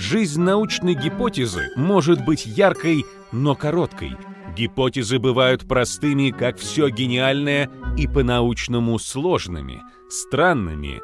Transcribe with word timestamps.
Жизнь 0.00 0.40
научной 0.40 0.94
гипотезы 0.94 1.72
может 1.76 2.24
быть 2.24 2.46
яркой, 2.46 3.04
но 3.32 3.54
короткой. 3.54 4.16
Гипотезы 4.56 5.18
бывают 5.18 5.68
простыми, 5.68 6.30
как 6.30 6.56
все 6.56 6.88
гениальное, 6.88 7.70
и 7.98 8.08
по-научному 8.08 8.98
сложными, 8.98 9.82
странными 10.08 11.02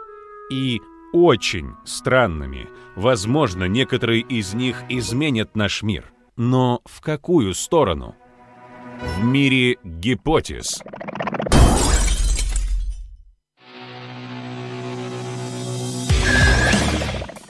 и 0.50 0.80
очень 1.12 1.74
странными. 1.84 2.70
Возможно, 2.96 3.64
некоторые 3.64 4.22
из 4.22 4.54
них 4.54 4.82
изменят 4.88 5.54
наш 5.56 5.82
мир. 5.82 6.10
Но 6.36 6.80
в 6.86 7.02
какую 7.02 7.52
сторону? 7.52 8.16
В 9.18 9.22
мире 9.22 9.76
гипотез. 9.84 10.82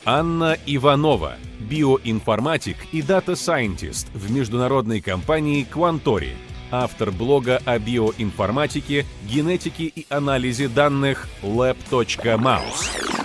Анна 0.09 0.57
Иванова, 0.66 1.34
биоинформатик 1.69 2.77
и 2.92 3.02
дата-сайентист 3.02 4.09
в 4.14 4.30
международной 4.30 5.01
компании 5.01 5.66
Quantori, 5.69 6.37
автор 6.70 7.10
блога 7.10 7.60
о 7.64 7.77
биоинформатике, 7.80 9.05
генетике 9.28 9.87
и 9.87 10.06
анализе 10.09 10.69
данных 10.69 11.27
lab.mouse. 11.42 13.16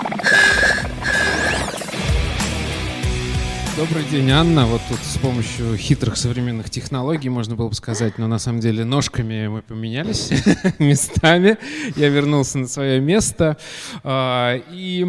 Добрый 3.81 4.03
день, 4.03 4.30
Анна. 4.30 4.67
Вот 4.67 4.80
тут 4.88 4.99
с 4.99 5.17
помощью 5.17 5.76
хитрых 5.76 6.16
современных 6.16 6.70
технологий, 6.70 7.30
можно 7.30 7.55
было 7.55 7.67
бы 7.67 7.73
сказать, 7.73 8.20
но 8.20 8.27
на 8.27 8.38
самом 8.38 8.59
деле 8.59 8.85
ножками 8.85 9.48
мы 9.48 9.63
поменялись 9.63 10.30
местами. 10.77 11.58
Я 11.95 12.09
вернулся 12.09 12.59
на 12.59 12.67
свое 12.67 12.99
место. 12.99 13.58
А, 14.03 14.62
и 14.70 15.08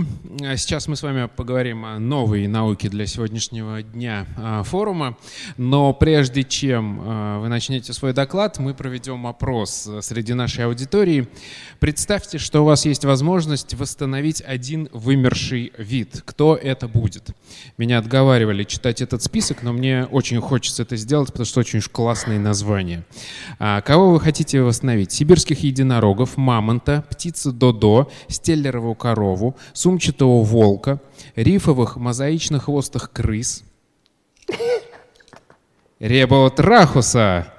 сейчас 0.57 0.89
мы 0.89 0.97
с 0.97 1.03
вами 1.03 1.29
поговорим 1.37 1.85
о 1.85 1.99
новой 1.99 2.47
науке 2.47 2.89
для 2.89 3.05
сегодняшнего 3.05 3.83
дня 3.83 4.27
а, 4.39 4.63
форума. 4.63 5.19
Но 5.59 5.93
прежде 5.93 6.43
чем 6.43 6.99
а, 7.03 7.41
вы 7.41 7.49
начнете 7.49 7.93
свой 7.93 8.15
доклад, 8.15 8.59
мы 8.59 8.73
проведем 8.73 9.27
опрос 9.27 9.87
среди 10.01 10.33
нашей 10.33 10.65
аудитории. 10.65 11.29
Представьте, 11.79 12.39
что 12.39 12.63
у 12.63 12.65
вас 12.65 12.87
есть 12.87 13.05
возможность 13.05 13.75
восстановить 13.75 14.41
один 14.41 14.89
вымерший 14.95 15.75
вид. 15.77 16.23
Кто 16.25 16.57
это 16.57 16.89
будет? 16.89 17.33
Меня 17.77 17.99
отговаривали 17.99 18.62
заставили 18.63 18.65
читать 18.65 19.03
этот 19.03 19.23
список, 19.23 19.63
но 19.63 19.73
мне 19.73 20.07
очень 20.11 20.41
хочется 20.41 20.83
это 20.83 20.97
сделать, 20.97 21.29
потому 21.29 21.47
что 21.47 21.61
очень 21.61 21.79
уж 21.79 21.89
классные 21.89 22.39
названия. 22.39 23.05
А, 23.59 23.81
кого 23.81 24.11
вы 24.11 24.21
хотите 24.21 24.63
восстановить? 24.63 25.13
Сибирских 25.13 25.63
единорогов, 25.65 26.37
мамонта, 26.37 27.05
птицу 27.11 27.53
Додо, 27.53 28.09
стеллеровую 28.29 28.95
корову, 28.95 29.55
сумчатого 29.73 30.43
волка, 30.43 31.01
рифовых 31.37 31.97
мозаично-хвостых 31.97 33.11
крыс, 33.13 33.65
реботрахуса, 36.01 37.53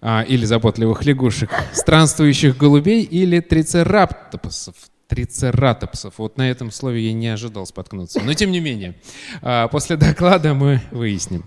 а, 0.00 0.22
или 0.22 0.46
заботливых 0.46 1.04
лягушек, 1.04 1.50
странствующих 1.72 2.56
голубей 2.56 3.02
или 3.02 3.40
трицераптопсов 3.40 4.74
трицератопсов. 5.08 6.18
Вот 6.18 6.36
на 6.36 6.48
этом 6.48 6.70
слове 6.70 7.08
я 7.08 7.12
не 7.12 7.28
ожидал 7.28 7.66
споткнуться. 7.66 8.20
Но 8.20 8.34
тем 8.34 8.52
не 8.52 8.60
менее, 8.60 8.94
а, 9.42 9.66
после 9.68 9.96
доклада 9.96 10.54
мы 10.54 10.80
выясним. 10.90 11.46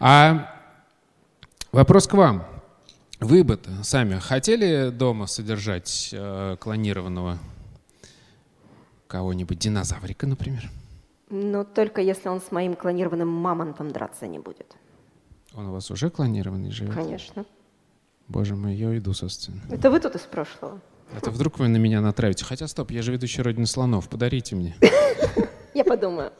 А 0.00 0.50
вопрос 1.70 2.08
к 2.08 2.14
вам. 2.14 2.46
Вы 3.20 3.44
бы 3.44 3.60
сами 3.84 4.18
хотели 4.18 4.90
дома 4.90 5.28
содержать 5.28 6.10
э, 6.12 6.56
клонированного 6.58 7.38
кого-нибудь, 9.06 9.58
динозаврика, 9.60 10.26
например? 10.26 10.68
Ну, 11.30 11.64
только 11.64 12.00
если 12.00 12.28
он 12.28 12.40
с 12.40 12.50
моим 12.50 12.74
клонированным 12.74 13.28
мамонтом 13.28 13.92
драться 13.92 14.26
не 14.26 14.40
будет. 14.40 14.74
Он 15.54 15.66
у 15.66 15.72
вас 15.72 15.88
уже 15.92 16.10
клонированный 16.10 16.72
живет? 16.72 16.94
Конечно. 16.94 17.44
Боже 18.26 18.56
мой, 18.56 18.74
я 18.74 18.88
уйду 18.88 19.12
со 19.12 19.28
сцены. 19.28 19.60
Это 19.70 19.88
вы 19.88 20.00
тут 20.00 20.16
из 20.16 20.22
прошлого. 20.22 20.80
Это 21.16 21.30
вдруг 21.30 21.58
вы 21.58 21.68
на 21.68 21.76
меня 21.76 22.00
натравите. 22.00 22.44
Хотя, 22.44 22.66
стоп, 22.66 22.90
я 22.90 23.02
же 23.02 23.12
ведущий 23.12 23.42
Родины 23.42 23.66
слонов. 23.66 24.08
Подарите 24.08 24.56
мне. 24.56 24.74
Я 25.74 25.84
подумаю. 25.84 26.32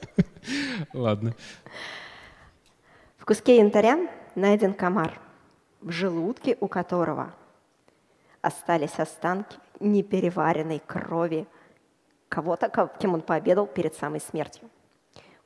Ладно. 0.92 1.34
В 3.18 3.24
куске 3.24 3.58
янтаря 3.58 4.08
найден 4.34 4.74
комар, 4.74 5.20
в 5.80 5.90
желудке 5.90 6.56
у 6.60 6.68
которого 6.68 7.34
остались 8.40 8.98
останки 8.98 9.56
непереваренной 9.80 10.80
крови 10.84 11.46
кого-то, 12.28 12.70
кем 12.98 13.14
он 13.14 13.20
пообедал 13.20 13.66
перед 13.66 13.94
самой 13.94 14.20
смертью. 14.20 14.68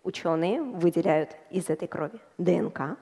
Ученые 0.03 0.62
выделяют 0.62 1.37
из 1.50 1.69
этой 1.69 1.88
крови 1.88 2.19
ДНК 2.38 2.97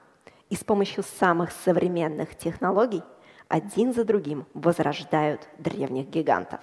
и 0.49 0.55
с 0.55 0.63
помощью 0.63 1.03
самых 1.03 1.51
современных 1.51 2.35
технологий– 2.35 3.03
один 3.47 3.93
за 3.93 4.03
другим 4.03 4.45
возрождают 4.53 5.47
древних 5.57 6.09
гигантов. 6.09 6.59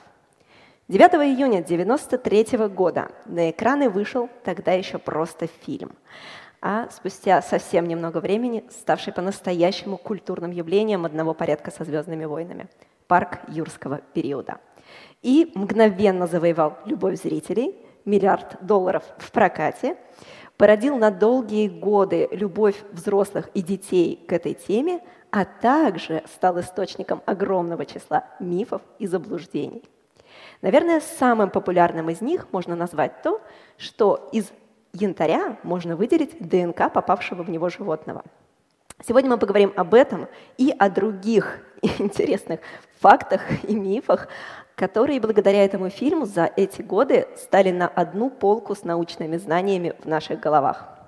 9 0.88 1.14
июня 1.14 1.60
1993 1.60 2.68
года 2.68 3.10
на 3.24 3.50
экраны 3.50 3.88
вышел 3.88 4.28
тогда 4.44 4.72
еще 4.72 4.98
просто 4.98 5.46
фильм, 5.46 5.92
а 6.60 6.88
спустя 6.90 7.40
совсем 7.40 7.86
немного 7.86 8.18
времени 8.18 8.64
ставший 8.70 9.12
по-настоящему 9.12 9.96
культурным 9.96 10.50
явлением 10.50 11.04
одного 11.04 11.34
порядка 11.34 11.70
со 11.70 11.84
«Звездными 11.84 12.24
войнами»– 12.24 12.68
«Парк 13.06 13.38
юрского 13.48 14.00
периода». 14.12 14.58
И 15.22 15.52
мгновенно 15.54 16.26
завоевал 16.26 16.78
любовь 16.84 17.20
зрителей, 17.22 17.76
миллиард 18.04 18.58
долларов 18.60 19.04
в 19.18 19.30
прокате, 19.30 19.96
породил 20.56 20.96
на 20.96 21.10
долгие 21.10 21.68
годы 21.68 22.28
любовь 22.32 22.76
взрослых 22.92 23.48
и 23.54 23.62
детей 23.62 24.24
к 24.28 24.32
этой 24.32 24.54
теме, 24.54 25.00
а 25.32 25.46
также 25.46 26.22
стал 26.32 26.60
источником 26.60 27.22
огромного 27.24 27.86
числа 27.86 28.26
мифов 28.38 28.82
и 28.98 29.06
заблуждений. 29.06 29.82
Наверное, 30.60 31.00
самым 31.00 31.50
популярным 31.50 32.10
из 32.10 32.20
них 32.20 32.52
можно 32.52 32.76
назвать 32.76 33.22
то, 33.22 33.40
что 33.78 34.28
из 34.30 34.52
янтаря 34.92 35.56
можно 35.62 35.96
выделить 35.96 36.36
ДНК 36.38 36.92
попавшего 36.92 37.42
в 37.42 37.50
него 37.50 37.70
животного. 37.70 38.22
Сегодня 39.06 39.30
мы 39.30 39.38
поговорим 39.38 39.72
об 39.74 39.94
этом 39.94 40.28
и 40.58 40.72
о 40.78 40.90
других 40.90 41.60
интересных 41.98 42.60
фактах 43.00 43.40
и 43.64 43.74
мифах, 43.74 44.28
которые 44.76 45.18
благодаря 45.18 45.64
этому 45.64 45.88
фильму 45.88 46.26
за 46.26 46.44
эти 46.44 46.82
годы 46.82 47.26
стали 47.36 47.70
на 47.70 47.88
одну 47.88 48.28
полку 48.28 48.74
с 48.74 48.84
научными 48.84 49.38
знаниями 49.38 49.94
в 49.98 50.06
наших 50.06 50.40
головах. 50.40 51.01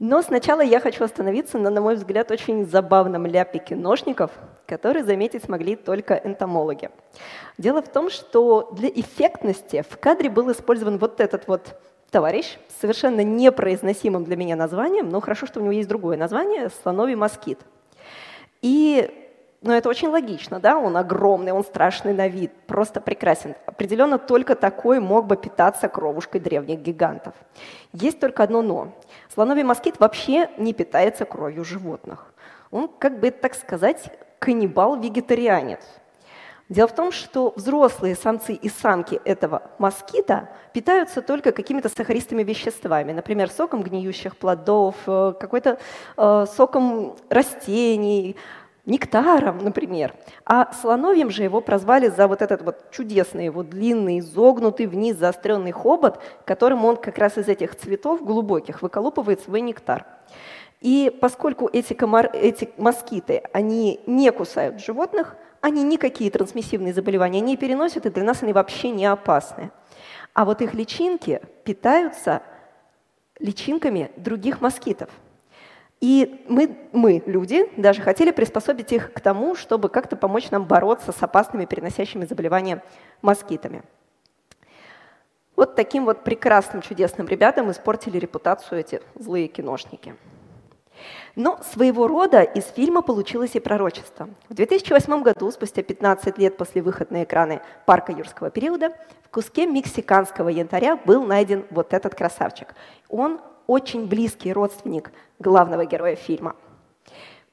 Но 0.00 0.22
сначала 0.22 0.62
я 0.62 0.80
хочу 0.80 1.04
остановиться 1.04 1.58
на, 1.58 1.68
на 1.68 1.82
мой 1.82 1.94
взгляд, 1.94 2.30
очень 2.30 2.64
забавном 2.64 3.26
ляпике 3.26 3.76
ножников, 3.76 4.30
который 4.66 5.02
заметить 5.02 5.44
смогли 5.44 5.76
только 5.76 6.14
энтомологи. 6.14 6.90
Дело 7.58 7.82
в 7.82 7.88
том, 7.88 8.08
что 8.08 8.70
для 8.72 8.88
эффектности 8.88 9.84
в 9.86 9.98
кадре 9.98 10.30
был 10.30 10.50
использован 10.52 10.96
вот 10.96 11.20
этот 11.20 11.46
вот 11.46 11.78
товарищ 12.10 12.56
с 12.68 12.80
совершенно 12.80 13.22
непроизносимым 13.22 14.24
для 14.24 14.36
меня 14.36 14.56
названием, 14.56 15.10
но 15.10 15.20
хорошо, 15.20 15.44
что 15.46 15.60
у 15.60 15.62
него 15.62 15.72
есть 15.72 15.88
другое 15.88 16.16
название– 16.16 16.70
слоновий 16.82 17.14
москит. 17.14 17.60
И 18.62 19.29
но 19.62 19.74
это 19.74 19.90
очень 19.90 20.08
логично, 20.08 20.58
да, 20.58 20.78
он 20.78 20.96
огромный, 20.96 21.52
он 21.52 21.62
страшный 21.64 22.14
на 22.14 22.28
вид, 22.28 22.50
просто 22.66 23.00
прекрасен. 23.00 23.54
Определенно 23.66 24.18
только 24.18 24.54
такой 24.54 25.00
мог 25.00 25.26
бы 25.26 25.36
питаться 25.36 25.88
кровушкой 25.88 26.40
древних 26.40 26.80
гигантов. 26.80 27.34
Есть 27.92 28.20
только 28.20 28.42
одно 28.42 28.62
«но». 28.62 28.94
Слоновий 29.32 29.62
москит 29.62 30.00
вообще 30.00 30.48
не 30.56 30.72
питается 30.72 31.26
кровью 31.26 31.64
животных. 31.64 32.32
Он, 32.70 32.88
как 32.88 33.20
бы 33.20 33.30
так 33.30 33.54
сказать, 33.54 34.10
каннибал-вегетарианец. 34.38 35.80
Дело 36.70 36.86
в 36.86 36.94
том, 36.94 37.10
что 37.10 37.52
взрослые 37.56 38.14
самцы 38.14 38.54
и 38.54 38.68
самки 38.68 39.20
этого 39.24 39.62
москита 39.78 40.50
питаются 40.72 41.20
только 41.20 41.50
какими-то 41.50 41.88
сахаристыми 41.88 42.44
веществами, 42.44 43.12
например, 43.12 43.50
соком 43.50 43.82
гниющих 43.82 44.36
плодов, 44.36 44.94
э, 45.08 45.32
какой-то 45.40 45.80
э, 46.16 46.46
соком 46.54 47.16
растений, 47.28 48.36
нектаром, 48.90 49.58
например. 49.58 50.14
А 50.44 50.72
слоновьем 50.72 51.30
же 51.30 51.42
его 51.42 51.60
прозвали 51.60 52.08
за 52.08 52.28
вот 52.28 52.42
этот 52.42 52.62
вот 52.62 52.90
чудесный, 52.90 53.46
его 53.46 53.62
длинный, 53.62 54.18
изогнутый 54.18 54.86
вниз 54.86 55.16
заостренный 55.16 55.72
хобот, 55.72 56.20
которым 56.44 56.84
он 56.84 56.96
как 56.96 57.16
раз 57.18 57.38
из 57.38 57.48
этих 57.48 57.76
цветов 57.76 58.22
глубоких 58.22 58.82
выколупывает 58.82 59.40
свой 59.40 59.60
нектар. 59.60 60.04
И 60.80 61.16
поскольку 61.20 61.68
эти, 61.72 61.92
комар, 61.92 62.30
эти 62.32 62.70
москиты, 62.76 63.42
они 63.52 64.00
не 64.06 64.30
кусают 64.32 64.80
животных, 64.80 65.36
они 65.60 65.82
никакие 65.82 66.30
трансмиссивные 66.30 66.94
заболевания 66.94 67.40
не 67.40 67.56
переносят, 67.56 68.06
и 68.06 68.10
для 68.10 68.24
нас 68.24 68.42
они 68.42 68.52
вообще 68.52 68.90
не 68.90 69.06
опасны. 69.06 69.70
А 70.32 70.44
вот 70.44 70.62
их 70.62 70.74
личинки 70.74 71.40
питаются 71.64 72.42
личинками 73.38 74.10
других 74.16 74.60
москитов– 74.60 75.10
и 76.00 76.44
мы, 76.48 76.78
мы, 76.92 77.22
люди, 77.26 77.70
даже 77.76 78.00
хотели 78.00 78.30
приспособить 78.30 78.92
их 78.92 79.12
к 79.12 79.20
тому, 79.20 79.54
чтобы 79.54 79.90
как-то 79.90 80.16
помочь 80.16 80.50
нам 80.50 80.64
бороться 80.64 81.12
с 81.12 81.22
опасными 81.22 81.66
переносящими 81.66 82.24
заболевания 82.24 82.82
москитами. 83.20 83.82
Вот 85.56 85.76
таким 85.76 86.06
вот 86.06 86.24
прекрасным, 86.24 86.80
чудесным 86.80 87.28
ребятам 87.28 87.70
испортили 87.70 88.18
репутацию 88.18 88.80
эти 88.80 89.02
злые 89.14 89.46
киношники. 89.46 90.16
Но 91.36 91.58
своего 91.62 92.08
рода 92.08 92.42
из 92.42 92.64
фильма 92.66 93.02
получилось 93.02 93.54
и 93.54 93.60
пророчество. 93.60 94.30
В 94.48 94.54
2008 94.54 95.22
году, 95.22 95.50
спустя 95.50 95.82
15 95.82 96.38
лет 96.38 96.56
после 96.56 96.80
выхода 96.80 97.12
на 97.12 97.24
экраны 97.24 97.60
парка 97.84 98.12
юрского 98.12 98.50
периода, 98.50 98.90
в 99.22 99.28
куске 99.28 99.66
мексиканского 99.66 100.48
янтаря 100.48 100.96
был 100.96 101.24
найден 101.24 101.66
вот 101.70 101.92
этот 101.92 102.14
красавчик. 102.14 102.74
Он 103.08 103.40
очень 103.70 104.06
близкий 104.06 104.52
родственник 104.52 105.12
главного 105.38 105.86
героя 105.86 106.16
фильма. 106.16 106.56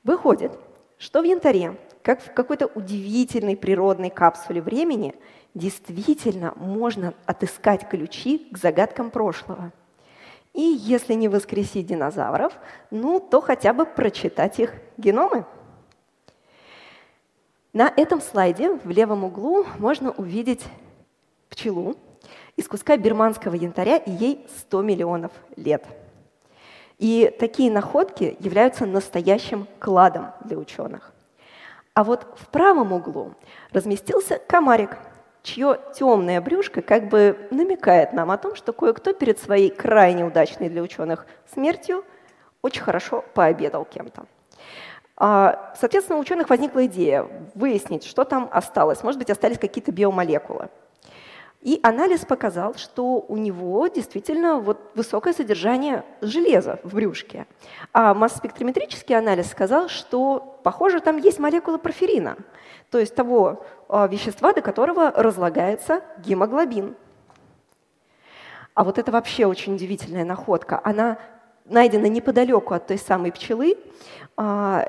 Выходит, 0.03 0.51
что 0.97 1.21
в 1.21 1.25
янтаре, 1.25 1.77
как 2.01 2.21
в 2.21 2.33
какой-то 2.33 2.65
удивительной 2.65 3.55
природной 3.55 4.09
капсуле 4.09 4.61
времени, 4.61 5.13
действительно 5.53 6.53
можно 6.55 7.13
отыскать 7.25 7.87
ключи 7.87 8.49
к 8.51 8.57
загадкам 8.57 9.11
прошлого– 9.11 9.71
и 10.57 10.61
если 10.61 11.13
не 11.13 11.27
воскресить 11.27 11.85
динозавров, 11.85 12.51
ну, 12.89 13.19
то 13.19 13.41
хотя 13.41 13.73
бы 13.73 13.85
прочитать 13.85 14.59
их 14.59 14.73
геномы. 14.97 15.45
На 17.73 17.93
этом 17.95 18.21
слайде 18.21 18.73
в 18.73 18.89
левом 18.89 19.23
углу 19.23 19.67
можно 19.77 20.09
увидеть 20.09 20.65
пчелу 21.49 21.95
из 22.55 22.67
куска 22.67 22.97
бирманского 22.97 23.53
янтаря, 23.53 23.97
и 23.97 24.09
ей 24.09 24.47
100 24.61 24.81
миллионов 24.81 25.31
лет. 25.55 25.85
И 26.97 27.33
такие 27.39 27.71
находки 27.71 28.35
являются 28.39 28.85
настоящим 28.85 29.67
кладом 29.79 30.31
для 30.43 30.57
ученых. 30.57 31.13
А 31.93 32.03
вот 32.03 32.27
в 32.37 32.47
правом 32.47 32.93
углу 32.93 33.33
разместился 33.71 34.39
комарик– 34.47 34.97
чье 35.47 35.79
темное 35.93 36.41
брюшко 36.41 36.81
как 36.81 37.07
бы 37.07 37.47
намекает 37.51 38.13
нам 38.13 38.31
о 38.31 38.37
том, 38.37 38.55
что 38.55 38.73
кое-кто 38.73 39.13
перед 39.13 39.39
своей 39.39 39.69
крайне 39.69 40.25
удачной 40.25 40.69
для 40.69 40.81
ученых 40.81 41.25
смертью 41.53 42.03
очень 42.61 42.81
хорошо 42.81 43.23
пообедал 43.33 43.85
кем-то. 43.85 44.25
А, 45.15 45.73
соответственно, 45.79 46.17
у 46.17 46.21
ученых 46.21 46.49
возникла 46.49 46.85
идея 46.85 47.27
выяснить, 47.55 48.03
что 48.03 48.23
там 48.23 48.49
осталось. 48.51 49.03
Может 49.03 49.19
быть, 49.19 49.29
остались 49.29 49.57
какие-то 49.57 49.91
биомолекулы. 49.91 50.69
И 51.67 51.81
анализ 51.83 52.23
показал, 52.23 52.75
что 52.75 53.25
у 53.27 53.35
него 53.35 53.85
действительно 53.89 54.57
вот 54.57 54.79
высокое 54.95 55.33
содержание 55.33 56.05
железа 56.21 56.79
в 56.83 56.95
брюшке. 56.95 57.45
А 57.91 58.13
масс-спектрометрический 58.13 59.17
анализ 59.17 59.51
сказал, 59.51 59.89
что, 59.89 60.61
похоже, 60.63 61.01
там 61.01 61.17
есть 61.17 61.39
молекула 61.39 61.77
порфирина, 61.77 62.37
то 62.89 62.99
есть 62.99 63.13
того 63.15 63.65
а, 63.89 64.07
вещества, 64.07 64.53
до 64.53 64.61
которого 64.61 65.11
разлагается 65.11 66.03
гемоглобин. 66.19 66.95
А 68.73 68.85
вот 68.85 68.97
это 68.97 69.11
вообще 69.11 69.45
очень 69.45 69.75
удивительная 69.75 70.23
находка. 70.23 70.79
Она 70.85 71.17
найдена 71.65 72.05
неподалеку 72.05 72.75
от 72.75 72.87
той 72.87 72.97
самой 72.97 73.33
пчелы, 73.33 73.77
а, 74.37 74.87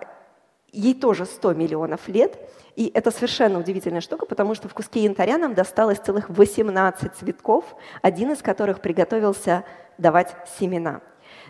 ей 0.73 0.95
тоже 0.95 1.25
100 1.25 1.55
миллионов 1.55 2.09
лет, 2.09 2.39
и 2.77 2.91
это 2.95 3.11
совершенно 3.11 3.59
удивительная 3.59 4.01
штука, 4.01 4.27
потому 4.27 4.55
что 4.55 4.69
в 4.69 4.75
куске 4.75 5.05
янтаря 5.05 5.39
нам 5.39 5.55
досталось 5.55 5.99
целых 5.99 6.29
18 6.29 7.15
цветков, 7.15 7.65
один 8.03 8.33
из 8.33 8.43
которых 8.43 8.81
приготовился 8.81 9.65
давать 9.99 10.35
семена. 10.59 11.01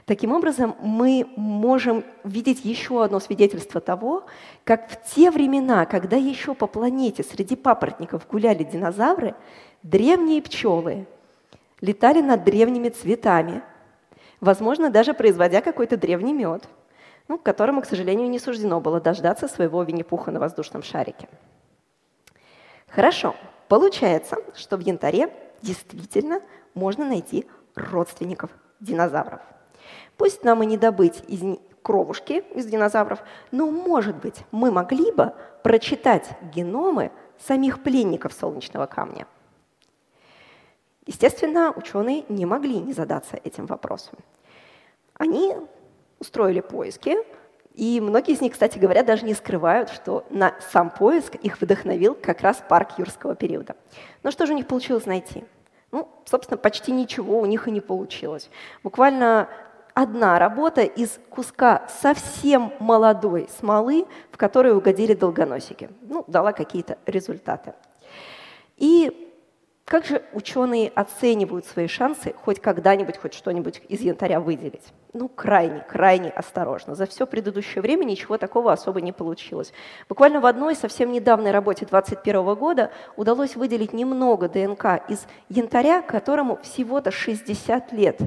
Таким 0.06 0.32
образом, 0.32 0.74
мы 0.80 1.26
можем 1.36 2.02
видеть 2.24 2.64
еще 2.64 3.04
одно 3.04 3.20
свидетельство 3.20 3.80
того, 3.80 4.24
как 4.64 4.90
в 4.90 5.14
те 5.14 5.30
времена, 5.30 5.84
когда 5.84 6.16
еще 6.16 6.54
по 6.54 6.66
планете 6.66 7.22
среди 7.22 7.56
папоротников 7.56 8.26
гуляли 8.26 8.64
динозавры, 8.64 9.34
древние 9.82 10.40
пчелы 10.40 11.06
летали 11.80 12.22
над 12.22 12.42
древними 12.44 12.88
цветами, 12.88 13.62
возможно, 14.40 14.88
даже 14.88 15.12
производя 15.12 15.60
какой-то 15.60 15.96
древний 15.96 16.32
мед– 16.32 16.68
ну, 17.28 17.38
которому, 17.38 17.82
к 17.82 17.86
сожалению, 17.86 18.28
не 18.28 18.38
суждено 18.38 18.80
было 18.80 19.00
дождаться 19.00 19.48
своего 19.48 19.82
Винни-Пуха 19.82 20.30
на 20.30 20.40
воздушном 20.40 20.82
шарике. 20.82 21.28
Хорошо, 22.88 23.36
получается, 23.68 24.36
что 24.54 24.76
в 24.76 24.80
янтаре 24.80 25.32
действительно 25.62 26.40
можно 26.74 27.06
найти 27.06 27.46
родственников 27.74 28.50
динозавров. 28.80 29.40
Пусть 30.16 30.42
нам 30.42 30.62
и 30.62 30.66
не 30.66 30.76
добыть 30.76 31.22
из 31.28 31.58
кровушки 31.82 32.44
из 32.54 32.66
динозавров, 32.66 33.20
но, 33.50 33.70
может 33.70 34.16
быть, 34.16 34.44
мы 34.50 34.70
могли 34.70 35.12
бы 35.12 35.32
прочитать 35.62 36.28
геномы 36.54 37.12
самих 37.38 37.82
пленников 37.82 38.32
солнечного 38.32 38.86
камня. 38.86 39.26
Естественно, 41.06 41.72
ученые 41.74 42.24
не 42.28 42.44
могли 42.44 42.78
не 42.80 42.92
задаться 42.92 43.38
этим 43.42 43.66
вопросом. 43.66 44.18
Они 45.14 45.54
устроили 46.18 46.60
поиски, 46.60 47.16
и 47.74 48.00
многие 48.00 48.32
из 48.32 48.40
них, 48.40 48.54
кстати 48.54 48.76
говоря, 48.76 49.04
даже 49.04 49.24
не 49.24 49.34
скрывают, 49.34 49.90
что 49.90 50.24
на 50.30 50.54
сам 50.72 50.90
поиск 50.90 51.36
их 51.36 51.60
вдохновил 51.60 52.16
как 52.20 52.40
раз 52.40 52.62
парк 52.68 52.98
юрского 52.98 53.36
периода. 53.36 53.76
Но 54.24 54.32
что 54.32 54.46
же 54.46 54.52
у 54.52 54.56
них 54.56 54.66
получилось 54.66 55.06
найти? 55.06 55.44
Ну, 55.92 56.08
собственно, 56.24 56.58
почти 56.58 56.90
ничего 56.90 57.38
у 57.38 57.46
них 57.46 57.68
и 57.68 57.70
не 57.70 57.80
получилось. 57.80 58.50
Буквально 58.82 59.48
одна 59.94 60.38
работа 60.38 60.82
из 60.82 61.18
куска 61.30 61.88
совсем 62.00 62.72
молодой 62.80 63.48
смолы, 63.58 64.06
в 64.32 64.36
которой 64.36 64.76
угодили 64.76 65.14
долгоносики. 65.14 65.88
Ну, 66.02 66.24
дала 66.26 66.52
какие-то 66.52 66.98
результаты. 67.06 67.74
И 68.76 69.27
как 69.88 70.04
же 70.04 70.22
ученые 70.34 70.92
оценивают 70.94 71.64
свои 71.64 71.86
шансы 71.86 72.34
хоть 72.44 72.60
когда-нибудь, 72.60 73.16
хоть 73.16 73.32
что-нибудь 73.32 73.80
из 73.88 74.02
янтаря 74.02 74.38
выделить? 74.38 74.92
Ну, 75.14 75.30
крайне, 75.30 75.80
крайне 75.80 76.28
осторожно. 76.28 76.94
За 76.94 77.06
все 77.06 77.26
предыдущее 77.26 77.80
время 77.80 78.04
ничего 78.04 78.36
такого 78.36 78.70
особо 78.70 79.00
не 79.00 79.12
получилось. 79.12 79.72
Буквально 80.06 80.40
в 80.40 80.46
одной 80.46 80.76
совсем 80.76 81.10
недавней 81.10 81.50
работе 81.50 81.86
2021 81.86 82.54
года 82.54 82.90
удалось 83.16 83.56
выделить 83.56 83.94
немного 83.94 84.50
ДНК 84.50 85.02
из 85.08 85.26
янтаря, 85.48 86.02
которому 86.02 86.56
всего-то 86.56 87.10
60 87.10 87.90
лет. 87.92 88.20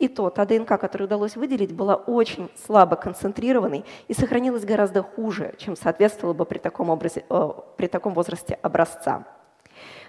И 0.00 0.08
то, 0.08 0.30
та 0.30 0.46
ДНК, 0.46 0.80
которую 0.80 1.06
удалось 1.06 1.36
выделить, 1.36 1.72
была 1.72 1.94
очень 1.94 2.50
слабо 2.66 2.96
концентрированной 2.96 3.84
и 4.08 4.14
сохранилась 4.14 4.64
гораздо 4.64 5.04
хуже, 5.04 5.54
чем 5.58 5.76
соответствовало 5.76 6.34
бы 6.34 6.44
при 6.44 6.58
таком, 6.58 6.90
образе, 6.90 7.24
э, 7.30 7.50
при 7.76 7.86
таком 7.86 8.14
возрасте 8.14 8.58
образца. 8.62 9.24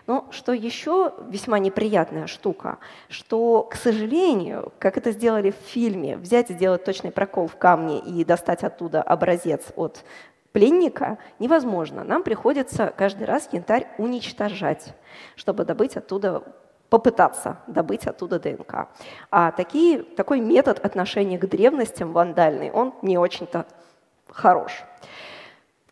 Но 0.10 0.26
что 0.32 0.54
еще 0.54 1.14
весьма 1.28 1.60
неприятная 1.60 2.26
штука, 2.26 2.80
что, 3.10 3.62
к 3.62 3.76
сожалению, 3.76 4.74
как 4.80 4.98
это 4.98 5.12
сделали 5.12 5.52
в 5.52 5.68
фильме, 5.68 6.18
взять 6.18 6.50
и 6.50 6.56
сделать 6.56 6.84
точный 6.84 7.12
прокол 7.12 7.46
в 7.46 7.58
камне 7.58 8.00
и 8.00 8.26
достать 8.26 8.64
оттуда 8.64 9.04
образец 9.04 9.68
от 9.76 10.04
пленника 10.52 11.20
невозможно. 11.38 12.04
Нам 12.04 12.24
приходится 12.24 12.92
каждый 12.98 13.26
раз 13.26 13.50
янтарь 13.52 13.86
уничтожать, 14.00 14.96
чтобы 15.36 15.64
добыть 15.64 15.96
оттуда 15.96 16.42
попытаться 16.90 17.60
добыть 17.68 18.08
оттуда 18.08 18.40
ДНК. 18.40 18.88
А 19.30 19.52
такие, 19.52 20.02
такой 20.02 20.40
метод 20.40 20.84
отношения 20.84 21.38
к 21.38 21.48
древностям 21.48 22.14
вандальный, 22.14 22.72
он 22.72 22.96
не 23.04 23.20
очень-то 23.20 23.68
хорош. 24.28 24.72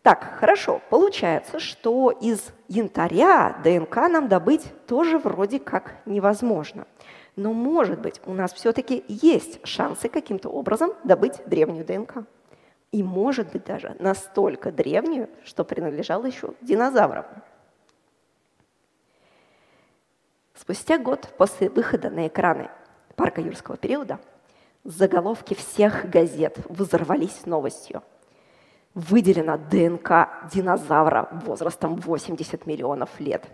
Так, 0.02 0.36
хорошо, 0.38 0.80
получается, 0.90 1.58
что 1.58 2.10
из 2.10 2.52
янтаря 2.68 3.60
ДНК 3.64 3.96
нам 4.08 4.28
добыть 4.28 4.64
тоже 4.86 5.18
вроде 5.18 5.58
как 5.58 5.96
невозможно. 6.06 6.86
Но, 7.36 7.52
может 7.52 8.00
быть, 8.00 8.20
у 8.24 8.32
нас 8.32 8.52
все-таки 8.52 9.04
есть 9.08 9.64
шансы 9.66 10.08
каким-то 10.08 10.48
образом 10.48 10.92
добыть 11.04 11.40
древнюю 11.46 11.84
ДНК. 11.84 12.24
И, 12.90 13.02
может 13.02 13.52
быть, 13.52 13.64
даже 13.64 13.96
настолько 13.98 14.72
древнюю, 14.72 15.28
что 15.44 15.64
принадлежала 15.64 16.26
еще 16.26 16.54
динозаврам. 16.60 17.26
Спустя 20.54 20.98
год 20.98 21.28
после 21.36 21.70
выхода 21.70 22.10
на 22.10 22.28
экраны 22.28 22.70
парка 23.14 23.40
юрского 23.40 23.76
периода 23.76 24.18
заголовки 24.84 25.54
всех 25.54 26.08
газет 26.08 26.56
взорвались 26.68 27.46
новостью– 27.46 28.02
выделена 28.94 29.56
ДНК 29.56 30.48
динозавра 30.52 31.28
возрастом 31.44 31.96
80 31.96 32.66
миллионов 32.66 33.20
лет. 33.20 33.46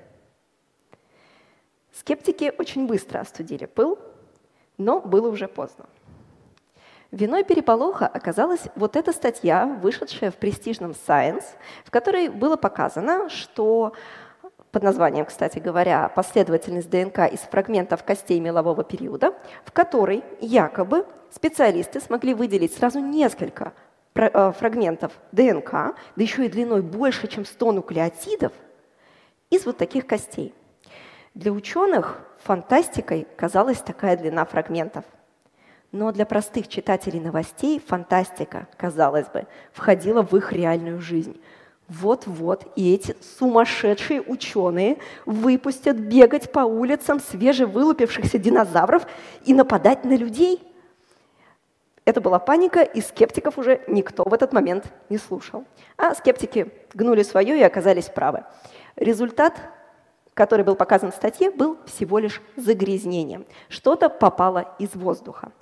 Скептики 1.92 2.52
очень 2.58 2.86
быстро 2.86 3.20
остудили 3.20 3.66
пыл, 3.66 3.98
но 4.78 5.00
было 5.00 5.28
уже 5.28 5.46
поздно. 5.48 5.86
Виной 7.10 7.44
переполоха 7.44 8.08
оказалась 8.08 8.62
вот 8.74 8.96
эта 8.96 9.12
статья, 9.12 9.66
вышедшая 9.66 10.32
в 10.32 10.34
престижном 10.34 10.92
Science, 10.92 11.44
в 11.84 11.92
которой 11.92 12.28
было 12.28 12.56
показано, 12.56 13.28
что 13.28 13.92
под 14.72 14.82
названием, 14.82 15.24
кстати 15.24 15.60
говоря, 15.60 16.08
«Последовательность 16.08 16.90
ДНК 16.90 17.32
из 17.32 17.38
фрагментов 17.38 18.02
костей 18.02 18.40
мелового 18.40 18.82
периода», 18.82 19.32
в 19.64 19.70
которой 19.70 20.24
якобы 20.40 21.06
специалисты 21.30 22.00
смогли 22.00 22.34
выделить 22.34 22.74
сразу 22.74 22.98
несколько 22.98 23.72
фрагментов 24.14 25.12
ДНК, 25.32 25.70
да 25.72 25.94
еще 26.16 26.46
и 26.46 26.48
длиной 26.48 26.82
больше, 26.82 27.26
чем 27.26 27.44
100 27.44 27.72
нуклеотидов, 27.72 28.52
из 29.50 29.66
вот 29.66 29.76
таких 29.76 30.06
костей. 30.06 30.54
Для 31.34 31.52
ученых 31.52 32.20
фантастикой 32.44 33.26
казалась 33.36 33.78
такая 33.78 34.16
длина 34.16 34.44
фрагментов. 34.44 35.04
Но 35.90 36.12
для 36.12 36.26
простых 36.26 36.68
читателей 36.68 37.20
новостей 37.20 37.80
фантастика, 37.84 38.68
казалось 38.76 39.28
бы, 39.28 39.46
входила 39.72 40.22
в 40.22 40.36
их 40.36 40.52
реальную 40.52 41.00
жизнь. 41.00 41.40
Вот-вот 41.88 42.72
и 42.76 42.94
эти 42.94 43.16
сумасшедшие 43.38 44.22
ученые 44.22 44.98
выпустят 45.26 45.98
бегать 45.98 46.50
по 46.50 46.60
улицам 46.60 47.20
свежевылупившихся 47.20 48.38
динозавров 48.38 49.06
и 49.44 49.52
нападать 49.52 50.04
на 50.04 50.16
людей. 50.16 50.60
Это 52.04 52.20
была 52.20 52.38
паника, 52.38 52.82
и 52.82 53.00
скептиков 53.00 53.56
уже 53.56 53.80
никто 53.88 54.24
в 54.24 54.34
этот 54.34 54.52
момент 54.52 54.92
не 55.08 55.16
слушал. 55.16 55.64
А 55.96 56.14
скептики 56.14 56.70
гнули 56.92 57.22
свое 57.22 57.58
и 57.58 57.62
оказались 57.62 58.08
правы. 58.08 58.44
Результат, 58.96 59.54
который 60.34 60.64
был 60.64 60.76
показан 60.76 61.12
в 61.12 61.14
статье, 61.14 61.50
был 61.50 61.78
всего 61.86 62.18
лишь 62.18 62.42
загрязнением. 62.56 63.46
Что-то 63.68 64.10
попало 64.10 64.74
из 64.78 64.94
воздуха. 64.94 65.52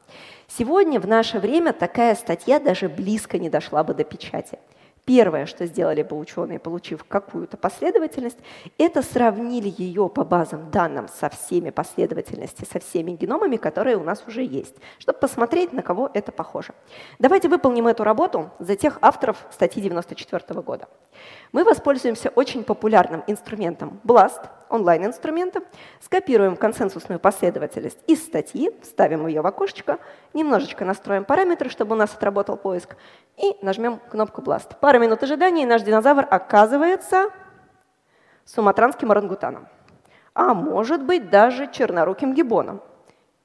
Сегодня, 0.49 0.99
в 0.99 1.06
наше 1.06 1.38
время, 1.38 1.72
такая 1.72 2.14
статья 2.16 2.58
даже 2.58 2.88
близко 2.88 3.38
не 3.38 3.49
дошла 3.49 3.84
бы 3.84 3.94
до 3.94 4.02
печати. 4.02 4.58
Первое, 5.04 5.47
что 5.47 5.66
сделали 5.66 6.04
бы 6.04 6.16
ученые, 6.16 6.61
получив 6.61 7.02
какую-то 7.02 7.56
последовательность, 7.56 8.38
это 8.78 9.02
сравнили 9.02 9.75
ее 9.76 10.09
по 10.09 10.25
базам 10.25 10.71
данным 10.71 11.09
со 11.09 11.28
всеми 11.28 11.71
последовательностями, 11.71 12.68
со 12.73 12.78
всеми 12.78 13.11
геномами, 13.11 13.56
которые 13.56 13.97
у 13.97 14.04
нас 14.04 14.23
уже 14.28 14.44
есть, 14.44 14.76
чтобы 14.99 15.18
посмотреть, 15.18 15.73
на 15.73 15.82
кого 15.82 16.09
это 16.14 16.30
похоже. 16.30 16.73
Давайте 17.18 17.49
выполним 17.49 17.88
эту 17.88 18.04
работу 18.04 18.52
за 18.61 18.76
тех 18.76 18.99
авторов 19.02 19.44
статьи 19.50 19.82
94 19.82 20.61
года. 20.61 20.88
Мы 21.50 21.64
воспользуемся 21.64 22.30
очень 22.37 22.62
популярным 22.62 23.25
инструментом 23.26 24.00
BLAST, 24.04 24.49
онлайн-инструмента, 24.73 25.62
скопируем 26.00 26.57
консенсусную 26.57 27.21
последовательность 27.21 27.99
из 28.07 28.25
статьи, 28.25 28.71
вставим 28.83 29.26
ее 29.26 29.43
в 29.43 29.47
окошечко, 29.47 29.99
немножечко 30.33 30.85
настроим 30.85 31.25
параметры, 31.25 31.69
чтобы 31.69 31.95
у 31.95 31.99
нас 31.99 32.14
отработал 32.14 32.57
поиск, 32.57 32.97
и 33.37 33.57
нажмем 33.62 34.00
кнопку 34.11 34.41
Blast. 34.41 34.76
Пара 34.81 34.99
минут 34.99 35.23
ожидания, 35.23 35.62
и 35.62 35.67
наш 35.67 35.83
динозавр 35.83 36.26
оказывается 36.29 37.31
суматранским 38.45 39.11
орангутаном. 39.11 39.69
А 40.35 40.55
может 40.55 41.05
быть 41.05 41.29
даже 41.29 41.71
черноруким 41.71 42.35
гибоном. 42.35 42.81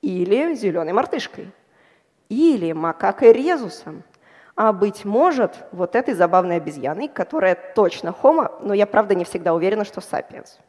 Или 0.02 0.54
зеленой 0.56 0.94
мартышкой. 0.94 1.52
Или 2.30 2.72
макакой 2.72 3.34
резусом. 3.34 4.04
А 4.56 4.72
быть 4.72 5.06
может, 5.06 5.66
вот 5.72 5.96
этой 5.96 6.14
забавной 6.14 6.58
обезьяной, 6.58 7.10
которая 7.10 7.56
точно 7.76 8.12
хомо, 8.14 8.52
но 8.62 8.74
я 8.74 8.88
правда 8.88 9.14
не 9.14 9.26
всегда 9.26 9.54
уверена, 9.54 9.86
что 9.86 10.02
сапиенс. 10.02 10.60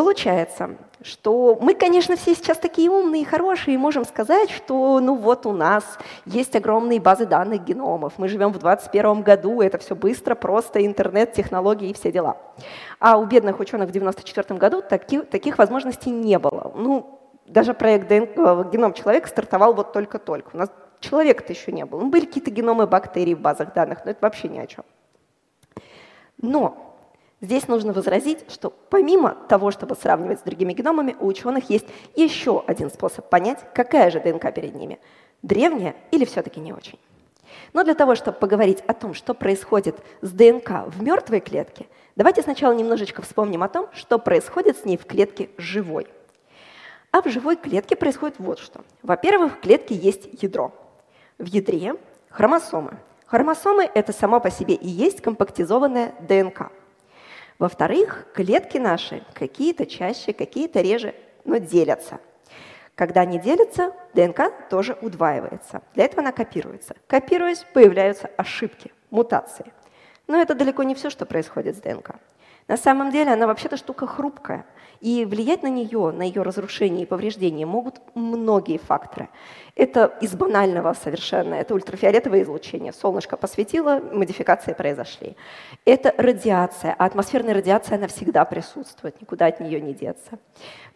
Получается, 0.00 0.78
что 1.02 1.58
мы, 1.60 1.74
конечно, 1.74 2.16
все 2.16 2.34
сейчас 2.34 2.56
такие 2.56 2.90
умные 2.90 3.20
и 3.20 3.24
хорошие, 3.26 3.74
и 3.74 3.76
можем 3.76 4.06
сказать, 4.06 4.48
что 4.50 4.98
ну 4.98 5.14
вот 5.14 5.44
у 5.44 5.52
нас 5.52 5.98
есть 6.24 6.56
огромные 6.56 6.98
базы 6.98 7.26
данных 7.26 7.64
геномов, 7.64 8.14
мы 8.16 8.26
живем 8.26 8.50
в 8.50 8.58
21 8.58 9.20
году, 9.20 9.60
это 9.60 9.76
все 9.76 9.94
быстро, 9.94 10.34
просто 10.34 10.86
интернет, 10.86 11.34
технологии 11.34 11.90
и 11.90 11.92
все 11.92 12.10
дела. 12.10 12.38
А 12.98 13.18
у 13.18 13.26
бедных 13.26 13.60
ученых 13.60 13.90
в 13.90 13.92
94 13.92 14.58
году 14.58 14.80
таки, 14.80 15.20
таких 15.20 15.58
возможностей 15.58 16.08
не 16.08 16.38
было. 16.38 16.72
Ну, 16.74 17.20
даже 17.44 17.74
проект 17.74 18.08
ДНК, 18.08 18.38
э, 18.38 18.70
«Геном 18.72 18.94
человека» 18.94 19.28
стартовал 19.28 19.74
вот 19.74 19.92
только-только. 19.92 20.52
У 20.54 20.56
нас 20.56 20.70
человека-то 21.00 21.52
еще 21.52 21.72
не 21.72 21.84
было. 21.84 22.00
Ну, 22.00 22.08
были 22.08 22.24
какие-то 22.24 22.50
геномы 22.50 22.86
бактерий 22.86 23.34
в 23.34 23.40
базах 23.40 23.74
данных, 23.74 24.06
но 24.06 24.12
это 24.12 24.20
вообще 24.22 24.48
ни 24.48 24.58
о 24.58 24.66
чем. 24.66 24.82
Но 26.40 26.89
Здесь 27.40 27.68
нужно 27.68 27.94
возразить, 27.94 28.44
что 28.50 28.68
помимо 28.68 29.34
того, 29.48 29.70
чтобы 29.70 29.94
сравнивать 29.94 30.40
с 30.40 30.42
другими 30.42 30.74
геномами, 30.74 31.16
у 31.18 31.26
ученых 31.26 31.70
есть 31.70 31.86
еще 32.14 32.62
один 32.66 32.90
способ 32.90 33.30
понять, 33.30 33.58
какая 33.72 34.10
же 34.10 34.20
ДНК 34.20 34.52
перед 34.52 34.74
ними– 34.74 34.98
древняя 35.42 35.96
или 36.10 36.26
все-таки 36.26 36.60
не 36.60 36.74
очень. 36.74 36.98
Но 37.72 37.82
для 37.82 37.94
того, 37.94 38.14
чтобы 38.14 38.38
поговорить 38.38 38.80
о 38.86 38.92
том, 38.92 39.14
что 39.14 39.32
происходит 39.32 39.96
с 40.20 40.30
ДНК 40.30 40.86
в 40.86 41.02
мертвой 41.02 41.40
клетке, 41.40 41.86
давайте 42.14 42.42
сначала 42.42 42.74
немножечко 42.74 43.22
вспомним 43.22 43.62
о 43.62 43.68
том, 43.68 43.88
что 43.94 44.18
происходит 44.18 44.76
с 44.76 44.84
ней 44.84 44.98
в 44.98 45.06
клетке 45.06 45.48
живой. 45.56 46.06
А 47.10 47.22
в 47.22 47.28
живой 47.28 47.56
клетке 47.56 47.96
происходит 47.96 48.36
вот 48.38 48.58
что. 48.58 48.82
Во-первых, 49.02 49.54
в 49.54 49.60
клетке 49.60 49.94
есть 49.94 50.28
ядро. 50.42 50.72
В 51.38 51.46
ядре 51.46 51.94
хромосомы. 52.28 52.98
Хромосомы– 53.24 53.88
это 53.94 54.12
само 54.12 54.40
по 54.40 54.50
себе 54.50 54.74
и 54.74 54.88
есть 54.88 55.22
компактизованная 55.22 56.12
ДНК– 56.20 56.70
во-вторых, 57.60 58.26
клетки 58.34 58.78
наши 58.78 59.22
какие-то 59.34 59.84
чаще, 59.84 60.32
какие-то 60.32 60.80
реже, 60.80 61.14
но 61.44 61.58
делятся. 61.58 62.18
Когда 62.94 63.20
они 63.20 63.38
делятся, 63.38 63.92
ДНК 64.14 64.50
тоже 64.70 64.96
удваивается. 65.02 65.82
Для 65.94 66.06
этого 66.06 66.22
она 66.22 66.32
копируется. 66.32 66.96
Копируясь, 67.06 67.66
появляются 67.74 68.30
ошибки, 68.38 68.92
мутации. 69.10 69.72
Но 70.26 70.40
это 70.40 70.54
далеко 70.54 70.84
не 70.84 70.94
все, 70.94 71.10
что 71.10 71.26
происходит 71.26 71.76
с 71.76 71.80
ДНК. 71.80 72.12
На 72.66 72.78
самом 72.78 73.10
деле 73.10 73.32
она 73.32 73.46
вообще-то 73.46 73.76
штука 73.76 74.06
хрупкая. 74.06 74.64
И 75.00 75.24
влиять 75.24 75.62
на 75.62 75.68
нее, 75.68 76.12
на 76.12 76.22
ее 76.22 76.42
разрушение 76.42 77.04
и 77.04 77.06
повреждение 77.06 77.64
могут 77.64 78.00
многие 78.14 78.76
факторы. 78.78 79.30
Это 79.74 80.12
из 80.20 80.34
банального 80.34 80.92
совершенно, 80.92 81.54
это 81.54 81.74
ультрафиолетовое 81.74 82.42
излучение. 82.42 82.92
Солнышко 82.92 83.38
посветило, 83.38 84.00
модификации 84.12 84.74
произошли. 84.74 85.36
Это 85.86 86.14
радиация, 86.18 86.94
а 86.98 87.06
атмосферная 87.06 87.54
радиация, 87.54 87.96
она 87.96 88.08
всегда 88.08 88.44
присутствует, 88.44 89.18
никуда 89.22 89.46
от 89.46 89.60
нее 89.60 89.80
не 89.80 89.94
деться. 89.94 90.38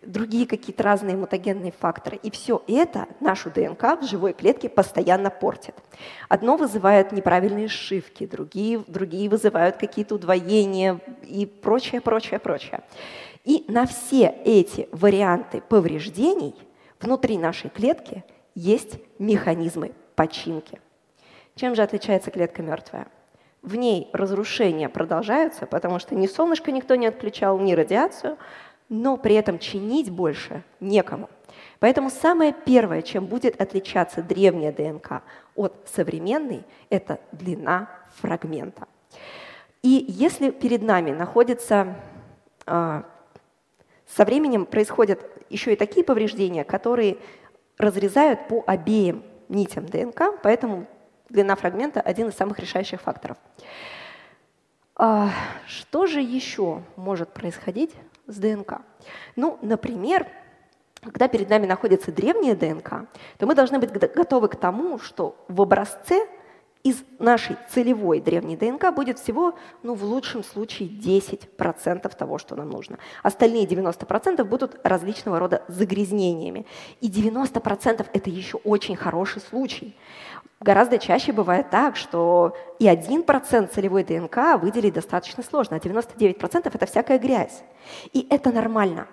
Другие 0.02 0.46
какие-то 0.46 0.82
разные 0.82 1.16
мутагенные 1.16 1.72
факторы. 1.72 2.18
И 2.22 2.30
все 2.30 2.62
это 2.68 3.06
нашу 3.20 3.50
ДНК 3.50 3.98
в 4.02 4.06
живой 4.06 4.34
клетке 4.34 4.68
постоянно 4.68 5.30
портит. 5.30 5.74
Одно 6.28 6.58
вызывает 6.58 7.10
неправильные 7.12 7.68
сшивки, 7.68 8.26
другие, 8.26 8.84
другие 8.86 9.30
вызывают 9.30 9.78
какие-то 9.78 10.16
удвоения 10.16 11.00
и 11.22 11.46
прочее, 11.46 12.02
прочее, 12.02 12.38
прочее. 12.38 12.82
И 13.44 13.64
на 13.68 13.86
все 13.86 14.34
эти 14.44 14.88
варианты 14.90 15.60
повреждений 15.60 16.54
внутри 17.00 17.36
нашей 17.36 17.70
клетки 17.70 18.24
есть 18.54 18.98
механизмы 19.18 19.92
починки. 20.14 20.80
Чем 21.54 21.74
же 21.74 21.82
отличается 21.82 22.30
клетка 22.30 22.62
мертвая? 22.62 23.08
В 23.62 23.76
ней 23.76 24.08
разрушения 24.12 24.88
продолжаются, 24.88 25.66
потому 25.66 25.98
что 25.98 26.14
ни 26.14 26.26
солнышко 26.26 26.72
никто 26.72 26.96
не 26.96 27.06
отключал, 27.06 27.58
ни 27.58 27.72
радиацию, 27.72 28.38
но 28.88 29.16
при 29.16 29.34
этом 29.34 29.58
чинить 29.58 30.10
больше 30.10 30.62
некому. 30.80 31.28
Поэтому 31.80 32.10
самое 32.10 32.52
первое, 32.52 33.02
чем 33.02 33.26
будет 33.26 33.60
отличаться 33.60 34.22
древняя 34.22 34.72
ДНК 34.72 35.22
от 35.54 35.74
современной, 35.86 36.64
это 36.90 37.20
длина 37.32 37.88
фрагмента. 38.16 38.86
И 39.82 40.04
если 40.08 40.50
перед 40.50 40.82
нами 40.82 41.10
находится 41.10 41.94
а, 42.66 43.04
со 44.14 44.24
временем 44.24 44.64
происходят 44.66 45.20
еще 45.50 45.72
и 45.72 45.76
такие 45.76 46.04
повреждения, 46.04 46.64
которые 46.64 47.18
разрезают 47.78 48.46
по 48.48 48.62
обеим 48.66 49.24
нитям 49.48 49.86
ДНК, 49.86 50.40
поэтому 50.42 50.86
длина 51.28 51.56
фрагмента– 51.56 52.00
один 52.02 52.28
из 52.28 52.34
самых 52.34 52.58
решающих 52.60 53.00
факторов. 53.00 53.36
А 54.96 55.30
что 55.66 56.06
же 56.06 56.20
еще 56.20 56.82
может 56.94 57.30
происходить 57.30 57.92
с 58.28 58.36
ДНК? 58.36 58.82
Ну, 59.34 59.58
например, 59.60 60.28
когда 61.02 61.26
перед 61.26 61.50
нами 61.50 61.66
находится 61.66 62.12
древняя 62.12 62.54
днк 62.54 63.08
то 63.38 63.46
мы 63.46 63.54
должны 63.54 63.78
быть 63.80 63.90
готовы 63.90 64.48
к 64.48 64.56
тому, 64.56 64.98
что 65.00 65.36
в 65.48 65.60
образце 65.60 66.26
из 66.84 67.02
нашей 67.18 67.56
целевой 67.70 68.20
древней 68.20 68.56
ДНК 68.56 68.94
будет 68.94 69.18
всего, 69.18 69.54
ну, 69.82 69.94
в 69.94 70.04
лучшем 70.04 70.44
случае, 70.44 70.90
10% 70.90 72.14
того, 72.14 72.36
что 72.38 72.54
нам 72.56 72.68
нужно. 72.68 72.98
Остальные 73.22 73.66
90% 73.66 74.44
будут 74.44 74.78
различного 74.84 75.38
рода 75.38 75.64
загрязнениями. 75.66 76.66
И 77.00 77.08
90% 77.08 78.06
это 78.12 78.30
еще 78.30 78.58
очень 78.58 78.96
хороший 78.96 79.40
случай. 79.40 79.96
Гораздо 80.60 80.98
чаще 80.98 81.32
бывает 81.32 81.70
так, 81.70 81.96
что 81.96 82.54
и 82.78 82.86
1% 82.86 83.68
целевой 83.68 84.04
ДНК 84.04 84.60
выделить 84.60 84.94
достаточно 84.94 85.42
сложно, 85.42 85.76
а 85.76 85.78
99% 85.78 86.70
это 86.72 86.86
всякая 86.86 87.18
грязь. 87.18 87.62
И 88.12 88.26
это 88.28 88.52
нормально. 88.52 89.06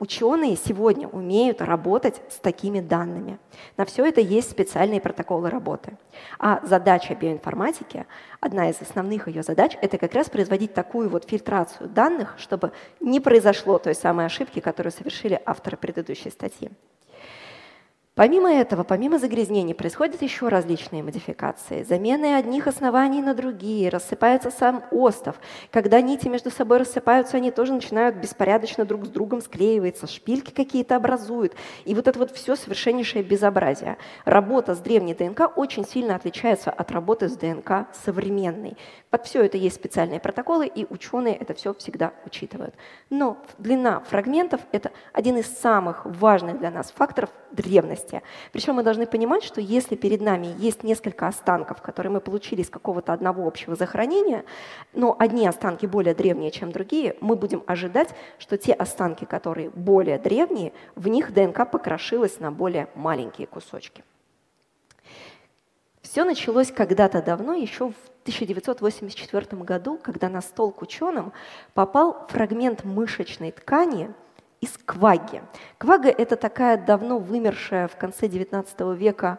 Ученые 0.00 0.56
сегодня 0.56 1.06
умеют 1.08 1.60
работать 1.60 2.22
с 2.30 2.36
такими 2.36 2.80
данными. 2.80 3.38
На 3.76 3.84
все 3.84 4.06
это 4.06 4.22
есть 4.22 4.50
специальные 4.50 4.98
протоколы 4.98 5.50
работы. 5.50 5.98
А 6.38 6.60
задача 6.64 7.14
биоинформатики, 7.14 8.06
одна 8.40 8.70
из 8.70 8.80
основных 8.80 9.28
ее 9.28 9.42
задач, 9.42 9.76
это 9.82 9.98
как 9.98 10.14
раз 10.14 10.30
производить 10.30 10.72
такую 10.72 11.10
вот 11.10 11.28
фильтрацию 11.28 11.90
данных, 11.90 12.34
чтобы 12.38 12.72
не 13.00 13.20
произошло 13.20 13.76
той 13.76 13.94
самой 13.94 14.24
ошибки, 14.24 14.60
которую 14.60 14.90
совершили 14.90 15.38
авторы 15.44 15.76
предыдущей 15.76 16.30
статьи. 16.30 16.70
Помимо 18.20 18.52
этого, 18.52 18.84
помимо 18.84 19.18
загрязнений, 19.18 19.74
происходят 19.74 20.20
еще 20.20 20.48
различные 20.48 21.02
модификации. 21.02 21.84
Замены 21.84 22.34
одних 22.34 22.66
оснований 22.66 23.22
на 23.22 23.32
другие, 23.32 23.88
рассыпается 23.88 24.50
сам 24.50 24.84
остов. 24.90 25.36
Когда 25.70 26.02
нити 26.02 26.28
между 26.28 26.50
собой 26.50 26.76
рассыпаются, 26.80 27.38
они 27.38 27.50
тоже 27.50 27.72
начинают 27.72 28.16
беспорядочно 28.16 28.84
друг 28.84 29.06
с 29.06 29.08
другом 29.08 29.40
склеиваться, 29.40 30.06
шпильки 30.06 30.50
какие-то 30.50 30.96
образуют. 30.96 31.54
И 31.86 31.94
вот 31.94 32.08
это 32.08 32.18
вот 32.18 32.30
все 32.30 32.56
совершеннейшее 32.56 33.24
безобразие. 33.24 33.96
Работа 34.26 34.74
с 34.74 34.80
древней 34.80 35.14
ДНК 35.14 35.56
очень 35.56 35.86
сильно 35.86 36.14
отличается 36.14 36.70
от 36.70 36.90
работы 36.90 37.26
с 37.26 37.38
ДНК 37.38 37.86
современной. 38.04 38.76
Под 39.08 39.24
все 39.24 39.42
это 39.46 39.56
есть 39.56 39.76
специальные 39.76 40.20
протоколы, 40.20 40.66
и 40.66 40.86
ученые 40.90 41.36
это 41.36 41.54
все 41.54 41.72
всегда 41.72 42.12
учитывают. 42.26 42.74
Но 43.08 43.38
длина 43.56 44.00
фрагментов– 44.00 44.60
это 44.72 44.92
один 45.14 45.38
из 45.38 45.46
самых 45.46 46.04
важных 46.04 46.58
для 46.58 46.70
нас 46.70 46.90
факторов 46.90 47.30
древности. 47.50 48.09
Причем 48.52 48.74
мы 48.74 48.82
должны 48.82 49.06
понимать, 49.06 49.42
что 49.42 49.60
если 49.60 49.96
перед 49.96 50.20
нами 50.20 50.54
есть 50.58 50.82
несколько 50.82 51.28
останков, 51.28 51.82
которые 51.82 52.12
мы 52.12 52.20
получили 52.20 52.62
из 52.62 52.70
какого-то 52.70 53.12
одного 53.12 53.46
общего 53.46 53.76
захоронения, 53.76 54.44
но 54.92 55.16
одни 55.18 55.46
останки 55.46 55.86
более 55.86 56.14
древние, 56.14 56.50
чем 56.50 56.72
другие, 56.72 57.16
мы 57.20 57.36
будем 57.36 57.62
ожидать, 57.66 58.14
что 58.38 58.58
те 58.58 58.72
останки, 58.72 59.24
которые 59.24 59.70
более 59.70 60.18
древние, 60.18 60.72
в 60.94 61.08
них 61.08 61.32
ДНК 61.32 61.70
покрошилась 61.70 62.40
на 62.40 62.50
более 62.50 62.88
маленькие 62.94 63.46
кусочки. 63.46 64.04
Все 66.02 66.24
началось 66.24 66.72
когда-то 66.72 67.22
давно, 67.22 67.54
еще 67.54 67.90
в 67.90 68.10
1984 68.22 69.62
году, 69.62 69.98
когда 70.02 70.28
на 70.28 70.40
стол 70.40 70.72
к 70.72 70.82
ученым 70.82 71.32
попал 71.74 72.26
фрагмент 72.28 72.84
мышечной 72.84 73.52
ткани 73.52 74.12
из 74.60 74.76
кваги. 74.84 75.42
Квага– 75.78 76.08
это 76.10 76.36
такая 76.36 76.76
давно 76.76 77.18
вымершая 77.18 77.88
в 77.88 77.96
конце 77.96 78.26
XIX 78.26 78.94
века 78.94 79.38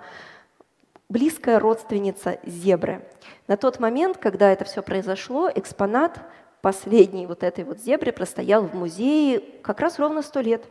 близкая 1.09 1.59
родственница 1.59 2.39
зебры. 2.43 3.05
На 3.47 3.57
тот 3.57 3.79
момент, 3.79 4.17
когда 4.17 4.51
это 4.51 4.65
все 4.65 4.81
произошло, 4.81 5.49
экспонат 5.53 6.19
последней 6.61 7.27
вот 7.27 7.43
этой 7.43 7.63
вот 7.63 7.79
зебры 7.79 8.11
простоял 8.11 8.63
в 8.63 8.73
музее 8.73 9.41
как 9.61 9.79
раз 9.79 9.99
ровно 9.99 10.21
сто 10.21 10.39
лет. 10.39 10.63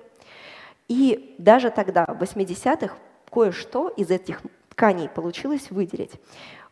И 0.88 1.35
даже 1.38 1.71
тогда, 1.71 2.07
в 2.07 2.23
80-х, 2.23 2.95
кое-что 3.30 3.88
из 3.90 4.11
этих 4.11 4.40
тканей 4.71 5.09
получилось 5.09 5.71
выделить. 5.71 6.12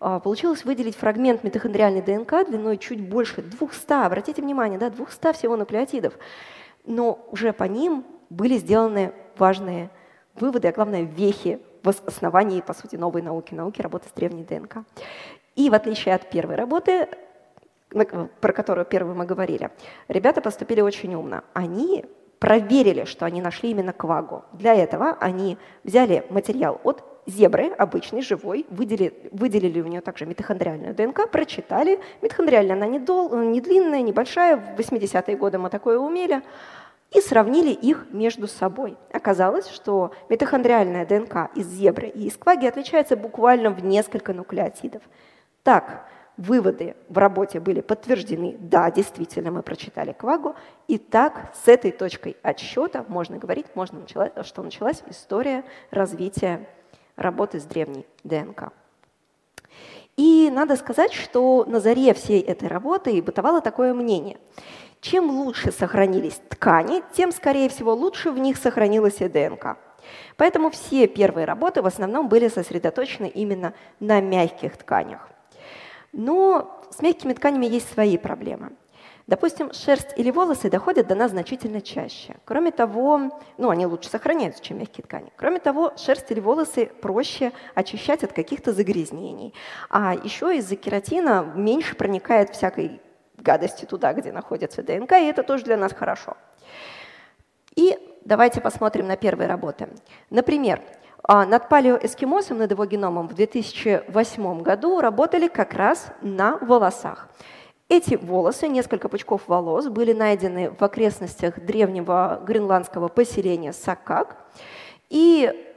А, 0.01 0.19
получилось 0.19 0.65
выделить 0.65 0.97
фрагмент 0.97 1.45
митохондриальной 1.45 2.03
ДНК 2.03 2.49
длиной 2.49 2.79
чуть 2.79 3.07
больше 3.07 3.43
200, 3.43 4.07
обратите 4.07 4.41
внимание, 4.43 4.79
да, 4.79 4.91
200 4.91 5.33
всего 5.35 5.57
нуклеотидов. 5.57 6.15
Но 6.89 7.19
уже 7.31 7.53
по 7.53 7.65
ним 7.65 8.05
были 8.31 8.57
сделаны 8.57 9.13
важные 9.37 9.91
выводы, 10.35 10.69
а 10.69 10.73
главное 10.73 11.03
вехи 11.03 11.61
в 11.83 11.89
основании, 12.07 12.63
по 12.63 12.73
сути, 12.73 12.97
новой 12.97 13.21
науки, 13.21 13.55
науки 13.55 13.83
работы 13.83 14.09
с 14.09 14.13
древней 14.13 14.43
ДНК. 14.43 14.79
И 15.55 15.69
в 15.69 15.75
отличие 15.75 16.15
от 16.15 16.31
первой 16.31 16.57
работы, 16.57 17.09
про 18.41 18.53
которую 18.53 18.87
первую 18.87 19.15
мы 19.15 19.27
говорили, 19.27 19.71
ребята 20.09 20.41
поступили 20.41 20.81
очень 20.81 21.15
умно. 21.15 21.43
Они 21.53 22.07
проверили, 22.39 23.05
что 23.05 23.27
они 23.27 23.43
нашли 23.43 23.71
именно 23.71 23.93
квагу. 23.93 24.45
Для 24.53 24.75
этого 24.75 25.17
они 25.21 25.59
взяли 25.85 26.25
материал 26.31 26.81
от 26.85 27.05
зебры, 27.27 27.69
обычный, 27.69 28.23
живой, 28.23 28.65
выделили, 28.71 29.13
выделили 29.33 29.81
у 29.81 29.87
нее 29.87 30.01
также 30.01 30.25
митохондриальную 30.25 30.95
ДНК, 30.95 31.31
прочитали. 31.31 32.01
Митохондриальная 32.23 32.75
она 32.75 32.87
не, 32.87 32.99
дол, 32.99 33.37
не 33.37 33.61
длинная, 33.61 34.01
небольшая, 34.01 34.57
в 34.57 34.81
80-е 34.81 35.37
годы 35.37 35.59
мы 35.59 35.69
такое 35.69 35.99
умели, 35.99 36.43
и 37.11 37.21
сравнили 37.21 37.71
их 37.71 38.07
между 38.11 38.47
собой. 38.47 38.97
Оказалось, 39.13 39.69
что 39.69 40.13
митохондриальная 40.29 41.07
ДНК 41.07 41.51
из 41.55 41.67
зебры 41.67 42.09
и 42.09 42.27
из 42.27 42.37
кваги 42.37 42.67
отличается 42.67 43.17
буквально 43.17 43.71
в 43.71 43.83
несколько 43.83 44.33
нуклеотидов. 44.33 45.03
Так, 45.63 46.07
выводы 46.37 46.97
в 47.09 47.19
работе 47.19 47.61
были 47.61 47.81
подтверждены. 47.81 48.57
Да, 48.59 48.91
действительно, 48.91 49.51
мы 49.51 49.63
прочитали 49.63 50.13
квагу. 50.13 50.55
И 50.87 50.99
так, 50.99 51.53
с 51.55 51.69
этой 51.69 51.91
точкой 51.93 52.37
отсчета 52.43 53.05
можно 53.09 53.39
говорить, 53.39 53.67
можно 53.75 54.01
началась, 54.01 54.33
что 54.43 54.63
началась 54.63 55.03
история 55.09 55.65
развития 55.91 56.69
работы 57.17 57.59
с 57.59 57.65
древней 57.65 58.07
ДНК. 58.23 58.73
И 60.17 60.51
надо 60.51 60.77
сказать, 60.77 61.13
что 61.13 61.65
на 61.65 61.79
заре 61.81 62.13
всей 62.13 62.41
этой 62.41 62.69
работы 62.69 63.23
бытовало 63.23 63.61
такое 63.61 63.95
мнение. 63.95 64.39
Чем 65.01 65.31
лучше 65.31 65.71
сохранились 65.71 66.41
ткани, 66.49 67.03
тем, 67.13 67.31
скорее 67.33 67.69
всего, 67.69 67.95
лучше 67.95 68.31
в 68.31 68.39
них 68.39 68.57
сохранилась 68.57 69.21
и 69.21 69.29
ДНК. 69.29 69.77
Поэтому 70.37 70.71
все 70.71 71.07
первые 71.07 71.45
работы 71.45 71.83
в 71.83 71.87
основном 71.87 72.29
были 72.29 72.49
сосредоточены 72.49 73.29
именно 73.29 73.75
на 74.01 74.21
мягких 74.21 74.77
тканях. 74.77 75.29
Но 76.13 76.83
с 76.91 77.01
мягкими 77.01 77.33
тканями 77.33 77.67
есть 77.67 77.93
свои 77.93 78.17
проблемы. 78.17 78.73
Допустим, 79.27 79.75
шерсть 79.75 80.15
или 80.17 80.31
волосы 80.31 80.71
доходят 80.71 81.07
до 81.07 81.15
нас 81.15 81.33
значительно 81.33 81.83
чаще. 81.83 82.37
Кроме 82.47 82.71
того, 82.71 83.39
ну, 83.59 83.69
они 83.69 83.85
лучше 83.85 84.09
сохраняются, 84.09 84.63
чем 84.63 84.79
мягкие 84.79 85.05
ткани. 85.05 85.31
Кроме 85.37 85.59
того, 85.59 85.93
шерсть 85.99 86.31
или 86.31 86.41
волосы 86.41 86.87
проще 87.03 87.53
очищать 87.75 88.25
от 88.25 88.33
каких-то 88.33 88.73
загрязнений. 88.73 89.53
А 89.91 90.15
еще 90.15 90.57
из-за 90.57 90.77
кератина 90.77 91.53
меньше 91.55 91.95
проникает 91.95 92.55
всякой 92.55 93.03
гадости 93.43 93.85
туда, 93.85 94.13
где 94.13 94.33
находится 94.33 94.83
ДНК, 94.83 95.13
и 95.13 95.27
это 95.27 95.43
тоже 95.43 95.65
для 95.65 95.77
нас 95.77 95.93
хорошо. 95.93 96.37
И 97.77 97.97
давайте 98.25 98.61
посмотрим 98.61 99.07
на 99.07 99.17
первые 99.17 99.49
работы. 99.49 99.89
Например, 100.31 100.81
а, 101.23 101.45
над 101.47 101.69
палеоэскимосом, 101.69 102.59
над 102.59 102.71
его 102.71 102.85
геномом 102.85 103.29
в 103.29 103.35
2008 103.35 104.63
году 104.63 105.01
работали 105.01 105.49
как 105.49 105.75
раз 105.75 106.07
на 106.23 106.57
волосах. 106.59 107.29
Эти 107.89 108.17
волосы, 108.17 108.69
несколько 108.69 109.09
пучков 109.09 109.43
волос, 109.47 109.89
были 109.89 110.13
найдены 110.13 110.71
в 110.71 110.83
окрестностях 110.83 111.59
древнего 111.59 112.43
гренландского 112.45 113.09
поселения 113.09 113.73
Сакак. 113.73 114.37
И 115.09 115.68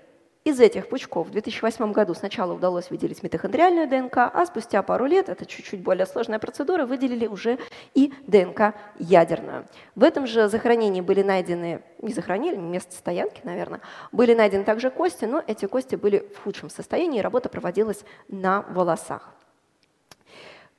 из 0.43 0.59
этих 0.59 0.89
пучков 0.89 1.27
в 1.27 1.31
2008 1.31 1.91
году 1.91 2.15
сначала 2.15 2.53
удалось 2.53 2.89
выделить 2.89 3.21
митохондриальную 3.21 3.87
ДНК, 3.87 4.17
а 4.17 4.45
спустя 4.47 4.81
пару 4.81 5.05
лет, 5.05 5.29
это 5.29 5.45
чуть-чуть 5.45 5.81
более 5.81 6.07
сложная 6.07 6.39
процедура, 6.39 6.85
выделили 6.87 7.27
уже 7.27 7.59
и 7.93 8.11
ДНК 8.25 8.73
ядерную. 8.97 9.67
В 9.95 10.03
этом 10.03 10.25
же 10.25 10.47
захоронении 10.47 11.01
были 11.01 11.21
найдены, 11.21 11.83
не 12.01 12.13
захоронили, 12.13 12.55
место 12.55 12.95
стоянки, 12.95 13.41
наверное, 13.43 13.81
были 14.11 14.33
найдены 14.33 14.63
также 14.63 14.89
кости, 14.89 15.25
но 15.25 15.43
эти 15.45 15.67
кости 15.67 15.95
были 15.95 16.27
в 16.35 16.43
худшем 16.43 16.71
состоянии, 16.71 17.19
и 17.19 17.21
работа 17.21 17.47
проводилась 17.47 18.03
на 18.27 18.63
волосах. 18.63 19.35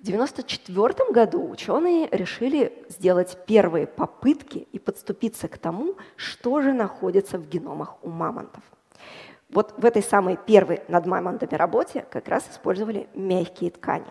В 0.00 0.08
1994 0.08 1.12
году 1.12 1.48
ученые 1.48 2.08
решили 2.10 2.84
сделать 2.88 3.38
первые 3.46 3.86
попытки 3.86 4.66
и 4.72 4.80
подступиться 4.80 5.46
к 5.46 5.56
тому, 5.56 5.94
что 6.16 6.60
же 6.60 6.72
находится 6.72 7.38
в 7.38 7.48
геномах 7.48 8.02
у 8.02 8.08
мамонтов. 8.08 8.64
Вот 9.52 9.74
в 9.76 9.84
этой 9.84 10.02
самой 10.02 10.36
первой 10.36 10.82
над 10.88 11.06
мамонтами 11.06 11.54
работе 11.54 12.06
как 12.10 12.28
раз 12.28 12.48
использовали 12.50 13.06
мягкие 13.14 13.70
ткани. 13.70 14.06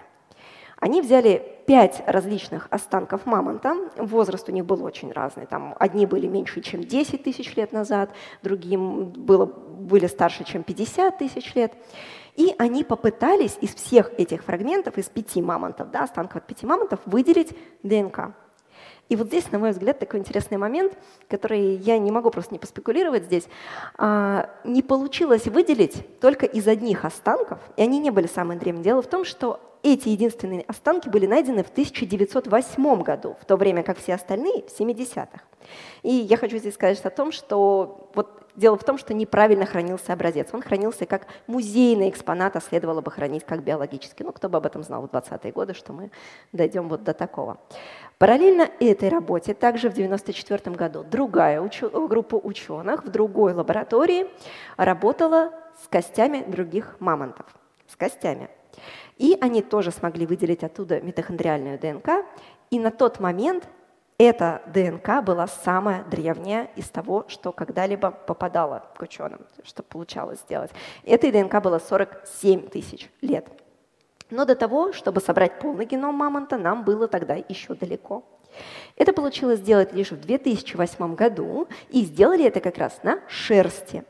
Они 0.78 1.02
взяли 1.02 1.62
пять 1.68 2.02
различных 2.08 2.68
останков 2.72 3.28
мамонта. 3.28 3.76
Возраст 3.98 4.50
у 4.50 4.52
них 4.52 4.66
был 4.66 4.84
очень 4.84 5.12
разный. 5.12 5.46
Там 5.46 5.76
одни 5.80 6.08
были 6.08 6.26
меньше, 6.26 6.62
чем 6.62 6.84
10 6.84 7.24
тысяч 7.24 7.56
лет 7.56 7.72
назад, 7.72 8.12
другие 8.42 8.80
было, 8.80 9.46
были 9.46 10.08
старше, 10.08 10.44
чем 10.44 10.64
50 10.64 11.20
тысяч 11.20 11.54
лет. 11.54 11.74
И 12.36 12.56
они 12.58 12.84
попытались 12.84 13.58
из 13.62 13.76
всех 13.76 14.12
этих 14.18 14.44
фрагментов, 14.44 14.98
из 14.98 15.08
пяти 15.10 15.42
мамонтов, 15.42 15.92
да, 15.92 16.04
останков 16.04 16.38
от 16.38 16.48
пяти 16.48 16.66
мамонтов, 16.66 17.00
выделить 17.06 17.56
ДНК. 17.84 18.34
И 19.12 19.18
вот 19.18 19.28
здесь, 19.28 19.52
на 19.52 19.60
мой 19.60 19.72
взгляд, 19.72 20.00
такой 20.00 20.22
интересный 20.22 20.56
момент, 20.56 20.94
который 21.28 21.76
я 21.76 22.00
не 22.00 22.12
могу 22.12 22.30
просто 22.32 22.54
не 22.54 22.60
поспекулировать 22.60 23.26
здесь. 23.26 23.46
А, 23.98 24.50
не 24.64 24.82
получилось 24.82 25.48
выделить 25.48 26.18
только 26.22 26.46
из 26.46 26.66
одних 26.66 27.04
останков, 27.04 27.60
и 27.76 27.82
они 27.82 28.00
не 28.00 28.10
были 28.10 28.28
самые 28.28 28.58
древние. 28.58 28.86
Дело 28.86 29.02
в 29.02 29.08
том, 29.08 29.26
что 29.26 29.60
эти 29.84 30.08
единственные 30.08 30.62
останки 30.62 31.10
были 31.10 31.26
найдены 31.26 31.66
в 31.66 31.70
1908 31.72 33.02
году, 33.02 33.36
в 33.42 33.44
то 33.44 33.58
время 33.58 33.84
как 33.84 33.98
все 33.98 34.14
остальные 34.14 34.64
в 34.64 34.80
70-х. 34.80 35.42
И 36.04 36.14
я 36.14 36.38
хочу 36.38 36.58
здесь 36.58 36.76
сказать 36.76 37.04
о 37.04 37.10
том, 37.10 37.34
что 37.34 38.10
вот 38.16 38.42
Дело 38.56 38.78
в 38.78 38.84
том, 38.84 38.98
что 38.98 39.14
неправильно 39.14 39.66
хранился 39.66 40.14
образец. 40.14 40.50
Он 40.52 40.62
хранился 40.62 41.06
как 41.06 41.28
музейный 41.48 42.10
экспонат, 42.10 42.56
а 42.56 42.62
следовало 42.62 43.02
бы 43.02 43.10
хранить 43.10 43.46
как 43.46 43.64
биологический. 43.64 44.24
Ну, 44.24 44.34
кто 44.34 44.50
бы 44.50 44.58
об 44.58 44.66
этом 44.66 44.84
знал 44.84 45.02
в 45.02 45.06
20-е 45.06 45.52
годы, 45.54 45.74
что 45.74 45.94
мы 45.94 46.12
дойдем 46.52 46.90
вот 46.90 47.04
до 47.04 47.14
такого. 47.14 47.60
Параллельно 48.22 48.70
этой 48.80 49.10
работе, 49.10 49.56
также 49.56 49.90
в 49.90 49.94
1994 49.94 50.76
году, 50.76 51.04
другая 51.04 51.60
учё 51.60 51.90
группа 52.08 52.36
ученых 52.36 53.04
в 53.04 53.10
другой 53.10 53.54
лаборатории 53.54 54.28
работала 54.78 55.52
с 55.84 55.88
костями 55.88 56.44
других 56.46 56.98
мамонтов. 57.00 57.48
С 57.88 57.96
костями. 57.96 58.52
И 59.18 59.36
они 59.42 59.64
тоже 59.64 59.90
смогли 59.90 60.28
выделить 60.28 60.64
оттуда 60.64 61.02
митохондриальную 61.02 61.80
ДНК. 61.80 62.24
И 62.70 62.78
на 62.78 62.92
тот 62.92 63.20
момент 63.20 63.68
эта 64.20 64.62
ДНК 64.68 65.24
была 65.26 65.48
самая 65.48 66.04
древняя 66.04 66.70
из 66.76 66.90
того, 66.90 67.26
что 67.28 67.52
когда-либо 67.52 68.12
попадало 68.12 68.84
к 69.00 69.02
ученым, 69.02 69.48
что 69.64 69.82
получалось 69.82 70.42
сделать. 70.42 70.70
Этой 71.06 71.32
ДНК 71.32 71.60
было 71.60 71.80
47 71.80 72.70
тысяч 72.70 73.10
лет. 73.22 73.48
Но 74.32 74.46
до 74.46 74.56
того, 74.56 74.94
чтобы 74.94 75.22
собрать 75.22 75.60
полный 75.60 75.86
геном 75.86 76.16
мамонта, 76.16 76.58
нам 76.58 76.84
было 76.84 77.08
тогда 77.08 77.36
еще 77.36 77.76
далеко. 77.76 78.24
Это 78.96 79.14
получилось 79.14 79.60
сделать 79.60 79.94
лишь 79.94 80.12
в 80.12 80.20
2008 80.20 81.16
году, 81.16 81.68
и 81.90 82.02
сделали 82.04 82.46
это 82.46 82.60
как 82.60 82.78
раз 82.78 83.04
на 83.04 83.20
шерсти. 83.28 84.04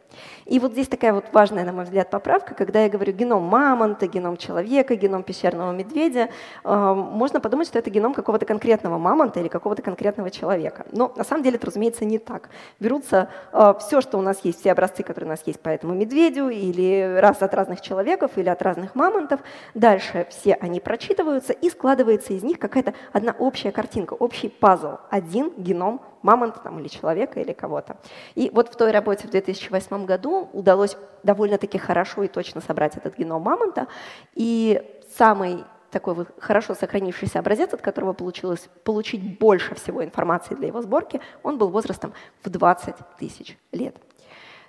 И 0.45 0.60
вот 0.60 0.74
здесь 0.74 0.88
такая 0.88 1.13
вот 1.13 1.26
важная, 1.32 1.63
на 1.63 1.71
мой 1.71 1.86
взгляд, 1.86 2.10
поправка, 2.10 2.54
когда 2.56 2.84
я 2.84 2.89
говорю 2.89 3.13
геном 3.13 3.43
мамонта, 3.43 4.08
геном 4.08 4.38
человека, 4.38 4.95
геном 4.95 5.24
пещерного 5.24 5.71
медведя, 5.71 6.30
э, 6.63 6.93
можно 6.93 7.39
подумать, 7.39 7.67
что 7.67 7.80
это 7.80 7.89
геном 7.89 8.13
какого-то 8.13 8.45
конкретного 8.45 8.97
мамонта 8.97 9.39
или 9.39 9.47
какого-то 9.47 9.82
конкретного 9.82 10.30
человека. 10.30 10.86
Но 10.91 11.13
на 11.15 11.24
самом 11.24 11.43
деле 11.43 11.58
это, 11.58 11.67
разумеется, 11.67 12.06
не 12.06 12.19
так. 12.19 12.50
Берутся 12.80 13.30
э, 13.54 13.74
все, 13.80 14.02
что 14.02 14.17
у 14.17 14.21
нас 14.21 14.39
есть, 14.43 14.60
все 14.60 14.71
образцы, 14.71 15.04
которые 15.04 15.28
у 15.28 15.32
нас 15.32 15.41
есть 15.45 15.60
по 15.60 15.69
этому 15.69 15.93
медведю, 15.93 16.50
или 16.50 17.17
раз 17.19 17.41
от 17.41 17.54
разных 17.54 17.82
человеков, 17.82 18.32
или 18.36 18.50
от 18.50 18.62
разных 18.62 18.95
мамонтов. 18.95 19.39
Дальше 19.74 20.28
все 20.30 20.56
они 20.56 20.80
прочитываются, 20.80 21.54
и 21.54 21.69
складывается 21.69 22.34
из 22.34 22.43
них 22.43 22.60
какая-то 22.60 22.93
одна 23.13 23.36
общая 23.38 23.71
картинка, 23.71 24.13
общий 24.13 24.50
пазл, 24.50 24.97
один 25.10 25.52
геном 25.58 26.02
мамонта 26.21 26.60
там, 26.60 26.79
или 26.79 26.88
человека, 26.88 27.39
или 27.39 27.53
кого-то. 27.53 27.97
И 28.36 28.49
вот 28.53 28.69
в 28.69 28.75
той 28.75 28.91
работе 28.91 29.27
в 29.27 29.31
2008 29.31 30.05
году 30.05 30.49
удалось 30.53 30.97
довольно-таки 31.23 31.77
хорошо 31.77 32.23
и 32.23 32.27
точно 32.27 32.62
собрать 32.62 32.97
этот 32.97 33.17
геном 33.17 33.41
мамонта. 33.41 33.88
И 34.36 34.81
самый 35.15 35.63
такой 35.91 36.13
вот 36.13 36.29
хорошо 36.39 36.73
сохранившийся 36.73 37.39
образец, 37.39 37.73
от 37.73 37.81
которого 37.81 38.13
получилось 38.13 38.69
получить 38.84 39.39
больше 39.39 39.75
всего 39.75 40.03
информации 40.03 40.55
для 40.55 40.67
его 40.67 40.81
сборки, 40.81 41.21
он 41.43 41.57
был 41.57 41.69
возрастом 41.69 42.13
в 42.43 42.49
20 42.49 42.95
тысяч 43.19 43.57
лет. 43.71 43.95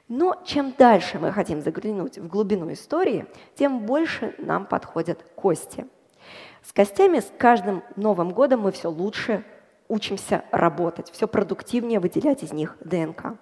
Но 0.08 0.36
чем 0.44 0.74
дальше 0.76 1.18
мы 1.18 1.32
хотим 1.32 1.62
заглянуть 1.62 2.18
в 2.18 2.28
глубину 2.28 2.70
истории, 2.72 3.26
тем 3.54 3.86
больше 3.86 4.34
нам 4.38 4.66
подходят 4.66 5.24
кости. 5.36 5.86
С 6.62 6.72
костями 6.72 7.20
с 7.20 7.32
каждым 7.38 7.82
Новым 7.96 8.30
годом 8.30 8.60
мы 8.60 8.72
все 8.72 8.90
лучше 8.90 9.44
учимся 9.92 10.44
работать, 10.50 11.11
все 11.12 11.28
продуктивнее 11.28 12.00
выделять 12.00 12.42
из 12.42 12.52
них 12.52 12.76
ДНК. 12.81 13.35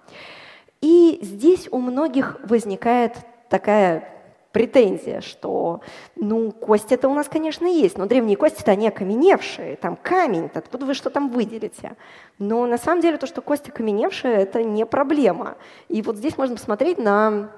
И 0.81 1.19
здесь 1.21 1.69
у 1.71 1.77
многих 1.77 2.39
возникает 2.43 3.15
такая 3.49 4.07
претензия, 4.51 5.21
что, 5.21 5.79
ну, 6.17 6.51
кости-то 6.51 7.07
у 7.07 7.13
нас, 7.13 7.29
конечно, 7.29 7.65
есть, 7.65 7.97
но 7.97 8.05
древние 8.05 8.35
кости-то 8.35 8.71
они 8.71 8.89
окаменевшие, 8.89 9.77
там 9.77 9.95
камень-то, 9.95 10.59
откуда 10.59 10.85
вы 10.85 10.93
что 10.93 11.09
там 11.09 11.29
выделите? 11.29 11.95
Но 12.37 12.65
на 12.65 12.77
самом 12.77 13.01
деле 13.01 13.17
то, 13.17 13.27
что 13.27 13.41
кости 13.41 13.69
окаменевшие, 13.69 14.33
это 14.33 14.61
не 14.61 14.85
проблема. 14.85 15.55
И 15.87 16.01
вот 16.01 16.17
здесь 16.17 16.37
можно 16.37 16.57
посмотреть 16.57 16.97
на 16.97 17.49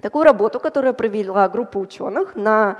такую 0.00 0.24
работу, 0.24 0.60
которую 0.60 0.94
провела 0.94 1.48
группа 1.48 1.78
ученых 1.78 2.36
на 2.36 2.78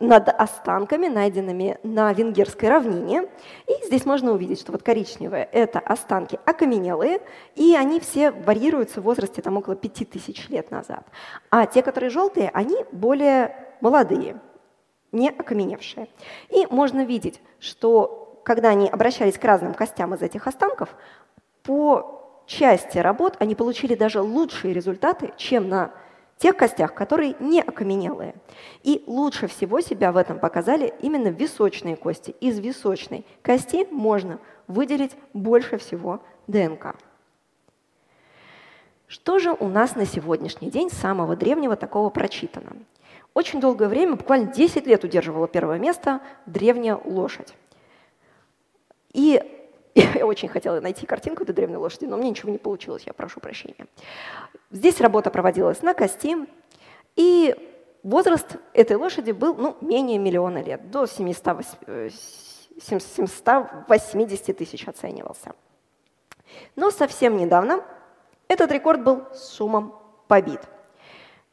над 0.00 0.28
останками, 0.28 1.08
найденными 1.08 1.78
на 1.82 2.12
Венгерской 2.12 2.68
равнине. 2.68 3.28
И 3.66 3.86
здесь 3.86 4.04
можно 4.04 4.32
увидеть, 4.32 4.60
что 4.60 4.72
вот 4.72 4.82
коричневые— 4.82 5.48
это 5.52 5.78
останки 5.78 6.38
окаменелые, 6.44 7.20
и 7.56 7.74
они 7.74 8.00
все 8.00 8.30
варьируются 8.30 9.00
в 9.00 9.04
возрасте 9.04 9.42
там, 9.42 9.56
около 9.56 9.76
5000 9.76 10.48
лет 10.50 10.70
назад. 10.70 11.04
А 11.50 11.66
те, 11.66 11.82
которые 11.82 12.10
желтые, 12.10 12.50
они 12.54 12.84
более 12.92 13.54
молодые, 13.80 14.40
не 15.12 15.30
окаменевшие. 15.30 16.08
И 16.50 16.66
можно 16.70 17.04
видеть, 17.04 17.40
что 17.58 18.40
когда 18.44 18.70
они 18.70 18.88
обращались 18.88 19.38
к 19.38 19.44
разным 19.44 19.74
костям 19.74 20.14
из 20.14 20.22
этих 20.22 20.46
останков, 20.46 20.94
по 21.62 22.42
части 22.46 22.98
работ 22.98 23.36
они 23.40 23.54
получили 23.54 23.94
даже 23.94 24.22
лучшие 24.22 24.72
результаты, 24.72 25.32
чем 25.36 25.68
на 25.68 25.92
тех 26.38 26.56
костях, 26.56 26.94
которые 26.94 27.36
не 27.40 27.60
окаменелые. 27.60 28.34
И 28.82 29.02
лучше 29.06 29.48
всего 29.48 29.80
себя 29.80 30.12
в 30.12 30.16
этом 30.16 30.38
показали 30.38 30.94
именно 31.02 31.28
височные 31.28 31.96
кости. 31.96 32.30
Из 32.40 32.58
височной 32.58 33.26
кости 33.42 33.86
можно 33.90 34.38
выделить 34.66 35.16
больше 35.34 35.78
всего 35.78 36.22
ДНК. 36.46 36.96
Что 39.08 39.38
же 39.38 39.52
у 39.52 39.68
нас 39.68 39.96
на 39.96 40.06
сегодняшний 40.06 40.70
день 40.70 40.90
самого 40.90 41.34
древнего 41.34 41.76
такого 41.76 42.10
прочитано? 42.10 42.76
Очень 43.34 43.60
долгое 43.60 43.88
время, 43.88 44.16
буквально 44.16 44.52
10 44.52 44.86
лет 44.86 45.04
удерживала 45.04 45.48
первое 45.48 45.78
место 45.78 46.20
древняя 46.46 47.00
лошадь. 47.04 47.54
И 49.12 49.42
я 50.14 50.26
очень 50.26 50.48
хотела 50.48 50.80
найти 50.80 51.06
картинку 51.06 51.42
этой 51.42 51.54
древней 51.54 51.76
лошади, 51.76 52.06
но 52.06 52.16
мне 52.16 52.30
ничего 52.30 52.50
не 52.50 52.58
получилось, 52.58 53.04
я 53.06 53.12
прошу 53.12 53.40
прощения. 53.40 53.86
Здесь 54.70 55.00
работа 55.00 55.30
проводилась 55.30 55.82
на 55.82 55.94
кости, 55.94 56.36
и 57.16 57.54
возраст 58.02 58.56
этой 58.72 58.96
лошади 58.96 59.32
был 59.32 59.54
ну, 59.54 59.76
менее 59.80 60.18
миллиона 60.18 60.62
лет, 60.62 60.90
до 60.90 61.06
700, 61.06 61.64
780 62.80 64.56
тысяч 64.56 64.86
оценивался. 64.86 65.52
Но 66.76 66.90
совсем 66.90 67.36
недавно 67.36 67.84
этот 68.48 68.72
рекорд 68.72 69.02
был 69.02 69.24
с 69.34 69.56
шумом 69.56 69.94
побит. 70.26 70.60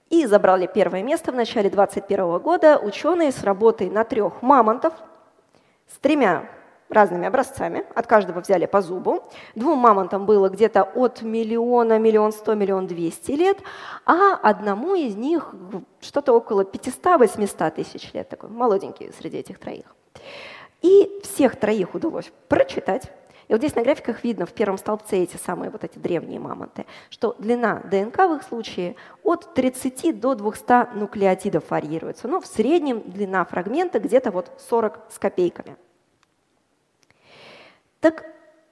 И 0.09 0.25
забрали 0.27 0.67
первое 0.67 1.03
место 1.03 1.31
в 1.31 1.35
начале 1.35 1.69
2021 1.69 2.39
года 2.39 2.77
ученые 2.77 3.31
с 3.31 3.43
работой 3.43 3.89
на 3.89 4.03
трех 4.03 4.41
мамонтов 4.41 4.93
с 5.87 5.97
тремя 5.97 6.47
разными 6.89 7.27
образцами, 7.27 7.83
от 7.95 8.07
каждого 8.07 8.39
взяли 8.41 8.65
по 8.65 8.81
зубу. 8.81 9.23
Двум 9.55 9.79
мамонтам 9.79 10.25
было 10.25 10.49
где-то 10.49 10.83
от 10.83 11.21
миллиона, 11.21 11.99
миллион 11.99 12.31
сто, 12.31 12.53
миллион 12.53 12.87
двести 12.87 13.31
лет, 13.31 13.57
а 14.05 14.33
одному 14.35 14.95
из 14.95 15.15
них 15.15 15.53
что-то 15.99 16.33
около 16.33 16.61
500-800 16.61 17.71
тысяч 17.71 18.13
лет, 18.13 18.29
такой 18.29 18.49
молоденький 18.49 19.11
среди 19.17 19.37
этих 19.37 19.59
троих. 19.59 19.95
И 20.81 21.19
всех 21.23 21.55
троих 21.55 21.95
удалось 21.95 22.31
прочитать. 22.47 23.11
И 23.47 23.53
вот 23.53 23.59
здесь 23.59 23.75
на 23.75 23.83
графиках 23.83 24.23
видно 24.23 24.45
в 24.45 24.53
первом 24.53 24.77
столбце 24.77 25.17
эти 25.17 25.37
самые 25.37 25.69
вот 25.69 25.83
эти 25.83 25.99
древние 25.99 26.39
мамонты, 26.39 26.85
что 27.09 27.35
длина 27.37 27.81
ДНК 27.91 28.17
в 28.17 28.35
их 28.35 28.43
случае 28.43 28.95
от 29.23 29.53
30 29.53 30.19
до 30.19 30.33
200 30.33 30.95
нуклеотидов 30.95 31.69
варьируется. 31.69 32.27
Но 32.27 32.41
в 32.41 32.47
среднем 32.47 33.01
длина 33.01 33.45
фрагмента 33.45 33.99
где-то 33.99 34.31
вот 34.31 34.51
40 34.67 34.99
с 35.11 35.19
копейками. 35.19 35.77
Так 38.05 38.23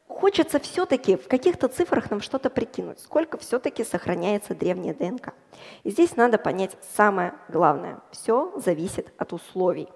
хочется 0.08 0.60
все-таки 0.60 1.15
в 1.15 1.28
каких-то 1.28 1.67
цифрах 1.67 2.12
нам 2.12 2.22
что-то 2.22 2.52
прикинуть, 2.52 3.00
сколько 3.00 3.39
все-таки 3.39 3.84
сохраняется 3.84 4.54
древняя 4.54 4.93
ДНК. 4.93 5.34
И 5.82 5.89
здесь 5.89 6.15
надо 6.15 6.38
понять 6.38 6.78
самое 6.96 7.34
главное. 7.50 8.02
Все 8.12 8.54
зависит 8.58 9.12
от 9.17 9.34
условий. 9.34 9.89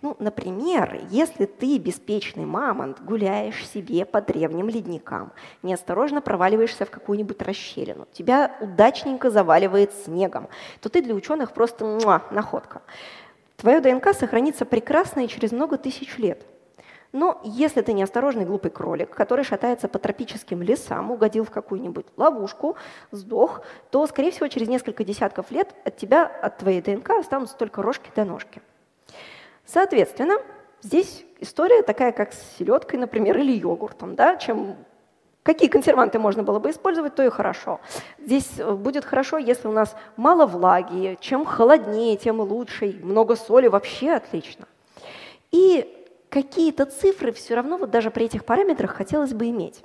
Ну, 0.00 0.16
например, 0.18 1.00
если 1.10 1.44
ты 1.44 1.78
беспечный 1.78 2.44
мамонт, 2.44 3.00
гуляешь 3.00 3.68
себе 3.68 4.04
по 4.04 4.20
древним 4.20 4.68
ледникам, 4.68 5.32
неосторожно 5.62 6.20
проваливаешься 6.20 6.84
в 6.84 6.90
какую-нибудь 6.90 7.40
расщелину, 7.40 8.08
тебя 8.12 8.56
удачненько 8.60 9.30
заваливает 9.30 9.92
снегом, 9.92 10.48
то 10.80 10.88
ты 10.88 11.02
для 11.02 11.14
ученых 11.14 11.52
просто 11.52 11.84
муа, 11.84 12.24
находка. 12.32 12.82
Твое 13.58 13.80
ДНК 13.80 14.12
сохранится 14.12 14.64
прекрасно 14.64 15.20
и 15.20 15.28
через 15.28 15.52
много 15.52 15.78
тысяч 15.78 16.18
лет. 16.18 16.44
Но 17.12 17.40
если 17.44 17.82
ты 17.82 17.92
неосторожный 17.92 18.46
глупый 18.46 18.70
кролик, 18.70 19.10
который 19.10 19.44
шатается 19.44 19.86
по 19.86 19.98
тропическим 19.98 20.62
лесам, 20.62 21.10
угодил 21.10 21.44
в 21.44 21.50
какую-нибудь 21.50 22.06
ловушку, 22.16 22.76
сдох, 23.10 23.60
то, 23.90 24.06
скорее 24.06 24.30
всего, 24.30 24.48
через 24.48 24.68
несколько 24.68 25.04
десятков 25.04 25.50
лет 25.50 25.74
от 25.84 25.96
тебя, 25.98 26.24
от 26.24 26.58
твоей 26.58 26.80
ДНК 26.80 27.10
останутся 27.10 27.56
только 27.56 27.82
рожки 27.82 28.10
до 28.16 28.24
ножки. 28.24 28.62
Соответственно, 29.66 30.36
здесь 30.80 31.24
история 31.40 31.82
такая, 31.82 32.12
как 32.12 32.32
с 32.32 32.56
селедкой, 32.56 32.98
например, 32.98 33.38
или 33.38 33.52
йогуртом. 33.52 34.14
Да? 34.14 34.36
Чем 34.36 34.76
Какие 35.42 35.68
консерванты 35.68 36.20
можно 36.20 36.44
было 36.44 36.60
бы 36.60 36.70
использовать, 36.70 37.16
то 37.16 37.24
и 37.24 37.28
хорошо. 37.28 37.80
Здесь 38.18 38.48
э, 38.58 38.74
будет 38.74 39.04
хорошо, 39.04 39.38
если 39.38 39.66
у 39.66 39.72
нас 39.72 39.96
мало 40.16 40.46
влаги, 40.46 41.18
чем 41.20 41.44
холоднее, 41.44 42.16
тем 42.16 42.40
лучше, 42.40 43.00
много 43.02 43.34
соли, 43.34 43.66
вообще 43.66 44.12
отлично. 44.12 44.68
И 45.50 46.01
какие-то 46.32 46.86
цифры 46.86 47.30
все 47.30 47.54
равно 47.54 47.76
вот 47.76 47.90
даже 47.90 48.10
при 48.10 48.24
этих 48.24 48.46
параметрах 48.46 48.92
хотелось 48.92 49.34
бы 49.34 49.50
иметь. 49.50 49.84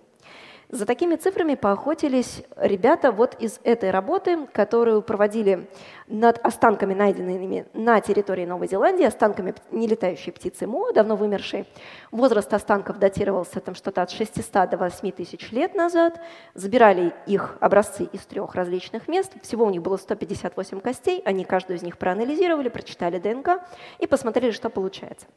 За 0.69 0.85
такими 0.85 1.15
цифрами 1.15 1.55
поохотились 1.55 2.43
ребята 2.57 3.13
вот 3.13 3.35
из 3.39 3.59
этой 3.63 3.89
работы, 3.89 4.47
которую 4.47 5.01
проводили 5.01 5.69
над 6.07 6.39
останками, 6.45 6.93
найденными 6.93 7.67
на 7.73 8.01
территории 8.01 8.45
Новой 8.45 8.67
Зеландии, 8.67 9.05
останками 9.05 9.55
нелетающей 9.71 10.33
птицы 10.33 10.67
Мо, 10.67 10.91
давно 10.91 11.15
вымершей. 11.15 11.65
Возраст 12.11 12.53
останков 12.53 12.97
датировался 12.97 13.61
там 13.61 13.75
что-то 13.75 14.01
от 14.01 14.11
600 14.11 14.69
до 14.69 14.77
8 14.77 15.11
тысяч 15.11 15.51
лет 15.51 15.73
назад. 15.73 16.19
Забирали 16.53 17.13
их 17.25 17.57
образцы 17.61 18.03
из 18.03 18.25
трех 18.25 18.53
различных 18.53 19.07
мест. 19.07 19.31
Всего 19.41 19.65
у 19.65 19.69
них 19.69 19.81
было 19.81 19.95
158 19.95 20.81
костей. 20.81 21.21
Они 21.23 21.45
каждую 21.45 21.77
из 21.77 21.81
них 21.81 21.97
проанализировали, 21.97 22.67
прочитали 22.67 23.19
ДНК 23.19 23.61
и 23.99 24.07
посмотрели, 24.07 24.51
что 24.51 24.69
получается. 24.69 25.27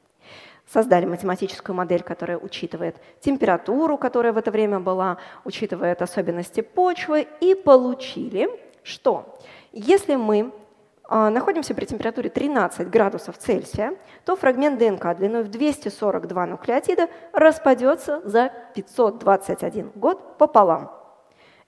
Создали 0.73 1.05
математическую 1.05 1.75
модель, 1.75 2.03
которая 2.03 2.39
учитывает 2.39 2.97
температуру, 3.19 3.99
которая 3.99 4.33
в 4.33 4.39
это 4.39 4.53
время 4.53 4.79
была, 4.79 5.17
учитывает 5.45 6.01
особенности 6.01 6.61
почвы, 6.61 7.27
и 7.41 7.57
получили, 7.57 8.49
что 8.85 9.41
если 9.73 10.15
мы 10.15 10.53
а, 11.03 11.29
находимся 11.31 11.75
при 11.75 11.87
температуре 11.87 12.31
13 12.31 12.89
градусов 12.89 13.37
Цельсия, 13.37 13.97
то 14.25 14.37
фрагмент 14.37 14.79
ДНК 14.79 15.17
длиной 15.17 15.43
в 15.43 15.49
242 15.49 16.47
нуклеотида 16.47 17.09
распадется 17.33 18.21
за 18.25 18.53
521 18.77 19.91
год 19.97 20.39
пополам. 20.39 20.93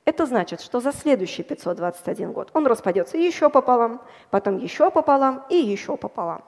Это 0.05 0.27
значит, 0.27 0.61
что 0.61 0.79
за 0.79 0.93
следующий 0.93 1.43
521 1.43 2.31
год 2.31 2.51
он 2.55 2.69
распадется 2.69 3.19
еще 3.19 3.51
пополам, 3.51 4.01
потом 4.31 4.59
еще 4.59 4.93
пополам 4.93 5.45
и 5.49 5.57
еще 5.57 5.97
пополам. 5.97 6.45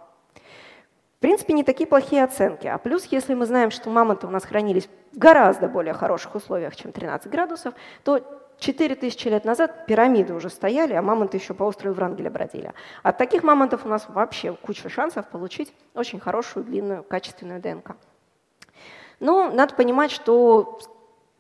Принципе, 1.25 1.55
не 1.55 1.65
такие 1.65 1.87
плохие 1.87 2.23
оценки. 2.23 2.67
А 2.67 2.77
плюс, 2.77 3.07
если 3.07 3.33
мы 3.33 3.47
знаем, 3.47 3.71
что 3.71 3.89
мамонты 3.89 4.27
у 4.27 4.31
нас 4.31 4.45
хранились 4.45 4.91
в 5.13 5.19
гораздо 5.19 5.69
более 5.69 5.95
хороших 5.95 6.35
условиях, 6.35 6.77
чем 6.77 6.93
13 6.93 7.33
градусов, 7.33 7.73
то 8.03 8.21
4000 8.59 9.29
лет 9.29 9.47
назад 9.47 9.87
пирамиды 9.87 10.35
уже 10.35 10.51
стояли, 10.51 10.93
а 10.93 11.01
мамонты 11.01 11.39
еще 11.39 11.55
по 11.55 11.63
острову 11.63 11.95
Врангеля 11.95 12.31
бродили. 12.31 12.75
От 13.03 13.17
таких 13.17 13.43
мамонтов 13.43 13.87
у 13.87 13.89
нас 13.89 14.05
вообще 14.07 14.53
куча 14.53 14.91
шансов 14.91 15.27
получить 15.29 15.73
очень 15.95 16.21
хорошую, 16.21 16.67
длинную, 16.67 17.03
качественную 17.03 17.59
ДНК. 17.59 17.97
Но 19.19 19.51
надо 19.51 19.75
понимать, 19.77 20.11
что 20.11 20.79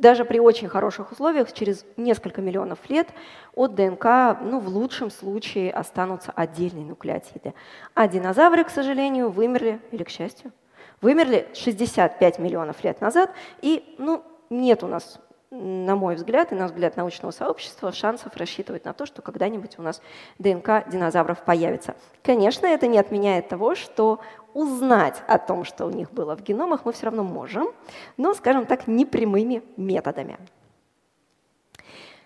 даже 0.04 0.26
при 0.26 0.38
очень 0.38 0.68
хороших 0.68 1.12
условиях 1.12 1.50
через 1.54 1.86
несколько 1.96 2.42
миллионов 2.42 2.78
лет 2.90 3.08
от 3.54 3.74
ДНК 3.74 4.36
ну, 4.42 4.60
в 4.60 4.68
лучшем 4.68 5.10
случае 5.10 5.72
останутся 5.72 6.30
отдельные 6.36 6.84
нуклеотиды. 6.84 7.54
А 7.94 8.06
динозавры, 8.06 8.64
к 8.64 8.68
сожалению, 8.68 9.30
вымерли, 9.30 9.80
или 9.92 10.02
к 10.02 10.10
счастью, 10.10 10.52
вымерли 11.00 11.48
65 11.54 12.38
миллионов 12.38 12.84
лет 12.84 13.00
назад, 13.00 13.30
и 13.62 13.94
ну, 13.96 14.22
нет 14.50 14.84
у 14.84 14.88
нас 14.88 15.18
на 15.54 15.94
мой 15.94 16.16
взгляд 16.16 16.52
и 16.52 16.56
на 16.56 16.66
взгляд 16.66 16.96
научного 16.96 17.30
сообщества, 17.30 17.92
шансов 17.92 18.36
рассчитывать 18.36 18.84
на 18.84 18.92
то, 18.92 19.06
что 19.06 19.22
когда-нибудь 19.22 19.78
у 19.78 19.82
нас 19.82 20.02
ДНК 20.38 20.88
динозавров 20.88 21.44
появится. 21.44 21.94
Конечно, 22.22 22.66
это 22.66 22.88
не 22.88 22.98
отменяет 22.98 23.48
того, 23.48 23.74
что 23.74 24.20
узнать 24.52 25.22
о 25.28 25.38
том, 25.38 25.64
что 25.64 25.86
у 25.86 25.90
них 25.90 26.10
было 26.10 26.36
в 26.36 26.42
геномах, 26.42 26.84
мы 26.84 26.92
все 26.92 27.06
равно 27.06 27.22
можем, 27.22 27.68
но, 28.16 28.34
скажем 28.34 28.66
так, 28.66 28.86
непрямыми 28.86 29.62
методами. 29.76 30.38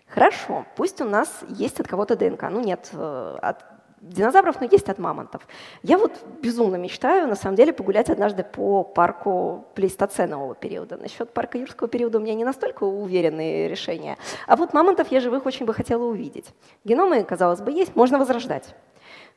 Хорошо, 0.06 0.64
пусть 0.76 1.00
у 1.02 1.04
нас 1.04 1.44
есть 1.48 1.80
от 1.80 1.86
кого-то 1.86 2.16
ДНК. 2.16 2.44
Ну 2.50 2.60
нет, 2.60 2.88
э, 2.92 3.38
от 3.42 3.64
динозавров, 4.00 4.60
но 4.60 4.68
есть 4.70 4.88
от 4.88 4.98
мамонтов. 4.98 5.46
Я 5.82 5.98
вот 5.98 6.12
безумно 6.40 6.76
мечтаю, 6.76 7.28
на 7.28 7.34
самом 7.34 7.56
деле, 7.56 7.72
погулять 7.72 8.10
однажды 8.10 8.44
по 8.44 8.84
парку 8.84 9.64
плейстоценового 9.74 10.54
периода. 10.54 10.96
Насчет 10.96 11.32
парка 11.32 11.58
юрского 11.58 11.88
периода 11.88 12.18
у 12.18 12.20
меня 12.20 12.34
не 12.34 12.44
настолько 12.44 12.84
уверенные 12.84 13.68
решения. 13.68 14.16
А 14.46 14.56
вот 14.56 14.72
мамонтов 14.72 15.10
я 15.10 15.20
живых 15.20 15.46
очень 15.46 15.66
бы 15.66 15.74
хотела 15.74 16.04
увидеть. 16.04 16.46
Геномы, 16.84 17.22
казалось 17.24 17.60
бы, 17.60 17.72
есть, 17.72 17.96
можно 17.96 18.18
возрождать. 18.18 18.74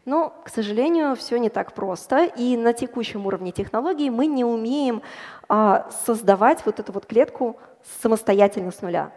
Но, 0.05 0.33
к 0.43 0.49
сожалению, 0.49 1.15
все 1.15 1.37
не 1.37 1.49
так 1.49 1.73
просто, 1.73 2.25
и 2.25 2.57
на 2.57 2.73
текущем 2.73 3.27
уровне 3.27 3.51
технологий 3.51 4.09
мы 4.09 4.25
не 4.25 4.43
умеем 4.43 5.03
а, 5.47 5.87
создавать 6.05 6.65
вот 6.65 6.79
эту 6.79 6.91
вот 6.91 7.05
клетку 7.05 7.57
самостоятельно 8.01 8.71
с 8.71 8.81
нуля 8.81 9.11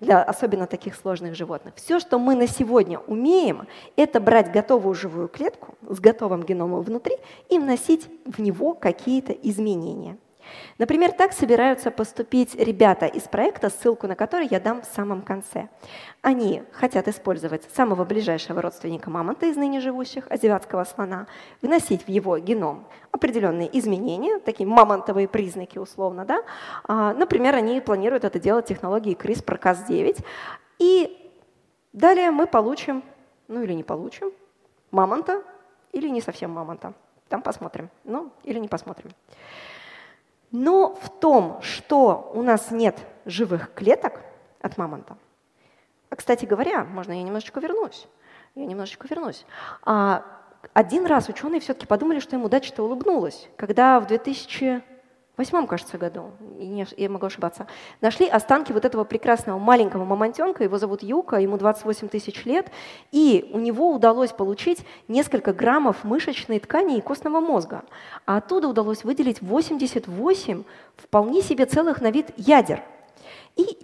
для 0.00 0.22
особенно 0.22 0.66
таких 0.66 0.94
сложных 0.94 1.34
животных. 1.34 1.74
Все, 1.76 2.00
что 2.00 2.18
мы 2.18 2.34
на 2.34 2.46
сегодня 2.46 2.98
умеем, 2.98 3.66
это 3.96 4.20
брать 4.20 4.52
готовую 4.52 4.94
живую 4.94 5.28
клетку 5.28 5.76
с 5.88 6.00
готовым 6.00 6.42
геномом 6.42 6.82
внутри 6.82 7.16
и 7.48 7.58
вносить 7.58 8.08
в 8.24 8.40
него 8.40 8.74
какие-то 8.74 9.32
изменения. 9.32 10.18
Например, 10.78 11.12
так 11.12 11.32
собираются 11.32 11.90
поступить 11.90 12.54
ребята 12.54 13.06
из 13.06 13.22
проекта, 13.22 13.70
ссылку 13.70 14.06
на 14.06 14.14
который 14.14 14.46
я 14.50 14.60
дам 14.60 14.82
в 14.82 14.84
самом 14.84 15.22
конце. 15.22 15.68
Они 16.22 16.62
хотят 16.72 17.08
использовать 17.08 17.64
самого 17.74 18.04
ближайшего 18.04 18.62
родственника 18.62 19.10
мамонта 19.10 19.46
из 19.46 19.56
ныне 19.56 19.80
живущих, 19.80 20.26
азиатского 20.30 20.84
слона, 20.84 21.26
вносить 21.62 22.04
в 22.06 22.08
его 22.08 22.38
геном 22.38 22.86
определенные 23.10 23.76
изменения, 23.78 24.38
такие 24.38 24.68
мамонтовые 24.68 25.28
признаки 25.28 25.78
условно. 25.78 26.24
Да? 26.24 26.42
А, 26.84 27.12
например, 27.14 27.54
они 27.54 27.80
планируют 27.80 28.24
это 28.24 28.38
делать 28.38 28.66
технологией 28.66 29.16
CRISPR-Cas9. 29.16 30.24
И 30.78 31.30
далее 31.92 32.30
мы 32.30 32.46
получим, 32.46 33.02
ну 33.48 33.62
или 33.62 33.72
не 33.72 33.82
получим, 33.82 34.30
мамонта 34.90 35.42
или 35.92 36.08
не 36.08 36.20
совсем 36.20 36.50
мамонта. 36.50 36.94
Там 37.28 37.42
посмотрим. 37.42 37.90
Ну, 38.04 38.30
или 38.44 38.58
не 38.58 38.68
посмотрим. 38.68 39.10
Но 40.50 40.94
в 40.94 41.10
том, 41.10 41.60
что 41.62 42.30
у 42.34 42.42
нас 42.42 42.70
нет 42.70 42.96
живых 43.24 43.72
клеток 43.74 44.20
от 44.60 44.78
мамонта, 44.78 45.16
а, 46.10 46.16
кстати 46.16 46.46
говоря, 46.46 46.84
можно 46.84 47.12
я 47.12 47.22
немножечко 47.22 47.60
вернусь, 47.60 48.06
я 48.54 48.64
немножечко 48.64 49.06
вернусь. 49.08 49.44
А, 49.82 50.24
один 50.72 51.06
раз 51.06 51.28
ученые 51.28 51.60
все-таки 51.60 51.86
подумали, 51.86 52.18
что 52.20 52.36
им 52.36 52.44
удача-то 52.44 52.82
улыбнулась, 52.82 53.48
когда 53.56 54.00
в 54.00 54.06
2000 54.06 54.82
восьмом, 55.38 55.66
кажется, 55.66 55.98
году, 55.98 56.32
я 56.58 57.08
могу 57.08 57.26
ошибаться, 57.26 57.66
нашли 58.00 58.28
останки 58.28 58.72
вот 58.72 58.84
этого 58.84 59.04
прекрасного 59.04 59.58
маленького 59.58 60.04
мамонтенка, 60.04 60.64
его 60.64 60.78
зовут 60.78 61.02
Юка, 61.02 61.36
ему 61.36 61.56
28 61.56 62.08
тысяч 62.08 62.44
лет, 62.44 62.70
и 63.12 63.48
у 63.52 63.58
него 63.58 63.94
удалось 63.94 64.32
получить 64.32 64.84
несколько 65.06 65.52
граммов 65.52 66.04
мышечной 66.04 66.58
ткани 66.58 66.98
и 66.98 67.00
костного 67.00 67.40
мозга, 67.40 67.84
а 68.26 68.38
оттуда 68.38 68.68
удалось 68.68 69.04
выделить 69.04 69.40
88 69.40 70.64
вполне 70.96 71.42
себе 71.42 71.64
целых 71.66 72.00
на 72.00 72.10
вид 72.10 72.30
ядер. 72.36 72.82
И 73.56 73.78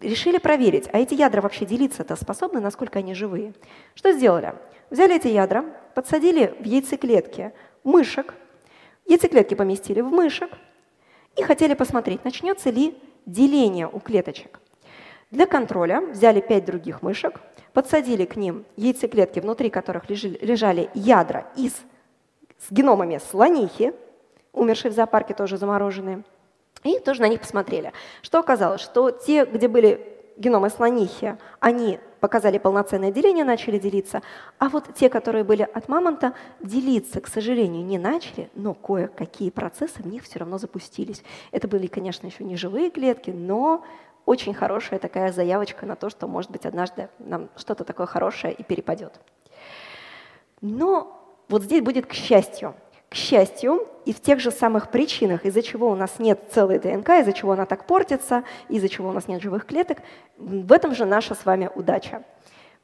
решили 0.00 0.38
проверить, 0.38 0.88
а 0.92 0.98
эти 0.98 1.14
ядра 1.14 1.40
вообще 1.40 1.64
делиться-то 1.64 2.16
способны, 2.16 2.60
насколько 2.60 2.98
они 2.98 3.14
живые. 3.14 3.54
Что 3.94 4.12
сделали? 4.12 4.54
Взяли 4.90 5.16
эти 5.16 5.28
ядра, 5.28 5.64
подсадили 5.94 6.54
в 6.60 6.64
яйцеклетки 6.64 7.52
мышек, 7.84 8.34
яйцеклетки 9.06 9.54
поместили 9.54 10.00
в 10.00 10.10
мышек, 10.10 10.50
и 11.38 11.42
хотели 11.42 11.74
посмотреть, 11.74 12.24
начнется 12.24 12.70
ли 12.70 12.98
деление 13.24 13.88
у 13.88 14.00
клеточек. 14.00 14.60
Для 15.30 15.46
контроля 15.46 16.00
взяли 16.00 16.40
пять 16.40 16.64
других 16.64 17.02
мышек, 17.02 17.40
подсадили 17.72 18.24
к 18.24 18.36
ним 18.36 18.64
яйцеклетки, 18.76 19.40
внутри 19.40 19.70
которых 19.70 20.10
лежали 20.10 20.90
ядра 20.94 21.46
из, 21.56 21.74
с 22.58 22.72
геномами 22.72 23.20
слонихи, 23.30 23.92
умершие 24.52 24.90
в 24.90 24.94
зоопарке, 24.94 25.34
тоже 25.34 25.58
замороженные, 25.58 26.24
и 26.82 26.98
тоже 26.98 27.20
на 27.20 27.28
них 27.28 27.40
посмотрели. 27.40 27.92
Что 28.22 28.40
оказалось? 28.40 28.80
Что 28.80 29.10
те, 29.10 29.44
где 29.44 29.68
были 29.68 30.17
геномы 30.38 30.70
слонихи, 30.70 31.36
они 31.60 31.98
показали 32.20 32.58
полноценное 32.58 33.12
деление, 33.12 33.44
начали 33.44 33.78
делиться, 33.78 34.22
а 34.58 34.68
вот 34.68 34.94
те, 34.94 35.08
которые 35.08 35.44
были 35.44 35.62
от 35.62 35.88
мамонта, 35.88 36.32
делиться, 36.60 37.20
к 37.20 37.28
сожалению, 37.28 37.84
не 37.84 37.98
начали, 37.98 38.50
но 38.54 38.74
кое-какие 38.74 39.50
процессы 39.50 40.02
в 40.02 40.06
них 40.06 40.24
все 40.24 40.38
равно 40.38 40.58
запустились. 40.58 41.22
Это 41.52 41.68
были, 41.68 41.86
конечно, 41.86 42.26
еще 42.26 42.44
не 42.44 42.56
живые 42.56 42.90
клетки, 42.90 43.30
но 43.30 43.84
очень 44.26 44.54
хорошая 44.54 44.98
такая 44.98 45.32
заявочка 45.32 45.86
на 45.86 45.96
то, 45.96 46.10
что, 46.10 46.26
может 46.26 46.50
быть, 46.50 46.66
однажды 46.66 47.08
нам 47.18 47.48
что-то 47.56 47.84
такое 47.84 48.06
хорошее 48.06 48.52
и 48.52 48.62
перепадет. 48.62 49.20
Но 50.60 51.22
вот 51.48 51.62
здесь 51.62 51.82
будет 51.82 52.06
к 52.06 52.12
счастью– 52.12 52.74
к 53.08 53.14
счастью, 53.14 53.86
и 54.04 54.12
в 54.12 54.20
тех 54.20 54.40
же 54.40 54.50
самых 54.50 54.90
причинах, 54.90 55.44
из-за 55.44 55.62
чего 55.62 55.90
у 55.90 55.94
нас 55.94 56.18
нет 56.18 56.40
целой 56.50 56.78
ДНК, 56.78 57.08
из-за 57.20 57.32
чего 57.32 57.52
она 57.52 57.64
так 57.64 57.86
портится, 57.86 58.44
из-за 58.68 58.88
чего 58.88 59.08
у 59.08 59.12
нас 59.12 59.28
нет 59.28 59.42
живых 59.42 59.66
клеток, 59.66 59.98
в 60.36 60.72
этом 60.72 60.94
же 60.94 61.04
наша 61.04 61.34
с 61.34 61.44
вами 61.44 61.70
удача 61.74 62.22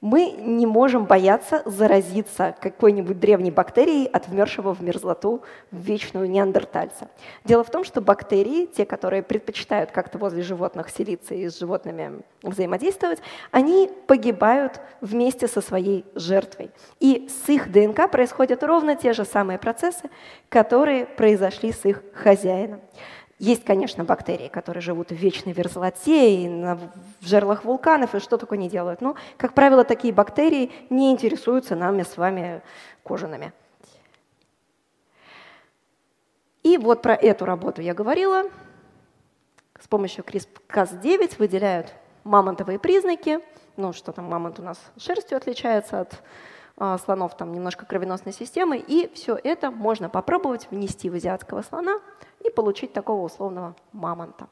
мы 0.01 0.33
не 0.33 0.67
можем 0.67 1.07
бояться 1.07 1.63
заразиться 1.65 2.55
какой-нибудь 2.61 3.19
древней 3.19 3.51
бактерией 3.51 4.07
от 4.07 4.29
вмершего 4.29 4.75
в 4.75 4.83
мерзлоту 4.83 5.43
вечную 5.71 6.29
неандертальца. 6.29 7.09
Дело 7.45 7.65
в 7.65 7.71
том, 7.71 7.85
что 7.85 8.01
бактерии, 8.01 8.67
те, 8.67 8.85
которые 8.85 9.23
предпочитают 9.23 9.93
как-то 9.93 10.19
возле 10.19 10.43
животных 10.43 10.91
селиться 10.91 11.35
и 11.35 11.49
с 11.49 11.59
животными 11.59 12.23
взаимодействовать, 12.43 13.21
они 13.51 13.91
погибают 14.07 14.81
вместе 15.01 15.49
со 15.49 15.61
своей 15.61 16.05
жертвой. 16.15 16.71
И 17.01 17.29
с 17.29 17.49
их 17.49 17.73
ДНК 17.73 18.11
происходят 18.11 18.63
ровно 18.63 18.97
те 18.97 19.13
же 19.13 19.25
самые 19.25 19.59
процессы, 19.59 20.11
которые 20.49 21.07
произошли 21.07 21.73
с 21.73 21.85
их 21.85 22.03
хозяином. 22.15 22.81
Есть, 23.39 23.65
конечно, 23.65 24.05
бактерии, 24.05 24.49
которые 24.49 24.81
живут 24.81 25.09
в 25.11 25.15
вечной 25.15 25.55
мерзлоте 25.55 26.45
и 26.45 26.49
на, 26.49 26.77
в 26.77 27.27
жерлах 27.27 27.65
вулканов, 27.65 28.15
и 28.15 28.21
что 28.21 28.39
только 28.39 28.57
не 28.57 28.69
делают. 28.69 29.01
Но, 29.01 29.17
как 29.37 29.55
правило, 29.55 29.85
такие 29.85 30.15
бактерии 30.15 30.71
не 30.89 31.11
интересуются 31.11 31.75
нами 31.75 32.03
с 32.03 32.17
вами 32.17 32.63
кожаными. 33.03 33.53
И 36.63 36.79
вот 36.79 37.03
про 37.03 37.15
эту 37.15 37.45
работу 37.45 37.83
я 37.83 37.93
говорила. 37.93 38.45
С 39.81 39.89
помощью 39.89 40.25
CRISPR-Cas9 40.25 41.37
выделяют 41.39 41.93
мамонтовые 42.23 42.79
признаки. 42.79 43.41
Ну, 43.77 43.93
что 43.93 44.13
там, 44.13 44.27
мамонт 44.27 44.61
у 44.61 44.63
нас 44.63 44.79
шерстью 44.97 45.37
отличается 45.37 46.01
от 46.01 46.23
а, 46.77 46.99
слонов 46.99 47.37
там 47.37 47.53
немножко 47.53 47.87
кровеносной 47.87 48.33
системы, 48.33 48.79
и 48.79 49.13
все 49.15 49.39
это 49.43 49.71
можно 49.71 50.09
попробовать 50.09 50.69
внести 50.71 51.11
в 51.11 51.15
азиатского 51.15 51.63
слона 51.63 52.01
и 52.45 52.51
получить 52.51 52.93
такого 52.93 53.25
условного 53.25 53.75
мамонта. 53.93 54.49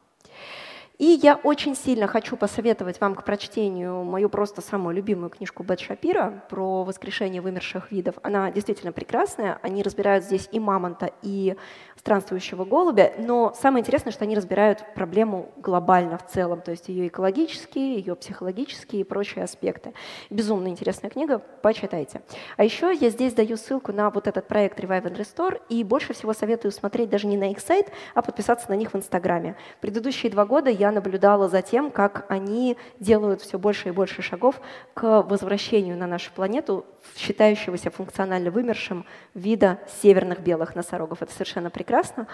И 1.02 1.18
я 1.20 1.34
очень 1.34 1.74
сильно 1.74 2.06
хочу 2.06 2.36
посоветовать 2.36 3.00
вам 3.00 3.16
к 3.16 3.24
прочтению 3.24 4.04
мою 4.04 4.28
просто 4.28 4.60
самую 4.60 4.94
любимую 4.94 5.30
книжку 5.30 5.64
Бет 5.64 5.80
Шапира 5.80 6.44
про 6.48 6.84
воскрешение 6.84 7.42
вымерших 7.42 7.90
видов. 7.90 8.14
Она 8.22 8.52
действительно 8.52 8.92
прекрасная. 8.92 9.58
Они 9.62 9.82
разбирают 9.82 10.24
здесь 10.24 10.48
и 10.52 10.60
мамонта, 10.60 11.10
и 11.22 11.56
странствующего 12.02 12.64
голубя, 12.64 13.12
но 13.18 13.52
самое 13.54 13.80
интересное, 13.80 14.12
что 14.12 14.24
они 14.24 14.36
разбирают 14.36 14.84
проблему 14.94 15.52
глобально 15.56 16.18
в 16.18 16.26
целом, 16.26 16.60
то 16.60 16.72
есть 16.72 16.88
ее 16.88 17.06
экологические, 17.06 17.94
ее 17.94 18.16
психологические 18.16 19.02
и 19.02 19.04
прочие 19.04 19.44
аспекты. 19.44 19.94
Безумно 20.28 20.66
интересная 20.68 21.10
книга, 21.10 21.38
почитайте. 21.38 22.22
А 22.56 22.64
еще 22.64 22.92
я 22.92 23.10
здесь 23.10 23.34
даю 23.34 23.56
ссылку 23.56 23.92
на 23.92 24.10
вот 24.10 24.26
этот 24.26 24.48
проект 24.48 24.80
Revive 24.80 25.04
and 25.04 25.16
Restore, 25.16 25.60
и 25.68 25.84
больше 25.84 26.12
всего 26.12 26.32
советую 26.32 26.72
смотреть 26.72 27.08
даже 27.08 27.26
не 27.26 27.36
на 27.36 27.50
их 27.50 27.60
сайт, 27.60 27.92
а 28.14 28.22
подписаться 28.22 28.68
на 28.68 28.74
них 28.74 28.92
в 28.92 28.96
Инстаграме. 28.96 29.56
Предыдущие 29.80 30.30
два 30.30 30.44
года 30.44 30.70
я 30.70 30.91
наблюдала 30.92 31.48
за 31.48 31.62
тем, 31.62 31.90
как 31.90 32.24
они 32.28 32.76
делают 33.00 33.42
все 33.42 33.58
больше 33.58 33.88
и 33.88 33.92
больше 33.92 34.22
шагов 34.22 34.60
к 34.94 35.22
возвращению 35.22 35.96
на 35.96 36.06
нашу 36.06 36.32
планету 36.32 36.86
считающегося 37.16 37.90
функционально 37.90 38.50
вымершим 38.50 39.04
вида 39.34 39.80
северных 40.02 40.40
белых 40.40 40.76
носорогов. 40.76 41.22
Это 41.22 41.32
совершенно 41.32 41.70
прекрасно. 41.70 42.26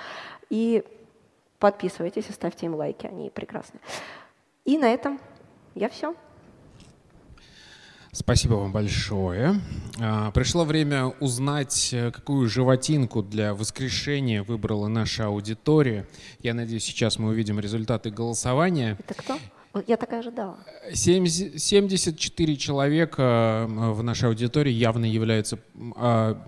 И 0.51 0.85
подписывайтесь 1.59 2.29
и 2.29 2.33
ставьте 2.33 2.66
им 2.66 2.75
лайки, 2.75 3.07
они 3.07 3.31
прекрасны. 3.31 3.81
И 4.64 4.77
на 4.77 4.92
этом 4.92 5.18
я 5.75 5.88
все. 5.88 6.14
Спасибо 8.12 8.55
вам 8.55 8.73
большое. 8.73 9.61
А, 10.01 10.31
пришло 10.31 10.64
время 10.64 11.07
узнать, 11.21 11.90
э, 11.92 12.11
какую 12.11 12.49
животинку 12.49 13.23
для 13.23 13.55
воскрешения 13.55 14.42
выбрала 14.42 14.88
наша 14.88 15.27
аудитория. 15.27 16.07
Я 16.40 16.55
надеюсь, 16.55 16.85
сейчас 16.85 17.18
мы 17.18 17.29
увидим 17.29 17.61
результаты 17.61 18.11
голосования. 18.11 18.97
Это 18.99 19.14
кто? 19.14 19.38
Я 19.86 19.96
так 19.96 20.12
и 20.12 20.16
ожидала. 20.16 20.58
74 20.92 22.56
человека 22.56 23.66
в 23.68 24.02
нашей 24.02 24.28
аудитории 24.28 24.72
явно 24.72 25.04
являются 25.04 25.58
а, 25.96 26.40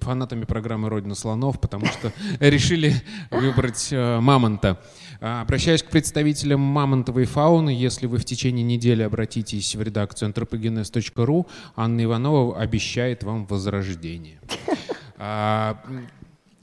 фанатами 0.00 0.44
программы 0.44 0.88
«Родина 0.88 1.14
слонов», 1.14 1.60
потому 1.60 1.86
что 1.86 2.12
решили 2.40 2.94
выбрать 3.30 3.88
э, 3.92 4.20
мамонта. 4.20 4.80
А, 5.20 5.42
обращаюсь 5.42 5.82
к 5.82 5.90
представителям 5.90 6.60
мамонтовой 6.60 7.26
фауны. 7.26 7.70
Если 7.70 8.06
вы 8.06 8.18
в 8.18 8.24
течение 8.24 8.64
недели 8.64 9.02
обратитесь 9.02 9.74
в 9.76 9.82
редакцию 9.82 10.30
anthropogenes.ru, 10.30 11.46
Анна 11.76 12.04
Иванова 12.04 12.58
обещает 12.58 13.22
вам 13.22 13.46
возрождение. 13.46 14.40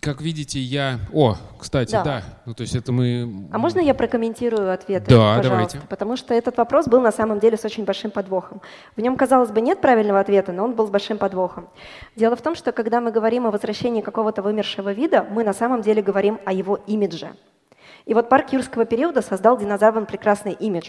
Как 0.08 0.22
видите, 0.22 0.58
я... 0.62 1.02
О, 1.14 1.36
кстати, 1.60 1.92
да. 1.92 2.02
да. 2.02 2.24
Ну, 2.46 2.54
то 2.54 2.62
есть 2.62 2.78
это 2.78 2.94
мы... 2.94 3.50
А 3.52 3.58
можно 3.58 3.82
я 3.82 3.94
прокомментирую 3.94 4.72
ответ? 4.72 5.04
Да, 5.04 5.36
пожалуйста? 5.36 5.50
давайте. 5.50 5.82
Потому 5.90 6.16
что 6.16 6.34
этот 6.34 6.56
вопрос 6.56 6.88
был 6.88 7.02
на 7.02 7.12
самом 7.12 7.42
деле 7.42 7.58
с 7.58 7.66
очень 7.66 7.84
большим 7.84 8.12
подвохом. 8.12 8.62
В 8.96 9.02
нем, 9.02 9.18
казалось 9.18 9.52
бы, 9.52 9.60
нет 9.60 9.82
правильного 9.82 10.22
ответа, 10.22 10.54
но 10.54 10.64
он 10.64 10.76
был 10.76 10.88
с 10.88 10.90
большим 10.90 11.18
подвохом. 11.18 11.68
Дело 12.16 12.38
в 12.38 12.42
том, 12.42 12.56
что 12.56 12.72
когда 12.72 13.02
мы 13.02 13.12
говорим 13.12 13.48
о 13.48 13.52
возвращении 13.52 14.00
какого-то 14.00 14.42
вымершего 14.42 14.94
вида, 14.94 15.28
мы 15.30 15.44
на 15.44 15.52
самом 15.52 15.82
деле 15.82 16.02
говорим 16.02 16.40
о 16.46 16.54
его 16.54 16.80
имидже. 16.88 17.34
И 18.06 18.14
вот 18.14 18.30
парк 18.30 18.54
юрского 18.54 18.86
периода 18.86 19.22
создал 19.22 19.58
динозаврам 19.58 20.06
прекрасный 20.06 20.54
имидж 20.54 20.88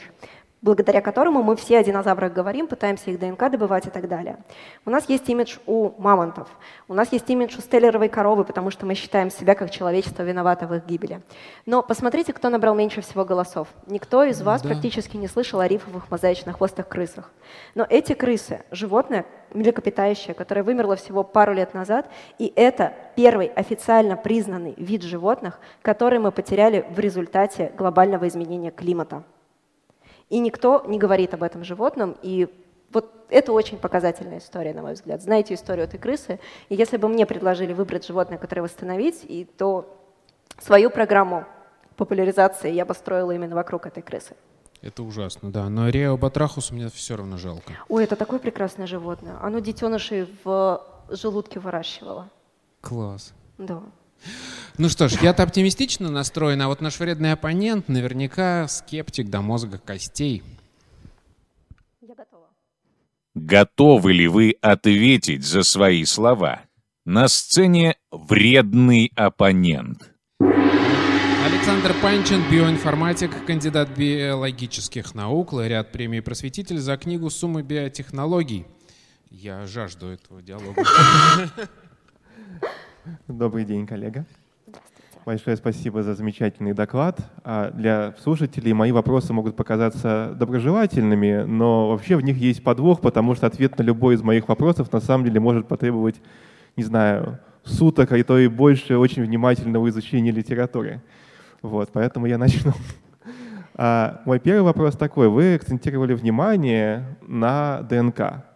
благодаря 0.60 1.00
которому 1.00 1.42
мы 1.42 1.56
все 1.56 1.78
о 1.78 1.84
динозаврах 1.84 2.32
говорим, 2.32 2.66
пытаемся 2.66 3.10
их 3.10 3.18
ДНК 3.18 3.50
добывать 3.50 3.86
и 3.86 3.90
так 3.90 4.08
далее. 4.08 4.38
У 4.84 4.90
нас 4.90 5.08
есть 5.08 5.28
имидж 5.28 5.58
у 5.66 5.90
мамонтов, 5.98 6.48
у 6.88 6.94
нас 6.94 7.12
есть 7.12 7.28
имидж 7.30 7.56
у 7.58 7.60
стеллеровой 7.60 8.08
коровы, 8.08 8.44
потому 8.44 8.70
что 8.70 8.86
мы 8.86 8.94
считаем 8.94 9.30
себя 9.30 9.54
как 9.54 9.70
человечество 9.70 10.22
виновато 10.22 10.66
в 10.66 10.74
их 10.74 10.86
гибели. 10.86 11.20
Но 11.66 11.82
посмотрите, 11.82 12.32
кто 12.32 12.48
набрал 12.48 12.74
меньше 12.74 13.00
всего 13.00 13.24
голосов. 13.24 13.68
Никто 13.86 14.24
из 14.24 14.42
вас 14.42 14.62
да. 14.62 14.68
практически 14.70 15.16
не 15.16 15.28
слышал 15.28 15.60
о 15.60 15.68
рифовых 15.68 16.10
мозаично-хвостых 16.10 16.88
крысах. 16.88 17.30
Но 17.74 17.86
эти 17.88 18.14
крысы— 18.14 18.62
животное, 18.70 19.26
млекопитающее, 19.52 20.34
которое 20.34 20.62
вымерло 20.62 20.96
всего 20.96 21.22
пару 21.22 21.52
лет 21.52 21.72
назад, 21.72 22.10
и 22.38 22.52
это 22.56 22.94
первый 23.16 23.46
официально 23.46 24.16
признанный 24.16 24.74
вид 24.76 25.02
животных, 25.02 25.58
который 25.82 26.18
мы 26.18 26.32
потеряли 26.32 26.84
в 26.90 26.98
результате 26.98 27.72
глобального 27.76 28.28
изменения 28.28 28.70
климата. 28.70 29.22
И 30.28 30.38
никто 30.38 30.84
не 30.86 30.98
говорит 30.98 31.34
об 31.34 31.42
этом 31.42 31.64
животном, 31.64 32.16
и 32.22 32.48
вот 32.92 33.12
это 33.28 33.52
очень 33.52 33.78
показательная 33.78 34.38
история, 34.38 34.74
на 34.74 34.82
мой 34.82 34.94
взгляд. 34.94 35.22
Знаете 35.22 35.54
историю 35.54 35.84
этой 35.84 35.98
крысы, 35.98 36.40
и 36.68 36.74
если 36.74 36.96
бы 36.96 37.08
мне 37.08 37.26
предложили 37.26 37.72
выбрать 37.72 38.06
животное, 38.06 38.38
которое 38.38 38.62
восстановить, 38.62 39.24
и 39.24 39.44
то 39.44 39.96
свою 40.58 40.90
программу 40.90 41.44
популяризации 41.96 42.72
я 42.72 42.84
бы 42.84 42.94
строила 42.94 43.32
именно 43.32 43.54
вокруг 43.54 43.86
этой 43.86 44.02
крысы. 44.02 44.36
Это 44.80 45.02
ужасно, 45.02 45.50
да. 45.50 45.68
Но 45.68 45.88
Рео 45.88 46.16
Батрахус 46.16 46.70
мне 46.70 46.88
все 46.88 47.16
равно 47.16 47.36
жалко. 47.36 47.72
Ой, 47.88 48.04
это 48.04 48.14
такое 48.16 48.38
прекрасное 48.38 48.86
животное. 48.86 49.36
Оно 49.42 49.58
детенышей 49.58 50.28
в 50.44 50.80
желудке 51.10 51.58
выращивало. 51.58 52.28
Класс. 52.80 53.34
Да. 53.58 53.82
Ну 54.78 54.88
что 54.88 55.09
ж, 55.09 55.14
я-то 55.22 55.42
оптимистично 55.42 56.09
настроен, 56.09 56.62
а 56.62 56.68
вот 56.68 56.81
наш 56.81 57.00
вредный 57.00 57.33
оппонент 57.33 57.88
наверняка 57.88 58.68
скептик 58.68 59.28
до 59.28 59.40
мозга 59.40 59.78
костей. 59.78 60.44
Я 62.00 62.14
готова. 62.14 62.46
Готовы 63.35 64.12
ли 64.12 64.28
вы 64.28 64.54
ответить 64.61 65.44
за 65.44 65.64
свои 65.64 66.04
слова? 66.04 66.62
На 67.04 67.26
сцене 67.26 67.96
вредный 68.12 69.11
оппонент. 69.16 70.12
Александр 70.40 71.94
Панчин, 72.00 72.42
биоинформатик, 72.50 73.44
кандидат 73.46 73.88
биологических 73.96 75.14
наук, 75.14 75.52
лауреат 75.52 75.90
премии 75.90 76.20
«Просветитель» 76.20 76.78
за 76.78 76.96
книгу 76.96 77.31
«Суммы 77.31 77.62
биотехнологий». 77.62 78.66
Я 79.31 79.66
жажду 79.66 80.07
этого 80.07 80.40
диалога. 80.40 80.85
Добрый 83.26 83.64
день, 83.64 83.86
коллега. 83.86 84.24
Большое 85.24 85.56
спасибо 85.56 86.02
за 86.02 86.14
замечательный 86.14 86.72
доклад. 86.72 87.20
А 87.44 87.70
для 87.70 88.14
слушателей 88.22 88.72
мои 88.72 88.92
вопросы 88.92 89.32
могут 89.32 89.56
показаться 89.56 90.34
доброжелательными, 90.38 91.44
но 91.46 91.90
вообще 91.90 92.16
в 92.16 92.22
них 92.22 92.36
есть 92.38 92.62
подвох, 92.62 93.00
потому 93.00 93.34
что 93.34 93.46
ответ 93.46 93.78
на 93.78 93.82
любой 93.82 94.14
из 94.14 94.22
моих 94.22 94.48
вопросов 94.48 94.92
на 94.92 95.00
самом 95.00 95.24
деле 95.24 95.38
может 95.38 95.68
потребовать, 95.68 96.16
не 96.76 96.84
знаю, 96.84 97.38
суток, 97.64 98.12
а 98.12 98.24
то 98.24 98.38
и 98.38 98.48
больше 98.48 98.96
очень 98.96 99.22
внимательного 99.22 99.88
изучения 99.90 100.30
литературы. 100.30 101.02
Вот, 101.62 101.90
поэтому 101.92 102.26
я 102.26 102.38
начну. 102.38 102.72
А 103.74 104.22
мой 104.24 104.40
первый 104.40 104.62
вопрос 104.62 104.96
такой. 104.96 105.28
Вы 105.28 105.54
акцентировали 105.54 106.14
внимание 106.14 107.16
на 107.22 107.82
ДНК 107.82 108.47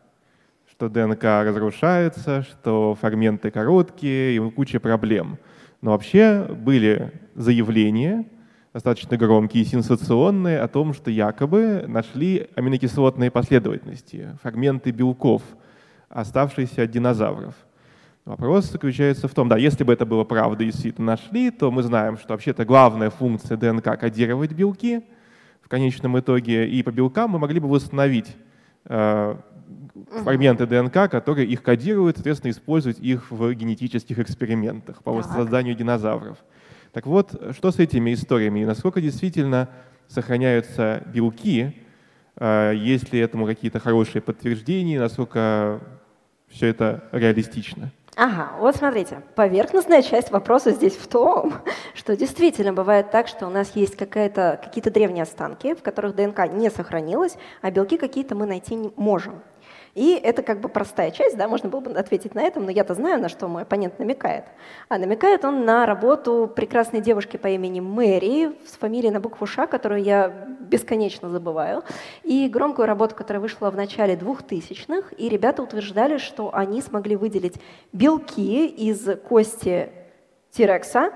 что 0.83 0.89
ДНК 0.89 1.23
разрушается, 1.23 2.43
что 2.43 2.97
фрагменты 3.01 3.53
короткие 3.53 4.35
и 4.35 4.51
куча 4.51 4.81
проблем. 4.81 5.39
Но 5.81 5.93
вообще 5.93 6.43
были 6.43 7.13
заявления, 7.37 8.27
достаточно 8.73 9.17
громкие 9.17 9.63
и 9.63 9.67
сенсационные, 9.67 10.59
о 10.59 10.67
том, 10.67 10.93
что 10.93 11.13
якобы 11.13 11.85
нашли 11.87 12.49
аминокислотные 12.57 13.31
последовательности, 13.31 14.37
фрагменты 14.43 14.91
белков, 14.91 15.43
оставшиеся 16.09 16.83
от 16.83 16.91
динозавров. 16.91 17.55
Вопрос 18.25 18.65
заключается 18.65 19.29
в 19.29 19.35
том, 19.35 19.49
да, 19.49 19.59
если 19.59 19.85
бы 19.85 19.93
это 19.93 20.05
было 20.05 20.25
правда 20.25 20.65
и 20.65 20.67
действительно 20.67 21.13
нашли, 21.13 21.53
то 21.53 21.71
мы 21.71 21.85
знаем, 21.85 22.19
что 22.19 22.33
вообще-то 22.33 22.65
главная 22.65 23.11
функция 23.11 23.57
ДНК— 23.57 23.85
кодировать 24.01 24.51
белки 24.51 25.05
в 25.61 25.69
конечном 25.69 26.19
итоге, 26.19 26.69
и 26.69 26.83
по 26.83 26.91
белкам 26.91 27.31
мы 27.31 27.39
могли 27.39 27.61
бы 27.61 27.69
восстановить 27.69 28.37
э, 28.87 29.37
фрагменты 30.23 30.67
ДНК, 30.67 31.11
которые 31.11 31.47
их 31.47 31.63
кодируют, 31.63 32.17
соответственно, 32.17 32.51
использовать 32.51 32.99
их 33.01 33.31
в 33.31 33.53
генетических 33.55 34.19
экспериментах 34.19 35.03
по 35.03 35.23
созданию 35.23 35.75
динозавров. 35.75 36.39
Так 36.93 37.07
вот, 37.07 37.33
что 37.57 37.71
с 37.71 37.79
этими 37.79 38.13
историями 38.13 38.61
и 38.61 38.65
насколько 38.65 39.01
действительно 39.01 39.69
сохраняются 40.09 41.03
белки, 41.07 41.75
а, 42.37 42.73
есть 42.73 43.13
ли 43.13 43.21
этому 43.21 43.47
какие-то 43.47 43.79
хорошие 43.79 44.21
подтверждения, 44.23 45.01
насколько 45.01 45.81
все 46.49 46.69
это 46.69 47.05
реалистично? 47.13 47.91
Ага, 48.15 48.53
вот 48.59 48.77
смотрите, 48.77 49.23
поверхностная 49.35 50.03
часть 50.03 50.31
вопроса 50.31 50.73
здесь 50.73 50.95
в 50.97 51.07
том, 51.09 51.55
что 51.95 52.15
действительно 52.15 52.75
бывает 52.75 53.11
так, 53.11 53.27
что 53.27 53.47
у 53.47 53.51
нас 53.51 53.75
есть 53.75 53.97
какие-то 53.97 54.91
древние 54.91 55.23
останки, 55.23 55.75
в 55.75 55.83
которых 55.83 56.15
ДНК 56.15 56.47
не 56.53 56.71
сохранилась, 56.71 57.39
а 57.63 57.71
белки 57.71 57.97
какие-то 57.97 58.35
мы 58.35 58.45
найти 58.47 58.75
не 58.75 58.93
можем. 58.97 59.43
И 59.95 60.15
это 60.15 60.43
как 60.43 60.61
бы 60.61 60.71
простая 60.71 61.11
часть, 61.11 61.37
да, 61.37 61.49
можно 61.49 61.69
было 61.69 61.81
бы 61.81 61.91
ответить 61.91 62.35
на 62.35 62.43
этом, 62.43 62.65
но 62.65 62.71
я-то 62.71 62.95
знаю, 62.95 63.21
на 63.21 63.29
что 63.29 63.47
мой 63.47 63.63
оппонент 63.63 63.99
намекает. 63.99 64.45
А 64.89 64.97
намекает 64.97 65.45
он 65.45 65.67
на 65.67 65.85
работу 65.85 66.51
прекрасной 66.55 67.03
девушки 67.03 67.37
по 67.37 67.49
имени 67.49 67.81
Мэри 67.81 68.59
с 68.67 68.79
фамилией 68.79 69.11
на 69.11 69.21
букву 69.21 69.47
Ш, 69.47 69.67
которую 69.67 70.03
я 70.03 70.29
бесконечно 70.61 71.29
забываю, 71.29 71.85
и 72.23 72.49
громкую 72.49 72.87
работу, 72.87 73.15
которая 73.15 73.43
вышла 73.43 73.71
в 73.71 73.77
начале 73.77 74.15
2000-х, 74.15 75.15
и 75.19 75.29
ребята 75.29 75.63
утверждали, 75.63 76.17
что 76.17 76.55
они 76.55 76.81
смогли 76.81 77.15
выделить 77.15 77.57
белки 77.93 78.67
из 78.67 79.07
кости 79.29 79.91
Тирекса, 80.53 81.13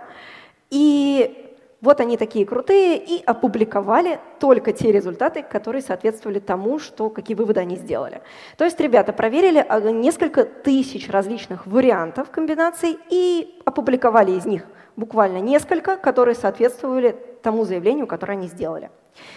и 0.68 1.45
вот 1.81 2.01
они 2.01 2.16
такие 2.16 2.47
крутые, 2.47 2.97
и 2.99 3.22
опубликовали 3.24 4.18
только 4.41 4.72
те 4.72 4.91
результаты, 4.93 5.43
которые 5.43 5.83
соответствовали 5.83 6.39
тому, 6.39 6.79
что, 6.79 7.11
какие 7.11 7.37
выводы 7.37 7.61
они 7.61 7.77
сделали. 7.77 8.22
То 8.57 8.64
есть 8.64 8.81
ребята 8.81 9.12
проверили 9.12 9.64
а, 9.68 9.81
несколько 9.81 10.45
тысяч 10.45 11.09
различных 11.11 11.66
вариантов 11.66 12.31
комбинаций 12.31 12.99
и 13.11 13.61
опубликовали 13.64 14.33
из 14.33 14.47
них 14.47 14.62
буквально 14.97 15.39
несколько, 15.41 15.97
которые 15.97 16.35
соответствовали 16.35 17.16
тому 17.43 17.64
заявлению, 17.64 18.07
которое 18.07 18.33
они 18.33 18.49
сделали. 18.49 18.91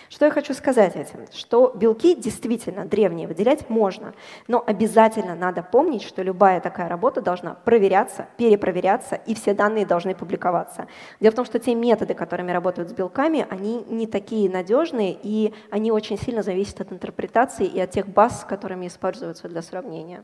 Что 0.10 0.26
я 0.26 0.32
хочу 0.32 0.54
сказать 0.54 0.96
этим? 0.96 1.26
Что 1.34 1.72
белки 1.76 2.16
действительно 2.16 2.86
древние 2.86 3.28
выделять 3.28 3.70
можно, 3.70 4.14
но 4.48 4.64
обязательно 4.66 5.36
надо 5.36 5.64
помнить, 5.64 6.04
что 6.04 6.22
любая 6.22 6.62
такая 6.62 6.90
работа 6.90 7.22
должна 7.22 7.56
проверяться, 7.56 8.28
перепроверяться, 8.38 9.16
и 9.16 9.36
все 9.36 9.54
данные 9.54 9.86
должны 9.86 10.16
публиковаться. 10.16 10.88
Дело 11.20 11.32
в 11.32 11.36
том, 11.36 11.46
что 11.46 11.60
те 11.60 11.76
методы, 11.76 12.14
которыми 12.14 12.52
работают 12.52 12.90
с 12.90 12.94
белками, 12.94 13.46
они 13.50 13.86
не 13.90 14.08
такие 14.08 14.50
надежные, 14.50 15.18
и 15.22 15.54
они 15.70 15.92
очень 15.92 16.18
сильно 16.18 16.44
зависят 16.44 16.82
от 16.82 16.92
интерпретации 16.92 17.66
и 17.66 17.80
от 17.80 17.92
тех 17.92 18.08
баз, 18.08 18.46
которыми 18.48 18.88
используются 18.88 19.48
для 19.48 19.62
сравнения. 19.62 20.24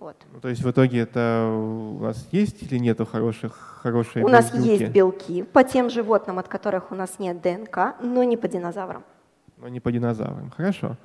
Вот. 0.00 0.16
Ну, 0.32 0.40
то 0.40 0.48
есть 0.48 0.62
в 0.62 0.70
итоге 0.70 1.00
это 1.00 1.46
у 1.54 1.98
нас 2.00 2.26
есть 2.32 2.62
или 2.62 2.78
нету 2.78 3.04
хороших, 3.04 3.80
хорошие 3.82 4.24
У 4.24 4.28
белки? 4.28 4.32
нас 4.32 4.54
есть 4.54 4.88
белки 4.88 5.42
по 5.42 5.62
тем 5.62 5.90
животным, 5.90 6.38
от 6.38 6.48
которых 6.48 6.90
у 6.90 6.94
нас 6.94 7.18
нет 7.18 7.42
ДНК, 7.42 7.96
но 8.00 8.24
не 8.24 8.38
по 8.38 8.48
динозаврам. 8.48 9.04
Но 9.58 9.68
не 9.68 9.78
по 9.78 9.92
динозаврам. 9.92 10.50
Хорошо. 10.56 10.96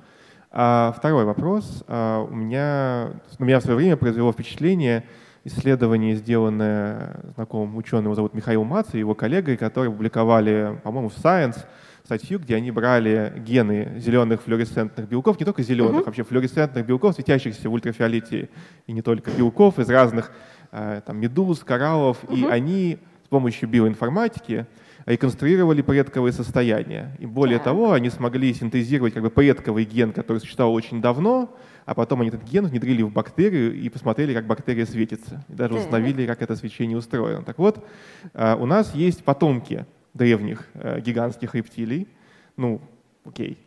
А 0.50 0.94
второй 0.96 1.26
вопрос. 1.26 1.84
А, 1.88 2.22
у 2.22 2.34
меня, 2.34 3.10
у 3.38 3.44
меня 3.44 3.60
в 3.60 3.64
свое 3.64 3.76
время 3.76 3.98
произвело 3.98 4.32
впечатление 4.32 5.04
исследование, 5.44 6.16
сделанное 6.16 7.20
знакомым 7.34 7.76
ученым, 7.76 8.06
его 8.06 8.14
зовут 8.14 8.32
Михаил 8.32 8.64
Мац 8.64 8.94
и 8.94 8.98
его 8.98 9.14
коллегой, 9.14 9.58
которые 9.58 9.92
публиковали, 9.92 10.80
по-моему, 10.82 11.10
в 11.10 11.18
Science, 11.18 11.66
статью, 12.06 12.38
где 12.38 12.56
они 12.56 12.70
брали 12.70 13.32
гены 13.36 13.94
зеленых 13.98 14.42
флуоресцентных 14.42 15.08
белков, 15.08 15.38
не 15.38 15.44
только 15.44 15.62
зеленых, 15.62 16.02
uh-huh. 16.02 16.06
вообще 16.06 16.22
флуоресцентных 16.22 16.86
белков, 16.86 17.14
светящихся 17.14 17.68
в 17.68 17.72
ультрафиолете, 17.72 18.48
и 18.86 18.92
не 18.92 19.02
только 19.02 19.30
белков, 19.32 19.78
из 19.78 19.90
разных 19.90 20.32
э, 20.72 21.02
там, 21.04 21.18
медуз, 21.18 21.60
кораллов, 21.60 22.22
uh-huh. 22.22 22.36
и 22.36 22.44
они 22.46 22.98
с 23.24 23.28
помощью 23.28 23.68
биоинформатики 23.68 24.66
реконструировали 25.04 25.82
предковые 25.82 26.32
состояния. 26.32 27.16
И 27.18 27.26
более 27.26 27.58
yeah. 27.58 27.64
того, 27.64 27.92
они 27.92 28.08
смогли 28.10 28.54
синтезировать 28.54 29.14
как 29.14 29.22
бы 29.22 29.30
предковый 29.30 29.84
ген, 29.84 30.12
который 30.12 30.38
существовал 30.38 30.74
очень 30.74 31.00
давно, 31.00 31.54
а 31.86 31.94
потом 31.94 32.20
они 32.20 32.28
этот 32.28 32.44
ген 32.44 32.66
внедрили 32.66 33.02
в 33.02 33.12
бактерию 33.12 33.74
и 33.74 33.88
посмотрели, 33.88 34.34
как 34.34 34.46
бактерия 34.46 34.86
светится. 34.86 35.44
И 35.48 35.54
даже 35.54 35.74
установили, 35.74 36.26
как 36.26 36.42
это 36.42 36.56
свечение 36.56 36.96
устроено. 36.96 37.42
Так 37.42 37.58
вот, 37.58 37.84
э, 38.32 38.56
у 38.56 38.66
нас 38.66 38.94
есть 38.94 39.24
потомки 39.24 39.86
древних 40.16 40.66
э, 40.74 41.00
гигантских 41.00 41.54
рептилий. 41.54 42.08
Ну, 42.56 42.80
окей, 43.24 43.58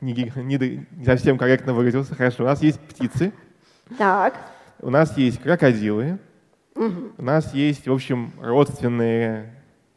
не, 0.00 0.12
не, 0.12 0.86
не 0.90 1.04
совсем 1.04 1.38
корректно 1.38 1.74
выразился. 1.74 2.14
Хорошо, 2.14 2.44
у 2.44 2.46
нас 2.46 2.62
есть 2.62 2.80
птицы. 2.80 3.32
Так. 3.98 4.34
У 4.80 4.90
нас 4.90 5.16
есть 5.16 5.40
крокодилы. 5.40 6.18
Угу. 6.74 7.12
У 7.18 7.22
нас 7.22 7.54
есть, 7.54 7.86
в 7.86 7.92
общем, 7.92 8.32
родственные 8.40 9.54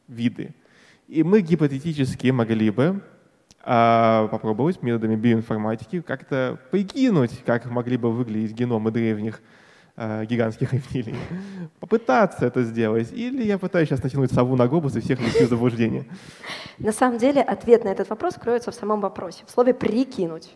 виды. 0.08 0.54
И 1.08 1.24
мы 1.24 1.42
гипотетически 1.42 2.28
могли 2.28 2.70
бы 2.70 3.02
а, 3.64 4.28
попробовать 4.28 4.82
методами 4.84 5.16
биоинформатики 5.16 6.02
как-то 6.02 6.60
прикинуть, 6.72 7.44
как 7.46 7.66
могли 7.66 7.98
бы 7.98 8.12
выглядеть 8.12 8.54
геномы 8.54 8.92
древних 8.92 9.42
э, 9.98 10.26
гигантских 10.26 10.74
рептилий. 10.74 11.16
Попытаться 11.80 12.45
это 12.45 12.64
сделать. 12.64 13.12
Или 13.12 13.43
я 13.43 13.58
пытаюсь 13.58 13.89
сейчас 13.89 14.04
натянуть 14.04 14.32
сову 14.32 14.56
на 14.56 14.68
глобус 14.68 14.95
и 14.95 15.02
всех 15.02 15.20
ввести 15.20 15.45
в 15.45 15.50
заблуждение. 15.50 16.06
На 16.78 16.91
самом 16.91 17.18
деле 17.18 17.41
ответ 17.41 17.84
на 17.84 17.89
этот 17.89 18.10
вопрос 18.10 18.36
кроется 18.36 18.72
в 18.72 18.76
самом 18.76 19.02
вопросе, 19.02 19.43
в 19.45 19.52
слове 19.52 19.74
«прикинуть». 19.74 20.56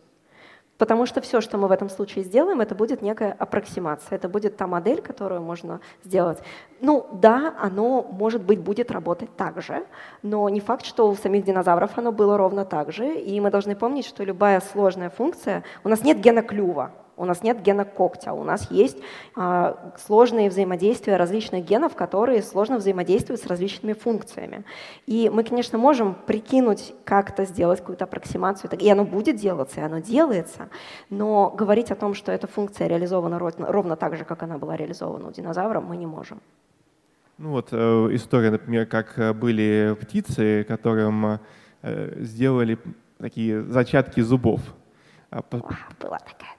Потому 0.82 1.06
что 1.06 1.22
все, 1.22 1.42
что 1.42 1.60
мы 1.60 1.68
в 1.68 1.72
этом 1.72 1.90
случае 1.90 2.24
сделаем, 2.24 2.60
это 2.60 2.74
будет 2.74 3.04
некая 3.04 3.34
аппроксимация, 3.34 4.16
это 4.16 4.28
будет 4.28 4.58
та 4.58 4.66
модель, 4.66 5.00
которую 5.00 5.40
можно 5.40 5.80
сделать. 6.04 6.40
Ну 6.80 7.06
да, 7.12 7.54
оно, 7.62 8.02
может 8.02 8.42
быть, 8.42 8.60
будет 8.60 8.90
работать 8.90 9.30
так 9.38 9.62
же, 9.62 9.86
но 10.24 10.50
не 10.50 10.60
факт, 10.60 10.84
что 10.84 11.08
у 11.08 11.16
самих 11.16 11.46
динозавров 11.46 11.92
оно 12.00 12.12
было 12.12 12.36
ровно 12.36 12.66
так 12.66 12.92
же. 12.92 13.14
И 13.14 13.40
мы 13.40 13.52
должны 13.52 13.76
помнить, 13.76 14.08
что 14.08 14.24
любая 14.24 14.60
сложная 14.60 15.12
функция, 15.12 15.64
у 15.84 15.90
нас 15.90 16.04
нет 16.04 16.20
гена 16.20 16.42
клюва, 16.42 16.90
у 17.22 17.26
нас 17.26 17.44
нет 17.44 17.62
гена 17.62 17.86
когтя, 17.86 18.34
у 18.34 18.44
нас 18.44 18.72
есть 18.72 18.98
э, 19.38 19.74
сложные 20.06 20.50
взаимодействия 20.50 21.18
различных 21.18 21.64
генов, 21.64 21.96
которые 21.96 22.42
сложно 22.42 22.78
взаимодействуют 22.78 23.42
с 23.42 23.46
различными 23.46 23.94
функциями. 23.94 24.64
И 25.06 25.30
мы, 25.30 25.44
конечно, 25.44 25.78
можем 25.78 26.16
прикинуть, 26.16 26.94
как 27.06 27.30
это 27.30 27.46
сделать, 27.46 27.80
какую-то 27.80 28.06
аппроксимацию, 28.06 28.72
и 28.72 28.90
оно 28.90 29.06
будет 29.06 29.36
делаться, 29.36 29.82
и 29.82 29.84
оно 29.84 30.00
делается, 30.00 30.70
но 31.10 31.52
говорить 31.52 31.92
о 31.92 31.96
том, 31.96 32.16
что 32.16 32.32
эта 32.32 32.48
функция 32.48 32.88
реализована 32.88 33.38
ровно 33.40 33.96
так 33.96 34.18
же, 34.18 34.26
как 34.26 34.42
она 34.42 34.58
была 34.58 34.76
реализована 34.76 35.28
у 35.28 35.32
динозавра, 35.32 35.80
мы 35.80 35.98
не 35.98 36.08
можем. 36.08 36.42
Ну 37.38 37.52
вот 37.52 37.70
э, 37.72 38.10
история, 38.12 38.52
например, 38.52 38.86
как 38.88 39.18
э, 39.20 39.34
были 39.34 39.96
птицы, 40.00 40.66
которым 40.68 41.40
э, 41.82 42.24
сделали 42.24 42.78
такие 43.20 43.64
зачатки 43.64 44.22
зубов. 44.22 44.62
А, 45.32 45.42
была 45.50 46.20
такая 46.20 46.56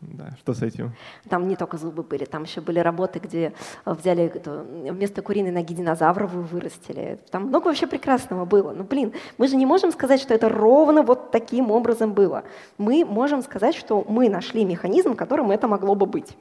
да, 0.00 0.30
что 0.38 0.54
с 0.54 0.62
этим? 0.62 0.92
Там 1.28 1.46
не 1.46 1.56
только 1.56 1.76
зубы 1.76 2.02
были, 2.02 2.24
там 2.24 2.44
еще 2.44 2.60
были 2.60 2.78
работы, 2.78 3.18
где 3.18 3.52
э, 3.84 3.92
взяли 3.92 4.24
эту, 4.24 4.64
вместо 4.92 5.20
куриной 5.20 5.50
ноги 5.50 5.74
динозавра 5.74 6.26
вы 6.26 6.42
вырастили. 6.42 7.18
Там 7.30 7.44
много 7.44 7.66
вообще 7.66 7.86
прекрасного 7.86 8.46
было. 8.46 8.72
Ну, 8.72 8.84
блин, 8.84 9.12
мы 9.36 9.46
же 9.46 9.56
не 9.56 9.66
можем 9.66 9.92
сказать, 9.92 10.20
что 10.20 10.32
это 10.32 10.48
ровно 10.48 11.02
вот 11.02 11.30
таким 11.30 11.70
образом 11.70 12.14
было. 12.14 12.44
Мы 12.78 13.04
можем 13.04 13.42
сказать, 13.42 13.74
что 13.74 14.04
мы 14.08 14.30
нашли 14.30 14.64
механизм, 14.64 15.14
которым 15.14 15.50
это 15.50 15.68
могло 15.68 15.94
бы 15.94 16.06
быть. 16.06 16.36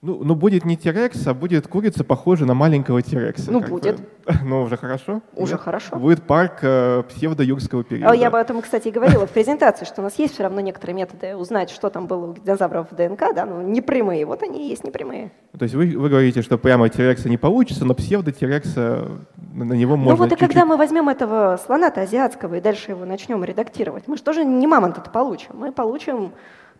Ну, 0.00 0.20
ну, 0.22 0.36
будет 0.36 0.64
не 0.64 0.76
Терекс, 0.76 1.26
а 1.26 1.34
будет 1.34 1.66
курица, 1.66 2.04
похожая 2.04 2.46
на 2.46 2.54
маленького 2.54 3.02
Терекса. 3.02 3.50
Ну, 3.50 3.60
будет. 3.60 3.96
Бы. 3.96 4.04
Ну, 4.44 4.62
уже 4.62 4.76
хорошо. 4.76 5.22
Уже 5.34 5.54
Нет? 5.54 5.60
хорошо. 5.60 5.96
Будет 5.96 6.22
парк 6.22 6.58
э, 6.62 7.02
псевдо-юрского 7.08 7.82
периода. 7.82 8.14
Я 8.14 8.28
об 8.28 8.36
этом, 8.36 8.62
кстати, 8.62 8.88
и 8.88 8.90
говорила 8.92 9.26
в 9.26 9.30
презентации, 9.30 9.84
что 9.86 10.00
у 10.00 10.04
нас 10.04 10.16
есть 10.18 10.34
все 10.34 10.44
равно 10.44 10.60
некоторые 10.60 10.94
методы 10.94 11.34
узнать, 11.34 11.70
что 11.70 11.90
там 11.90 12.06
было 12.06 12.30
у 12.30 12.34
динозавров 12.34 12.92
в 12.92 12.94
ДНК, 12.94 13.34
да, 13.34 13.44
ну, 13.44 13.62
непрямые. 13.62 14.24
Вот 14.24 14.44
они 14.44 14.66
и 14.66 14.68
есть 14.68 14.84
непрямые. 14.84 15.32
То 15.58 15.64
есть 15.64 15.74
вы, 15.74 15.98
вы 15.98 16.08
говорите, 16.08 16.42
что 16.42 16.58
прямо 16.58 16.88
Терекса 16.88 17.28
не 17.28 17.38
получится, 17.38 17.84
но 17.84 17.94
псевдо-Терекса 17.94 19.08
на 19.52 19.72
него 19.72 19.96
можно 19.96 20.12
Ну 20.12 20.16
вот 20.16 20.26
и 20.26 20.30
чуть-чуть... 20.30 20.48
когда 20.48 20.64
мы 20.64 20.76
возьмем 20.76 21.08
этого 21.08 21.58
слона-то 21.64 22.02
азиатского 22.02 22.54
и 22.54 22.60
дальше 22.60 22.92
его 22.92 23.04
начнем 23.04 23.42
редактировать, 23.42 24.06
мы 24.06 24.16
же 24.16 24.22
тоже 24.22 24.44
не 24.44 24.68
мамонта-то 24.68 25.10
получим. 25.10 25.50
Мы 25.54 25.72
получим 25.72 26.32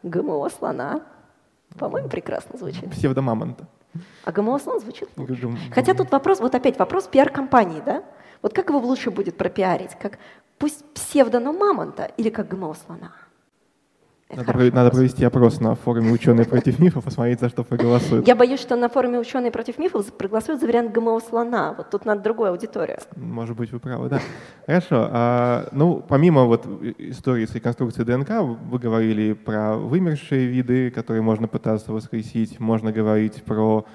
ГМО 0.05 0.49
слона, 0.51 1.01
по-моему, 1.77 2.09
прекрасно 2.09 2.59
звучит. 2.59 2.91
Псевдомамонта. 2.91 3.67
А 4.25 4.33
ГМО-слон 4.33 4.81
звучит 4.81 5.09
лучше. 5.17 5.51
Хотя 5.73 5.95
тут 5.95 6.11
вопрос, 6.11 6.41
вот 6.41 6.55
опять 6.55 6.79
вопрос 6.79 7.09
пиар-компании, 7.09 7.83
да? 7.85 8.05
Вот 8.43 8.53
как 8.53 8.69
его 8.69 8.79
лучше 8.79 9.11
будет 9.11 9.37
пропиарить? 9.37 9.93
Как 10.01 10.19
пусть 10.59 10.85
псевдо, 10.95 11.41
но 11.41 11.53
мамонта 11.53 12.11
или 12.17 12.31
как 12.31 12.49
ГМО-слона? 12.49 13.13
Надо, 14.35 14.53
надо 14.75 14.91
провести 14.91 15.25
опрос 15.25 15.59
на 15.61 15.75
форуме 15.75 16.13
«Ученые 16.13 16.45
против 16.45 16.79
мифов», 16.79 17.05
посмотреть, 17.05 17.41
за 17.41 17.49
что 17.49 17.65
проголосуют. 17.65 18.29
Я 18.29 18.37
боюсь, 18.37 18.61
что 18.61 18.77
на 18.77 18.91
форуме 18.91 19.19
«Ученые 19.19 19.51
против 19.51 19.79
мифов» 19.79 20.13
проголосуют 20.13 20.61
за 20.61 20.67
вариант 20.67 20.93
ГМО 20.93 21.19
слона. 21.21 21.75
Вот 21.77 21.89
тут 21.91 22.05
надо 22.05 22.23
другую 22.23 22.51
аудиторию. 22.51 22.99
Может 23.17 23.57
быть, 23.57 23.73
вы 23.73 23.81
правы, 23.81 24.11
да. 24.11 24.21
Хорошо. 24.67 25.09
А, 25.11 25.69
ну, 25.73 26.05
помимо 26.07 26.45
вот 26.45 26.67
истории 26.99 27.47
с 27.47 27.55
реконструкцией 27.55 28.05
ДНК, 28.05 28.31
вы 28.43 28.79
говорили 28.79 29.33
про 29.33 29.77
вымершие 29.77 30.47
виды, 30.47 30.91
которые 30.91 31.23
можно 31.23 31.49
пытаться 31.49 31.93
воскресить. 31.93 32.61
Можно 32.61 32.93
говорить 32.93 33.43
про 33.45 33.87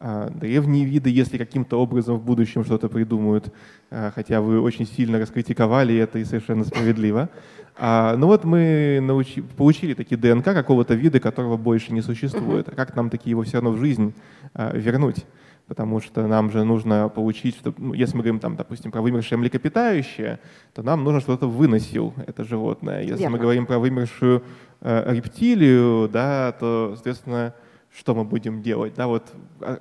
древние 0.00 0.84
виды, 0.84 1.10
если 1.10 1.38
каким-то 1.38 1.80
образом 1.80 2.18
в 2.18 2.24
будущем 2.24 2.64
что-то 2.64 2.88
придумают, 2.88 3.52
а, 3.90 4.12
хотя 4.14 4.40
вы 4.40 4.60
очень 4.60 4.86
сильно 4.86 5.18
раскритиковали 5.18 5.96
это 5.96 6.18
и 6.18 6.24
совершенно 6.24 6.64
справедливо. 6.64 7.28
А, 7.76 8.16
ну 8.16 8.26
вот 8.26 8.44
мы 8.44 9.00
научи, 9.02 9.40
получили 9.40 9.94
такие 9.94 10.16
ДНК 10.16 10.44
какого-то 10.44 10.94
вида, 10.94 11.20
которого 11.20 11.56
больше 11.56 11.92
не 11.92 12.02
существует. 12.02 12.68
А 12.68 12.74
как 12.74 12.94
нам 12.94 13.10
такие 13.10 13.30
его 13.30 13.42
все 13.42 13.54
равно 13.54 13.70
в 13.70 13.78
жизнь 13.78 14.14
а, 14.54 14.76
вернуть? 14.76 15.24
потому 15.68 16.00
что 16.00 16.26
нам 16.26 16.50
же 16.50 16.64
нужно 16.64 17.10
получить, 17.10 17.54
что, 17.54 17.74
ну, 17.76 17.92
если 17.92 18.16
мы 18.16 18.22
говорим, 18.22 18.40
там, 18.40 18.56
допустим, 18.56 18.90
про 18.90 19.02
вымершее 19.02 19.38
млекопитающее, 19.38 20.40
то 20.72 20.82
нам 20.82 21.04
нужно, 21.04 21.20
чтобы 21.20 21.36
кто-то 21.36 21.52
выносил 21.52 22.14
это 22.26 22.42
животное. 22.42 23.02
Если 23.02 23.20
Верно. 23.20 23.36
мы 23.36 23.38
говорим 23.38 23.66
про 23.66 23.78
вымершую 23.78 24.42
э, 24.80 25.14
рептилию, 25.14 26.08
да, 26.08 26.52
то, 26.52 26.92
соответственно, 26.94 27.52
что 27.98 28.14
мы 28.14 28.24
будем 28.24 28.62
делать? 28.62 28.94
Да, 28.94 29.08
вот 29.08 29.32
а, 29.60 29.80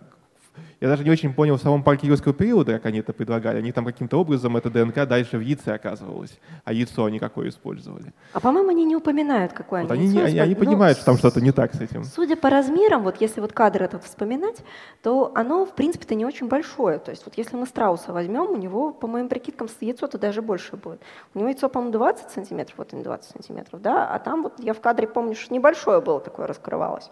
я 0.79 0.87
даже 0.87 1.03
не 1.03 1.09
очень 1.09 1.33
понял 1.33 1.57
в 1.57 1.61
самом 1.61 1.83
парке 1.83 2.07
юрского 2.07 2.33
периода, 2.33 2.73
как 2.73 2.85
они 2.85 2.99
это 2.99 3.13
предлагали. 3.13 3.57
Они 3.57 3.71
там 3.71 3.85
каким-то 3.85 4.19
образом 4.19 4.57
это 4.57 4.69
ДНК 4.69 5.07
дальше 5.07 5.37
в 5.37 5.41
яйце 5.41 5.73
оказывалось, 5.73 6.39
а 6.63 6.73
яйцо 6.73 7.05
они 7.05 7.19
какое 7.19 7.49
использовали. 7.49 8.13
А 8.33 8.39
по-моему, 8.39 8.69
они 8.69 8.85
не 8.85 8.95
упоминают, 8.95 9.53
какое 9.53 9.83
Вот 9.83 9.91
они 9.91 10.07
яйцо 10.07 10.25
они, 10.25 10.39
они. 10.39 10.53
Ну, 10.53 10.59
понимают, 10.59 10.97
что 10.97 11.05
там 11.05 11.17
что-то 11.17 11.41
не 11.41 11.51
так 11.51 11.73
с 11.73 11.81
этим. 11.81 12.03
Судя 12.03 12.35
по 12.35 12.49
размерам, 12.49 13.03
вот 13.03 13.19
если 13.21 13.41
вот 13.41 13.53
кадр 13.53 13.83
этот 13.83 14.03
вспоминать, 14.03 14.57
то 15.01 15.31
оно, 15.35 15.65
в 15.65 15.73
принципе-то, 15.73 16.15
не 16.15 16.25
очень 16.25 16.47
большое. 16.47 16.99
То 16.99 17.11
есть 17.11 17.25
вот 17.25 17.37
если 17.37 17.55
мы 17.55 17.65
страуса 17.65 18.13
возьмем, 18.13 18.51
у 18.51 18.55
него, 18.55 18.91
по 18.91 19.07
моим 19.07 19.29
прикидкам, 19.29 19.67
яйцо-то 19.79 20.17
даже 20.17 20.41
больше 20.41 20.75
будет. 20.75 21.01
У 21.33 21.39
него 21.39 21.49
яйцо, 21.49 21.69
по-моему, 21.69 21.93
20 21.93 22.29
сантиметров, 22.31 22.75
вот 22.77 22.93
они 22.93 23.03
20 23.03 23.31
сантиметров, 23.31 23.81
да, 23.81 24.07
а 24.07 24.19
там 24.19 24.43
вот 24.43 24.59
я 24.59 24.73
в 24.73 24.81
кадре 24.81 25.07
помню, 25.07 25.35
что 25.35 25.53
небольшое 25.53 26.01
было 26.01 26.19
такое, 26.19 26.47
раскрывалось. 26.47 27.09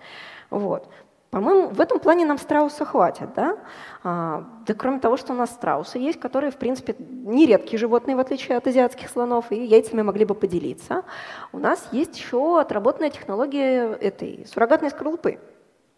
Вот. 0.49 0.89
По-моему, 1.35 1.67
в 1.67 1.81
этом 1.81 1.99
плане 1.99 2.25
нам 2.25 2.37
страуса 2.37 2.85
хватит, 2.85 3.33
да? 3.35 3.57
А, 4.05 4.45
да 4.65 4.73
кроме 4.73 5.01
того, 5.01 5.17
что 5.17 5.33
у 5.33 5.35
нас 5.35 5.49
страусы 5.49 5.97
есть, 5.97 6.17
которые, 6.17 6.49
в 6.49 6.55
принципе, 6.55 6.95
не 6.97 7.45
редкие 7.45 7.77
животные, 7.77 8.15
в 8.15 8.21
отличие 8.21 8.55
от 8.57 8.65
азиатских 8.67 9.09
слонов, 9.09 9.51
и 9.51 9.65
яйцами 9.65 10.01
могли 10.01 10.23
бы 10.23 10.33
поделиться. 10.33 11.03
У 11.51 11.59
нас 11.59 11.89
есть 11.91 12.17
еще 12.17 12.61
отработанная 12.61 13.09
технология 13.09 13.97
этой 13.99 14.47
суррогатной 14.49 14.91
скорлупы. 14.91 15.39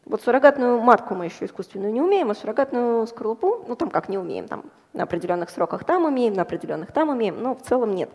Вот 0.09 0.21
суррогатную 0.21 0.79
матку 0.79 1.15
мы 1.15 1.25
еще 1.25 1.45
искусственную 1.45 1.91
не 1.91 2.01
умеем, 2.01 2.31
а 2.31 2.35
суррогатную 2.35 3.05
скорлупу, 3.07 3.65
ну 3.67 3.75
там 3.75 3.89
как 3.89 4.07
не 4.07 4.17
умеем, 4.17 4.47
там 4.47 4.63
на 4.93 5.03
определенных 5.03 5.49
сроках 5.49 5.83
там 5.83 6.05
умеем, 6.05 6.33
на 6.33 6.43
определенных 6.43 6.93
там 6.93 7.09
умеем, 7.09 7.41
но 7.41 7.55
в 7.55 7.61
целом 7.61 7.93
нет. 7.93 8.09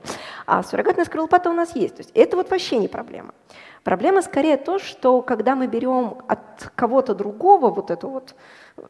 А 0.47 0.63
суррогатная 0.63 1.05
скорлупа-то 1.05 1.51
у 1.51 1.53
нас 1.53 1.77
есть. 1.77 1.97
То 1.97 2.01
есть 2.01 2.11
это 2.15 2.37
вот 2.37 2.51
вообще 2.51 2.79
не 2.79 2.89
проблема. 2.89 3.35
Проблема 3.85 4.23
скорее 4.23 4.57
то, 4.57 4.79
что 4.79 5.21
когда 5.21 5.55
мы 5.55 5.67
берем 5.67 6.19
от 6.29 6.71
кого-то 6.75 7.15
другого 7.15 7.71
вот 7.71 7.91
эту 7.91 8.09
вот 8.09 8.35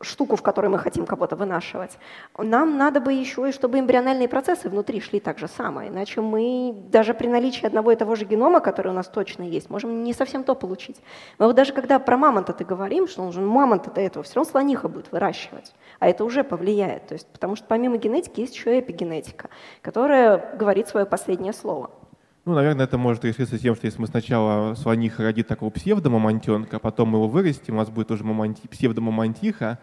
штуку, 0.00 0.36
в 0.36 0.42
которой 0.42 0.68
мы 0.68 0.78
хотим 0.78 1.06
кого-то 1.06 1.36
вынашивать, 1.36 1.98
нам 2.38 2.76
надо 2.76 3.00
бы 3.00 3.12
еще 3.12 3.48
и 3.48 3.52
чтобы 3.52 3.78
эмбриональные 3.78 4.28
процессы 4.28 4.68
внутри 4.68 5.00
шли 5.00 5.20
так 5.20 5.38
же 5.38 5.48
самое. 5.48 5.90
Иначе 5.90 6.20
мы 6.20 6.74
даже 6.90 7.14
при 7.14 7.28
наличии 7.28 7.66
одного 7.66 7.92
и 7.92 7.96
того 7.96 8.14
же 8.14 8.24
генома, 8.24 8.60
который 8.60 8.88
у 8.88 8.94
нас 8.94 9.08
точно 9.08 9.42
есть, 9.42 9.70
можем 9.70 10.04
не 10.04 10.12
совсем 10.12 10.44
то 10.44 10.54
получить. 10.54 11.00
Мы 11.38 11.46
вот 11.46 11.56
даже 11.56 11.72
когда 11.72 11.98
про 11.98 12.16
мамонта-то 12.16 12.64
говорим, 12.64 13.06
что 13.08 13.22
он 13.22 13.32
же 13.32 13.40
мамонта 13.40 13.90
до 13.90 14.00
этого 14.00 14.22
все 14.22 14.36
равно 14.36 14.50
слониха 14.50 14.88
будет 14.88 15.12
выращивать, 15.12 15.74
а 15.98 16.08
это 16.08 16.24
уже 16.24 16.44
повлияет. 16.44 17.06
То 17.06 17.14
есть, 17.14 17.26
потому 17.28 17.56
что 17.56 17.66
помимо 17.66 17.96
генетики 17.96 18.40
есть 18.40 18.54
еще 18.54 18.78
эпигенетика, 18.78 19.50
которая 19.82 20.56
говорит 20.56 20.88
свое 20.88 21.06
последнее 21.06 21.52
слово. 21.52 21.90
Ну, 22.44 22.54
наверное, 22.54 22.86
это 22.86 22.98
может 22.98 23.24
решиться 23.24 23.56
тем, 23.56 23.76
что 23.76 23.86
если 23.86 24.00
мы 24.00 24.08
сначала 24.08 24.74
слониха 24.74 25.22
родит 25.22 25.46
такого 25.46 25.70
псевдомамонтенка, 25.70 26.80
потом 26.80 27.10
мы 27.10 27.18
его 27.18 27.28
вырастим, 27.28 27.74
у 27.74 27.76
нас 27.76 27.88
будет 27.88 28.10
уже 28.10 28.24
мамонти, 28.24 28.66
псевдомамонтиха, 28.66 29.78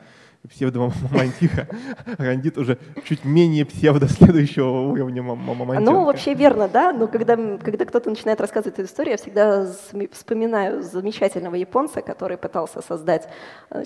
псевдомамонтиха 0.47 1.67
родит 2.17 2.57
уже 2.57 2.77
чуть 3.03 3.25
менее 3.25 3.65
псевдо 3.65 4.07
следующего 4.07 4.91
уровня 4.91 5.21
мам- 5.21 5.39
мамонтенка. 5.39 5.91
Ну, 5.91 6.05
вообще 6.05 6.33
верно, 6.33 6.67
да, 6.67 6.93
но 6.93 7.07
когда, 7.07 7.35
когда 7.35 7.85
кто-то 7.85 8.09
начинает 8.09 8.39
рассказывать 8.39 8.79
эту 8.79 8.87
историю, 8.87 9.11
я 9.11 9.17
всегда 9.17 9.67
вспоминаю 10.11 10.81
замечательного 10.81 11.55
японца, 11.55 12.01
который 12.01 12.37
пытался 12.37 12.81
создать, 12.81 13.27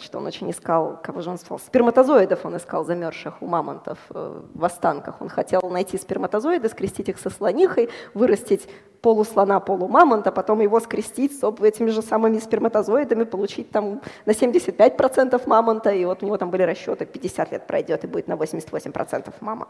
что 0.01 0.19
он 0.19 0.27
очень 0.27 0.51
искал, 0.51 0.99
кого 1.03 1.21
же 1.21 1.31
он 1.31 1.37
искал, 1.37 1.59
сперматозоидов 1.59 2.45
он 2.45 2.57
искал 2.57 2.85
замерзших 2.85 3.41
у 3.41 3.47
мамонтов 3.47 3.97
э, 4.11 4.41
в 4.53 4.65
останках. 4.65 5.21
Он 5.21 5.29
хотел 5.29 5.61
найти 5.69 5.97
сперматозоиды, 5.97 6.69
скрестить 6.69 7.09
их 7.09 7.19
со 7.19 7.29
слонихой, 7.29 7.89
вырастить 8.13 8.67
полуслона, 9.03 9.59
полумамонта, 9.59 10.31
потом 10.31 10.61
его 10.61 10.79
скрестить 10.79 11.37
с 11.37 11.43
этими 11.61 11.89
же 11.89 12.01
самыми 12.01 12.39
сперматозоидами, 12.39 13.25
получить 13.25 13.69
там 13.69 14.01
на 14.25 14.31
75% 14.31 15.41
мамонта, 15.45 15.91
и 15.91 16.05
вот 16.05 16.23
у 16.23 16.25
него 16.25 16.37
там 16.37 16.49
были 16.49 16.63
расчеты, 16.63 17.05
50 17.05 17.51
лет 17.51 17.67
пройдет 17.67 18.05
и 18.05 18.07
будет 18.07 18.27
на 18.29 18.33
88% 18.33 19.33
мамонт. 19.41 19.69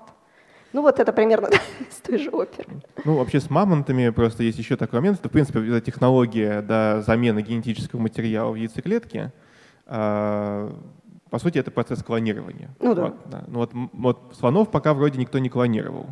Ну 0.71 0.84
вот 0.84 0.99
это 0.99 1.11
примерно 1.11 1.47
из 1.89 1.95
той 1.95 2.19
же 2.19 2.29
оперы. 2.29 2.69
Ну, 3.05 3.17
вообще 3.17 3.39
с 3.39 3.49
мамонтами 3.49 4.09
просто 4.09 4.43
есть 4.43 4.59
еще 4.59 4.75
такой 4.75 4.99
момент, 4.99 5.17
что, 5.17 5.29
в 5.29 5.31
принципе, 5.31 5.81
технология 5.81 6.61
да, 6.61 7.01
замены 7.01 7.41
генетического 7.41 7.99
материала 7.99 8.51
в 8.51 8.55
яйцеклетке, 8.55 9.31
а, 9.88 10.71
по 11.31 11.39
сути, 11.39 11.57
это 11.57 11.71
процесс 11.71 12.03
клонирования. 12.03 12.69
Ну 12.79 12.93
да. 12.93 13.01
Вот, 13.01 13.15
да. 13.25 13.43
Ну, 13.47 13.59
вот, 13.59 13.71
вот 13.93 14.36
слонов 14.39 14.69
пока 14.69 14.93
вроде 14.93 15.19
никто 15.19 15.39
не 15.39 15.49
клонировал. 15.49 16.05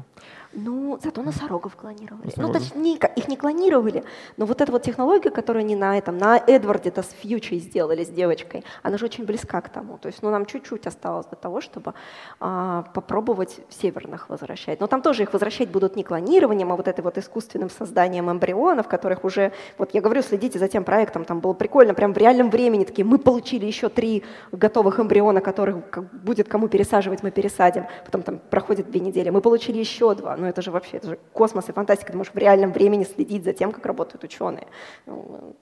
Ну, 0.54 1.00
зато 1.02 1.22
носорогов 1.22 1.76
клонировали. 1.76 2.24
Ну, 2.36 2.48
Носорогов? 2.48 2.62
точнее, 2.62 2.98
ка- 2.98 3.08
их 3.08 3.28
не 3.30 3.38
клонировали, 3.38 4.04
но 4.38 4.46
вот 4.46 4.60
эта 4.60 4.72
вот 4.72 4.84
технология, 4.84 5.30
которую 5.30 5.62
они 5.62 5.76
на 5.76 5.98
этом, 5.98 6.18
на 6.18 6.38
Эдварде-то 6.38 7.04
с 7.04 7.12
Фьючей 7.22 7.60
сделали, 7.60 8.04
с 8.04 8.10
девочкой, 8.10 8.66
она 8.84 8.98
же 8.98 9.06
очень 9.06 9.26
близка 9.26 9.62
к 9.62 9.70
тому. 9.70 9.98
То 9.98 10.08
есть, 10.08 10.22
ну, 10.22 10.30
нам 10.30 10.46
чуть-чуть 10.46 10.88
осталось 10.88 11.26
до 11.28 11.38
того, 11.38 11.62
чтобы 11.62 11.94
а, 12.40 12.84
попробовать 12.94 13.62
северных 13.70 14.28
возвращать. 14.30 14.82
Но 14.82 14.88
там 14.88 15.02
тоже 15.02 15.24
их 15.24 15.32
возвращать 15.32 15.70
будут 15.70 15.96
не 15.96 16.04
клонированием, 16.04 16.72
а 16.72 16.76
вот 16.76 16.88
этой 16.88 17.02
вот 17.02 17.18
искусственным 17.18 17.70
созданием 17.70 18.30
эмбрионов, 18.30 18.88
которых 18.90 19.24
уже, 19.24 19.54
вот 19.78 19.94
я 19.94 20.02
говорю, 20.02 20.22
следите 20.22 20.60
за 20.60 20.68
тем 20.68 20.84
проектом, 20.84 21.24
там 21.24 21.40
было 21.40 21.54
прикольно, 21.54 21.94
прям 21.94 22.14
в 22.14 22.18
реальном 22.18 22.50
времени 22.50 22.84
такие, 22.84 23.06
мы 23.06 23.20
получили 23.20 23.66
еще 23.66 23.88
три 23.88 24.24
готовых 24.52 25.00
эмбриона, 25.00 25.40
которых 25.40 25.78
будет 26.12 26.50
кому 26.50 26.68
пересаживать, 26.68 27.24
мы 27.24 27.32
пересадим. 27.32 27.86
Потом 28.06 28.22
там 28.24 28.40
проходит 28.50 28.92
две 28.92 29.00
недели, 29.00 29.30
мы 29.30 29.40
получили 29.40 29.78
еще 29.78 30.14
два. 30.14 30.41
Ну 30.42 30.48
это 30.48 30.64
же 30.64 30.72
вообще, 30.72 30.98
это 30.98 31.10
же 31.10 31.20
космос 31.34 31.70
и 31.70 31.72
фантастика, 31.72 32.12
ты 32.12 32.18
можешь 32.18 32.34
в 32.34 32.38
реальном 32.38 32.72
времени 32.72 33.04
следить 33.04 33.44
за 33.44 33.54
тем, 33.54 33.72
как 33.72 33.86
работают 33.86 34.24
ученые. 34.24 34.66
Ну, 35.06 35.56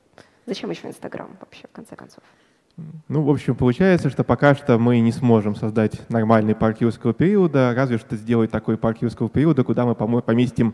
зачем 0.45 0.69
еще 0.69 0.87
Инстаграм 0.87 1.29
вообще, 1.41 1.67
в 1.67 1.75
конце 1.75 1.97
концов? 1.97 2.23
Ну, 3.09 3.23
в 3.23 3.29
общем, 3.29 3.55
получается, 3.55 4.09
что 4.09 4.23
пока 4.23 4.55
что 4.55 4.79
мы 4.79 5.01
не 5.01 5.11
сможем 5.11 5.53
создать 5.53 6.09
нормальный 6.09 6.55
парк 6.55 6.79
юрского 6.79 7.13
периода, 7.13 7.73
разве 7.75 7.97
что 7.97 8.15
сделать 8.15 8.51
такой 8.51 8.77
парк 8.77 9.01
юрского 9.01 9.27
периода, 9.27 9.65
куда 9.65 9.85
мы 9.85 9.95
поместим 9.95 10.73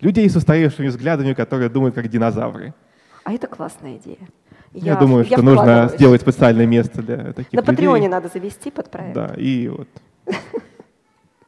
людей 0.00 0.30
с 0.30 0.34
устаревшими 0.34 0.86
взглядами, 0.86 1.34
которые 1.34 1.68
думают 1.68 1.94
как 1.94 2.08
динозавры. 2.08 2.72
А 3.24 3.34
это 3.34 3.48
классная 3.48 3.98
идея. 3.98 4.16
Я, 4.72 4.96
думаю, 4.96 5.26
что 5.26 5.42
нужно 5.42 5.52
вкладываюсь. 5.52 5.92
сделать 5.92 6.20
специальное 6.22 6.66
место 6.66 7.02
для 7.02 7.34
таких 7.34 7.52
На 7.52 7.60
людей. 7.60 7.66
Патреоне 7.66 8.08
надо 8.08 8.28
завести 8.28 8.70
под 8.70 8.90
проект. 8.90 9.14
Да, 9.14 9.34
и 9.36 9.68
вот 9.68 9.88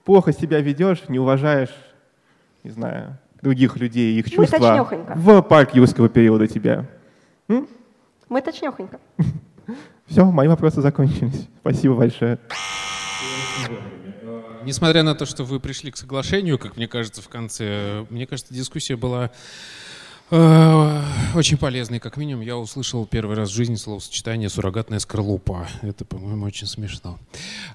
плохо 0.04 0.32
себя 0.32 0.60
ведешь, 0.60 1.08
не 1.08 1.18
уважаешь, 1.18 1.74
не 2.64 2.70
знаю, 2.70 3.18
других 3.42 3.76
людей, 3.76 4.18
их 4.18 4.26
Мы 4.26 4.32
чувства 4.32 4.58
точнёхонько. 4.58 5.12
в 5.14 5.42
парк 5.42 5.74
юрского 5.74 6.08
периода 6.08 6.48
тебя. 6.48 6.86
Мы 7.46 8.40
точнёхонько. 8.42 8.98
Все, 10.06 10.24
мои 10.24 10.48
вопросы 10.48 10.80
закончились. 10.80 11.48
Спасибо 11.60 11.94
большое. 11.94 12.38
Несмотря 14.64 15.02
на 15.02 15.14
то, 15.14 15.26
что 15.26 15.44
вы 15.44 15.60
пришли 15.60 15.90
к 15.90 15.96
соглашению, 15.96 16.58
как 16.58 16.76
мне 16.76 16.88
кажется, 16.88 17.20
в 17.20 17.28
конце, 17.28 18.06
мне 18.08 18.26
кажется, 18.26 18.54
дискуссия 18.54 18.96
была 18.96 19.30
очень 20.34 21.56
полезной. 21.58 22.00
Как 22.00 22.16
минимум, 22.16 22.42
я 22.42 22.56
услышал 22.56 23.06
первый 23.06 23.36
раз 23.36 23.50
в 23.50 23.54
жизни 23.54 23.76
словосочетание 23.76 24.48
«суррогатная 24.48 24.98
скорлупа». 24.98 25.68
Это, 25.82 26.04
по-моему, 26.04 26.46
очень 26.46 26.66
смешно. 26.66 27.18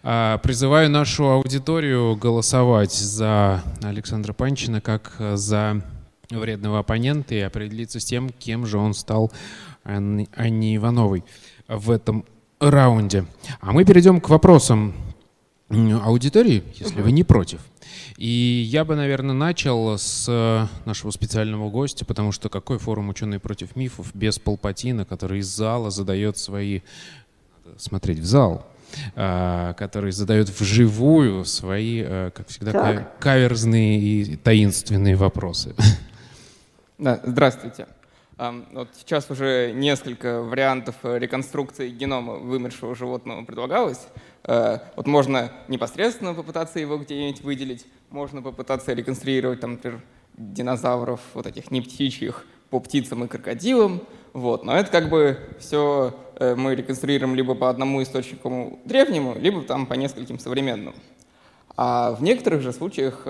А, 0.04 0.38
призываю 0.40 0.90
нашу 0.90 1.30
аудиторию 1.30 2.16
голосовать 2.18 2.92
за 2.92 3.64
Александра 3.82 4.34
Панчина 4.34 4.82
как 4.82 5.16
за 5.36 5.82
вредного 6.30 6.80
оппонента 6.80 7.34
и 7.34 7.40
определиться 7.40 8.00
с 8.00 8.06
тем, 8.06 8.30
кем 8.30 8.66
же 8.66 8.78
он 8.78 8.94
стал 8.94 9.32
Анне 9.84 10.76
Ивановой 10.76 11.24
в 11.68 11.92
этом 11.92 12.26
раунде. 12.60 13.26
А 13.62 13.72
мы 13.72 13.86
перейдем 13.86 14.20
к 14.20 14.30
вопросам 14.30 14.94
аудитории, 15.70 16.64
если 16.76 17.02
вы 17.02 17.12
не 17.12 17.24
против. 17.24 17.62
И 18.18 18.68
я 18.70 18.84
бы, 18.84 18.96
наверное, 18.96 19.34
начал 19.34 19.98
с 19.98 20.26
э, 20.28 20.68
нашего 20.86 21.12
специального 21.12 21.70
гостя, 21.70 22.06
потому 22.06 22.32
что 22.32 22.50
какой 22.50 22.78
форум 22.78 23.10
«Ученые 23.10 23.40
против 23.40 23.76
мифов» 23.76 24.14
без 24.14 24.40
Палпатина, 24.40 25.06
который 25.06 25.40
из 25.40 25.48
зала 25.48 25.90
задает 25.90 26.38
свои... 26.38 26.82
надо 27.66 27.80
Смотреть 27.80 28.20
в 28.20 28.26
зал 28.26 28.66
а, 29.16 29.74
который 29.74 30.12
задает 30.12 30.50
вживую 30.50 31.46
свои, 31.46 32.02
э, 32.04 32.32
как 32.34 32.48
всегда, 32.48 32.72
Так. 32.72 32.96
ка- 32.98 33.12
каверзные 33.20 34.00
и 34.00 34.36
таинственные 34.36 35.16
вопросы. 35.16 35.76
Да, 36.98 37.22
здравствуйте. 37.24 37.88
Вот 38.72 38.88
сейчас 38.96 39.30
уже 39.30 39.74
несколько 39.74 40.42
вариантов 40.42 40.96
э, 41.04 41.20
реконструкции 41.20 41.90
генома 41.90 42.36
вымершего 42.36 42.96
животного 42.96 43.44
предлагалось. 43.44 44.08
Э, 44.46 44.80
Вот 44.96 45.08
можно 45.08 45.52
непосредственно 45.68 46.34
попытаться 46.34 46.80
его 46.80 46.98
где-нибудь 46.98 47.42
выделить, 47.42 47.86
можно 48.12 48.42
попытаться 48.42 48.94
реконструировать, 48.94 49.60
там, 49.60 49.74
например, 49.74 50.02
динозавров, 50.38 51.20
вот 51.34 51.48
этих 51.48 51.70
не 51.70 51.82
птичьих, 51.82 52.46
по 52.70 52.80
птицам 52.80 53.26
и 53.26 53.28
крокодилам. 53.28 54.02
Вот. 54.32 54.64
Но 54.64 54.74
это 54.74 54.90
как 54.90 55.10
бы 55.10 55.38
все 55.60 56.16
э, 56.36 56.56
мы 56.56 56.76
реконструируем 56.76 57.36
либо 57.36 57.56
по 57.56 57.70
одному 57.70 58.02
источнику 58.02 58.80
древнему, 58.86 59.36
либо 59.38 59.64
там 59.64 59.86
по 59.86 59.96
нескольким 59.96 60.40
современным. 60.40 60.96
А 61.76 62.14
в 62.14 62.24
некоторых 62.24 62.62
же 62.62 62.72
случаях 62.72 63.28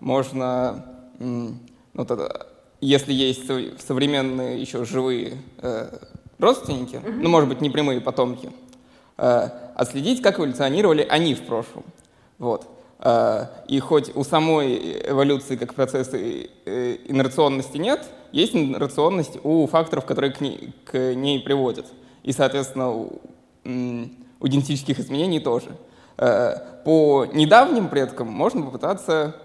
можно, 0.00 0.84
ну, 1.18 2.04
если 2.82 3.12
есть 3.12 3.46
современные 3.86 4.60
еще 4.60 4.84
живые 4.84 5.38
родственники, 6.38 7.00
ну, 7.04 7.28
может 7.28 7.48
быть, 7.48 7.60
не 7.60 7.70
прямые 7.70 8.00
потомки, 8.00 8.50
отследить, 9.16 10.22
как 10.22 10.38
эволюционировали 10.38 11.06
они 11.08 11.34
в 11.34 11.42
прошлом. 11.42 11.84
Вот. 12.38 12.66
И 13.68 13.78
хоть 13.80 14.14
у 14.16 14.24
самой 14.24 15.00
эволюции 15.08 15.56
как 15.56 15.74
процесса 15.74 16.18
инерционности 16.18 17.76
нет, 17.76 18.04
есть 18.32 18.54
инерционность 18.54 19.38
у 19.44 19.66
факторов, 19.66 20.04
которые 20.04 20.32
к 20.32 20.40
ней, 20.40 20.72
к 20.84 21.14
ней 21.14 21.40
приводят. 21.40 21.86
И, 22.22 22.32
соответственно, 22.32 22.90
у, 22.90 23.20
у 23.64 24.46
генетических 24.46 24.98
изменений 24.98 25.40
тоже. 25.40 25.68
Э, 26.18 26.56
по 26.84 27.26
недавним 27.32 27.88
предкам 27.88 28.28
можно 28.28 28.62
попытаться 28.62 29.36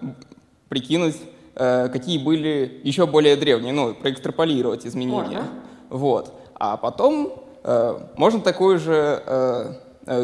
прикинуть, 0.68 1.16
э, 1.16 1.26
какие 1.58 2.18
были 2.18 2.80
еще 2.84 3.06
более 3.06 3.36
древние, 3.36 3.72
ну, 3.72 3.94
проэкстраполировать 3.94 4.86
изменения. 4.86 5.42
Можно. 5.42 5.48
Вот. 5.90 6.32
А 6.54 6.76
потом 6.76 7.44
э, 7.64 7.98
можно 8.16 8.40
такую 8.40 8.78
же 8.78 9.76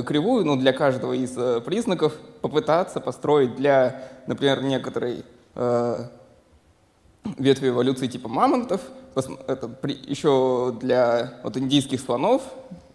кривую, 0.07 0.47
ну, 0.47 0.57
для 0.57 0.72
каждого 0.72 1.12
из 1.12 1.37
признаков 1.62 2.14
попытаться 2.41 3.01
построить 3.01 3.57
для, 3.57 4.03
например, 4.26 4.62
некоторой 4.62 5.24
ветви 7.39 7.68
эволюции 7.68 8.07
типа 8.07 8.28
мамонтов, 8.28 8.80
это 9.47 9.68
при, 9.68 9.95
еще 10.07 10.74
для 10.80 11.35
вот, 11.43 11.57
индийских 11.57 12.01
слонов, 12.01 12.43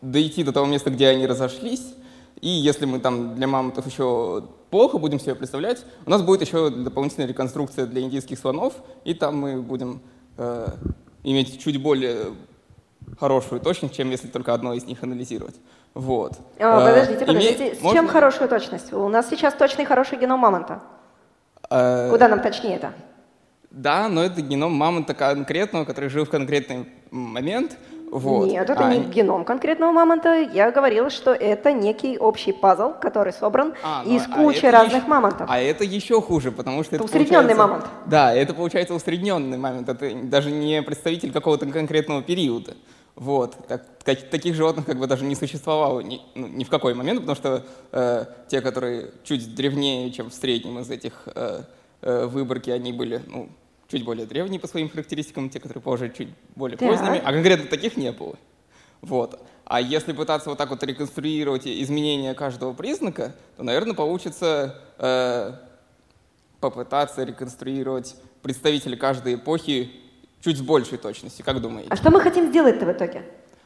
дойти 0.01 0.43
до 0.43 0.51
того 0.51 0.65
места, 0.65 0.89
где 0.89 1.07
они 1.07 1.27
разошлись, 1.27 1.93
и 2.41 2.49
если 2.49 2.85
мы 2.85 2.99
там 2.99 3.35
для 3.35 3.47
мамонтов 3.47 3.85
еще 3.85 4.43
плохо 4.69 4.97
будем 4.97 5.19
себе 5.19 5.35
представлять, 5.35 5.85
у 6.05 6.09
нас 6.09 6.21
будет 6.21 6.41
еще 6.41 6.69
дополнительная 6.69 7.27
реконструкция 7.27 7.85
для 7.85 8.01
индийских 8.01 8.39
слонов, 8.39 8.73
и 9.03 9.13
там 9.13 9.37
мы 9.37 9.61
будем 9.61 10.01
э, 10.37 10.67
иметь 11.23 11.61
чуть 11.61 11.81
более 11.81 12.33
хорошую 13.19 13.61
точность, 13.61 13.95
чем 13.95 14.09
если 14.11 14.27
только 14.27 14.53
одно 14.53 14.73
из 14.73 14.85
них 14.85 15.03
анализировать. 15.03 15.55
Вот. 15.93 16.33
А, 16.59 16.85
подождите, 16.85 17.25
подождите. 17.25 17.67
Иметь, 17.67 17.79
С 17.79 17.81
можно... 17.81 17.99
чем 17.99 18.07
хорошую 18.07 18.49
точность? 18.49 18.93
У 18.93 19.07
нас 19.09 19.29
сейчас 19.29 19.53
точный 19.55 19.85
хороший 19.85 20.17
геном 20.17 20.39
мамонта. 20.39 20.81
Э... 21.69 22.09
Куда 22.11 22.27
нам 22.27 22.41
точнее 22.41 22.75
это? 22.75 22.93
Да, 23.71 24.07
но 24.07 24.23
это 24.23 24.41
геном 24.41 24.73
мамонта 24.73 25.13
конкретного, 25.13 25.85
который 25.85 26.09
жил 26.09 26.25
в 26.25 26.29
конкретный 26.29 26.87
момент. 27.11 27.77
Вот. 28.11 28.49
Нет, 28.49 28.69
это 28.69 28.87
а... 28.87 28.93
не 28.93 29.03
геном 29.03 29.45
конкретного 29.45 29.91
мамонта. 29.91 30.41
Я 30.41 30.71
говорила, 30.71 31.09
что 31.09 31.31
это 31.31 31.71
некий 31.71 32.17
общий 32.17 32.51
пазл, 32.51 32.93
который 32.99 33.33
собран 33.33 33.73
а, 33.83 34.03
ну, 34.03 34.15
из 34.15 34.23
а 34.23 34.35
кучи 34.35 34.65
разных 34.65 35.03
еще, 35.03 35.07
мамонтов. 35.07 35.47
А 35.49 35.59
это 35.59 35.83
еще 35.83 36.21
хуже, 36.21 36.51
потому 36.51 36.83
что 36.83 36.95
это, 36.95 37.05
это 37.05 37.13
усредненный 37.13 37.53
мамонт. 37.53 37.85
Да, 38.05 38.33
это 38.33 38.53
получается 38.53 38.93
усредненный 38.93 39.57
мамонт. 39.57 39.89
Это 39.89 40.11
даже 40.23 40.51
не 40.51 40.81
представитель 40.81 41.31
какого-то 41.31 41.65
конкретного 41.67 42.21
периода. 42.21 42.73
Вот. 43.15 43.57
Так, 43.67 43.83
таких 44.29 44.55
животных 44.55 44.85
как 44.85 44.97
бы 44.97 45.05
даже 45.05 45.25
не 45.25 45.35
существовало 45.35 45.99
ни, 45.99 46.21
ну, 46.35 46.47
ни 46.47 46.63
в 46.63 46.69
какой 46.69 46.93
момент, 46.93 47.19
потому 47.19 47.35
что 47.35 47.65
э, 47.91 48.25
те, 48.47 48.61
которые 48.61 49.11
чуть 49.23 49.55
древнее, 49.55 50.09
чем 50.11 50.29
в 50.29 50.33
среднем 50.33 50.79
из 50.79 50.89
этих 50.89 51.27
э, 51.35 51.63
э, 52.01 52.25
выборки, 52.27 52.69
они 52.69 52.93
были 52.93 53.21
ну, 53.27 53.49
чуть 53.89 54.05
более 54.05 54.25
древние 54.25 54.59
по 54.59 54.67
своим 54.67 54.89
характеристикам, 54.89 55.49
те, 55.49 55.59
которые 55.59 55.81
позже 55.81 56.13
чуть 56.15 56.29
более 56.55 56.77
так. 56.77 56.87
поздними, 56.89 57.21
а 57.23 57.33
конкретно 57.33 57.67
таких 57.67 57.97
не 57.97 58.11
было. 58.11 58.35
Вот. 59.01 59.41
А 59.65 59.81
если 59.81 60.13
пытаться 60.13 60.49
вот 60.49 60.57
так 60.57 60.69
вот 60.69 60.83
реконструировать 60.83 61.67
изменения 61.67 62.33
каждого 62.33 62.73
признака, 62.73 63.35
то, 63.57 63.63
наверное, 63.63 63.95
получится 63.95 64.75
э, 64.97 65.53
попытаться 66.59 67.23
реконструировать 67.23 68.15
представителей 68.41 68.97
каждой 68.97 69.35
эпохи 69.35 69.91
чуть 70.41 70.57
с 70.57 70.61
большей 70.61 70.97
точностью. 70.97 71.45
Как 71.45 71.61
думаете? 71.61 71.89
А 71.91 71.95
что 71.95 72.11
мы 72.11 72.21
хотим 72.21 72.49
сделать-то 72.49 72.85
в 72.85 72.91
итоге? 72.91 73.23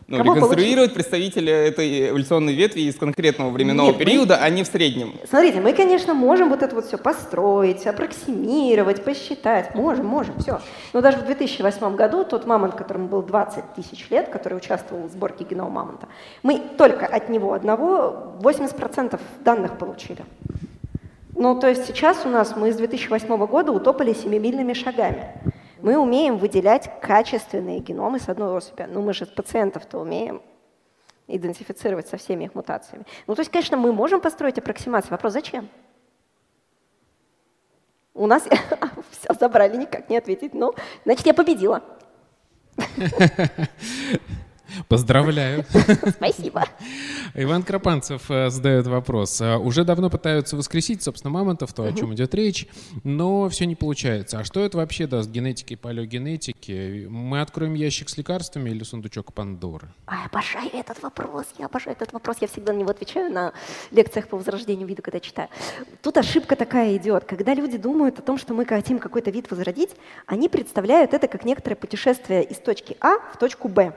Ну, 0.07 0.17
Кого 0.17 0.35
реконструировать 0.35 0.91
получить? 0.91 0.93
представителя 0.93 1.53
этой 1.53 2.09
эволюционной 2.09 2.53
ветви 2.53 2.81
из 2.81 2.95
конкретного 2.95 3.49
временного 3.49 3.87
Нет, 3.87 3.97
периода, 3.97 4.37
мы... 4.37 4.45
а 4.45 4.49
не 4.49 4.63
в 4.63 4.67
среднем. 4.67 5.13
Смотрите, 5.27 5.61
мы, 5.61 5.73
конечно, 5.73 6.13
можем 6.13 6.49
вот 6.49 6.61
это 6.61 6.75
вот 6.75 6.85
все 6.85 6.97
построить, 6.97 7.85
аппроксимировать, 7.85 9.03
посчитать. 9.03 9.75
Можем, 9.75 10.05
можем, 10.05 10.37
все. 10.39 10.59
Но 10.93 11.01
даже 11.01 11.17
в 11.17 11.25
2008 11.25 11.95
году 11.95 12.23
тот 12.25 12.45
мамонт, 12.45 12.75
которому 12.75 13.07
был 13.07 13.21
20 13.21 13.73
тысяч 13.75 14.09
лет, 14.09 14.29
который 14.29 14.57
участвовал 14.57 15.07
в 15.07 15.11
сборке 15.11 15.45
генома 15.45 15.83
мамонта, 15.83 16.07
мы 16.43 16.59
только 16.77 17.05
от 17.05 17.29
него 17.29 17.53
одного 17.53 18.35
80% 18.41 19.19
данных 19.43 19.77
получили. 19.77 20.23
Ну, 21.35 21.59
то 21.59 21.67
есть 21.67 21.87
сейчас 21.87 22.25
у 22.25 22.29
нас 22.29 22.55
мы 22.55 22.71
с 22.71 22.75
2008 22.75 23.45
года 23.47 23.71
утопали 23.71 24.13
семимильными 24.13 24.73
шагами 24.73 25.33
мы 25.83 25.97
умеем 25.97 26.37
выделять 26.37 26.89
качественные 27.01 27.79
геномы 27.79 28.17
с 28.17 28.29
одной 28.29 28.55
особи. 28.57 28.87
Ну, 28.89 29.01
мы 29.01 29.13
же 29.13 29.25
пациентов-то 29.25 29.99
умеем 29.99 30.41
идентифицировать 31.27 32.07
со 32.07 32.15
всеми 32.15 32.45
их 32.45 32.55
мутациями. 32.55 33.05
Ну, 33.27 33.35
то 33.35 33.41
есть, 33.41 33.51
конечно, 33.51 33.75
мы 33.75 33.91
можем 33.91 34.21
построить 34.21 34.57
аппроксимацию. 34.57 35.11
Вопрос, 35.11 35.33
зачем? 35.33 35.67
У 38.13 38.27
нас 38.27 38.47
все 39.11 39.33
забрали, 39.37 39.75
никак 39.75 40.09
не 40.09 40.15
ответить. 40.15 40.53
Ну, 40.53 40.73
значит, 41.03 41.25
я 41.25 41.33
победила. 41.33 41.83
Поздравляю. 44.87 45.65
Спасибо. 46.15 46.65
Иван 47.35 47.63
Крапанцев 47.63 48.29
э, 48.29 48.49
задает 48.49 48.87
вопрос. 48.87 49.41
Э, 49.41 49.57
уже 49.57 49.83
давно 49.83 50.09
пытаются 50.09 50.55
воскресить, 50.55 51.01
собственно, 51.01 51.31
мамонтов, 51.31 51.73
то, 51.73 51.83
о 51.83 51.91
чем 51.93 52.13
идет 52.13 52.35
речь, 52.35 52.67
но 53.03 53.49
все 53.49 53.65
не 53.65 53.75
получается. 53.75 54.39
А 54.39 54.43
что 54.43 54.63
это 54.63 54.77
вообще 54.77 55.07
даст 55.07 55.29
генетике 55.29 55.73
и 55.73 55.77
палеогенетике? 55.77 57.07
Мы 57.09 57.41
откроем 57.41 57.73
ящик 57.73 58.09
с 58.09 58.17
лекарствами 58.17 58.69
или 58.69 58.83
сундучок 58.83 59.33
Пандоры? 59.33 59.87
А, 60.05 60.25
обожаю 60.25 60.69
этот 60.73 61.01
вопрос. 61.01 61.47
Я 61.57 61.65
обожаю 61.65 61.95
этот 61.95 62.13
вопрос. 62.13 62.37
Я 62.41 62.47
всегда 62.47 62.73
на 62.73 62.77
него 62.77 62.91
отвечаю 62.91 63.31
на 63.31 63.53
лекциях 63.91 64.27
по 64.27 64.37
возрождению 64.37 64.87
вида, 64.87 65.01
когда 65.01 65.19
читаю. 65.19 65.49
Тут 66.01 66.17
ошибка 66.17 66.55
такая 66.55 66.95
идет. 66.97 67.25
Когда 67.25 67.53
люди 67.53 67.77
думают 67.77 68.19
о 68.19 68.21
том, 68.21 68.37
что 68.37 68.53
мы 68.53 68.65
хотим 68.65 68.99
какой-то 68.99 69.31
вид 69.31 69.49
возродить, 69.49 69.91
они 70.27 70.49
представляют 70.49 71.13
это 71.13 71.27
как 71.27 71.45
некоторое 71.45 71.75
путешествие 71.75 72.43
из 72.43 72.57
точки 72.57 72.95
А 72.99 73.17
в 73.33 73.37
точку 73.37 73.67
Б. 73.67 73.93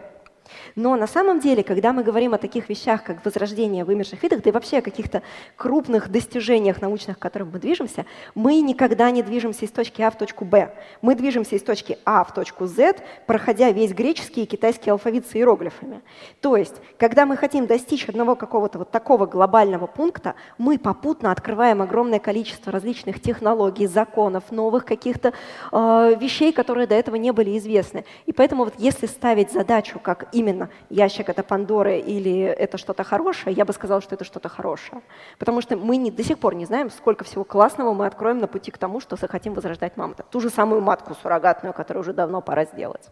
Но 0.75 0.97
на 0.97 1.07
самом 1.07 1.41
деле, 1.41 1.63
когда 1.63 1.93
мы 1.93 2.03
говорим 2.03 2.35
о 2.35 2.39
таких 2.39 2.69
вещах, 2.69 3.03
как 3.05 3.25
возрождение 3.25 3.85
вымерших 3.85 4.23
видов, 4.23 4.43
да 4.43 4.51
и 4.51 4.53
вообще 4.53 4.79
о 4.79 4.83
каких-то 4.83 5.23
крупных 5.57 6.11
достижениях 6.11 6.81
научных, 6.81 7.19
к 7.19 7.23
которым 7.23 7.51
мы 7.53 7.59
движемся, 7.59 8.07
мы 8.35 8.61
никогда 8.61 9.11
не 9.11 9.23
движемся 9.23 9.65
из 9.65 9.71
точки 9.71 10.03
А 10.03 10.11
в 10.11 10.19
точку 10.19 10.45
Б. 10.45 10.75
Мы 11.03 11.15
движемся 11.15 11.57
из 11.57 11.63
точки 11.63 11.99
А 12.05 12.25
в 12.25 12.35
точку 12.35 12.67
Z, 12.67 12.99
проходя 13.27 13.71
весь 13.71 13.93
греческий 13.93 14.43
и 14.43 14.47
китайский 14.47 14.91
алфавит 14.91 15.27
с 15.27 15.35
иероглифами. 15.35 16.03
То 16.41 16.57
есть, 16.57 16.75
когда 16.99 17.27
мы 17.27 17.37
хотим 17.37 17.67
достичь 17.67 18.09
одного 18.09 18.37
какого-то 18.37 18.79
вот 18.79 18.91
такого 18.91 19.27
глобального 19.27 19.87
пункта, 19.87 20.35
мы 20.59 20.79
попутно 20.79 21.33
открываем 21.33 21.83
огромное 21.83 22.19
количество 22.19 22.73
различных 22.73 23.21
технологий, 23.21 23.87
законов, 23.87 24.51
новых 24.51 24.85
каких-то 24.85 25.33
э, 25.73 26.15
вещей, 26.21 26.53
которые 26.53 26.87
до 26.87 26.95
этого 26.95 27.17
не 27.17 27.33
были 27.33 27.57
известны. 27.59 28.05
И 28.27 28.33
поэтому 28.33 28.65
вот 28.65 28.75
если 28.79 29.07
ставить 29.07 29.53
задачу 29.53 29.99
как 29.99 30.29
именно 30.37 30.69
ящик 30.91 31.29
это 31.29 31.43
Пандоры 31.43 31.99
или 31.99 32.41
это 32.41 32.79
что-то 32.79 33.05
хорошее, 33.05 33.57
я 33.57 33.65
бы 33.65 33.73
сказала, 33.73 34.01
что 34.01 34.15
это 34.15 34.25
что-то 34.25 34.49
хорошее. 34.49 35.03
Потому 35.39 35.61
что 35.61 35.77
мы 35.77 35.97
не, 35.97 36.11
до 36.11 36.23
сих 36.23 36.39
пор 36.39 36.55
не 36.55 36.67
знаем, 36.67 36.91
сколько 36.91 37.25
всего 37.25 37.45
классного 37.45 37.95
мы 37.95 38.07
откроем 38.07 38.39
на 38.39 38.47
пути 38.47 38.71
к 38.71 38.79
тому, 38.79 39.01
что 39.01 39.17
захотим 39.17 39.55
возрождать 39.55 39.97
мамонта. 39.97 40.25
Ту 40.31 40.41
же 40.41 40.51
самую 40.51 40.81
матку 40.83 41.15
суррогатную, 41.15 41.73
которую 41.73 42.03
уже 42.03 42.13
давно 42.13 42.41
пора 42.41 42.67
сделать. 42.67 43.09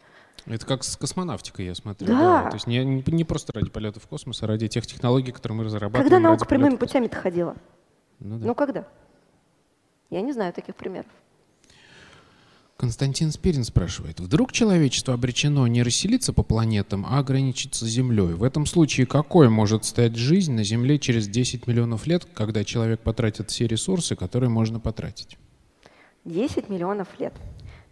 Это 0.47 0.66
как 0.66 0.85
с 0.85 0.97
космонавтикой, 0.97 1.66
я 1.66 1.75
смотрю. 1.75 2.07
Да. 2.07 2.43
да. 2.43 2.51
То 2.51 2.57
есть 2.57 2.66
не, 2.66 2.85
не 2.85 3.25
просто 3.25 3.53
ради 3.55 3.70
полета 3.70 4.01
в 4.01 4.07
космос, 4.07 4.43
а 4.43 4.47
ради 4.47 4.68
тех 4.68 4.87
технологий, 4.87 5.33
которые 5.33 5.59
мы 5.59 5.64
разрабатываем. 5.64 6.05
Когда 6.05 6.18
наука 6.18 6.45
прямыми 6.45 6.77
путями-то 6.77 7.16
ходила? 7.16 7.57
Ну, 8.20 8.39
да. 8.39 8.47
ну 8.47 8.55
когда? 8.55 8.85
Я 10.11 10.20
не 10.20 10.33
знаю 10.33 10.53
таких 10.53 10.77
примеров. 10.77 11.07
Константин 12.77 13.31
Спирин 13.31 13.62
спрашивает, 13.62 14.18
вдруг 14.18 14.51
человечество 14.51 15.14
обречено 15.14 15.66
не 15.68 15.83
расселиться 15.83 16.33
по 16.33 16.43
планетам, 16.43 17.07
а 17.09 17.18
ограничиться 17.18 17.87
Землей? 17.87 18.35
В 18.35 18.43
этом 18.43 18.66
случае 18.66 19.07
какой 19.07 19.49
может 19.49 19.85
стать 19.85 20.16
жизнь 20.16 20.53
на 20.53 20.64
Земле 20.64 20.99
через 20.99 21.29
10 21.29 21.68
миллионов 21.68 22.07
лет, 22.07 22.25
когда 22.35 22.64
человек 22.64 23.01
потратит 23.01 23.51
все 23.51 23.68
ресурсы, 23.68 24.16
которые 24.16 24.51
можно 24.51 24.81
потратить? 24.81 25.39
10 26.25 26.68
миллионов 26.68 27.09
лет. 27.20 27.35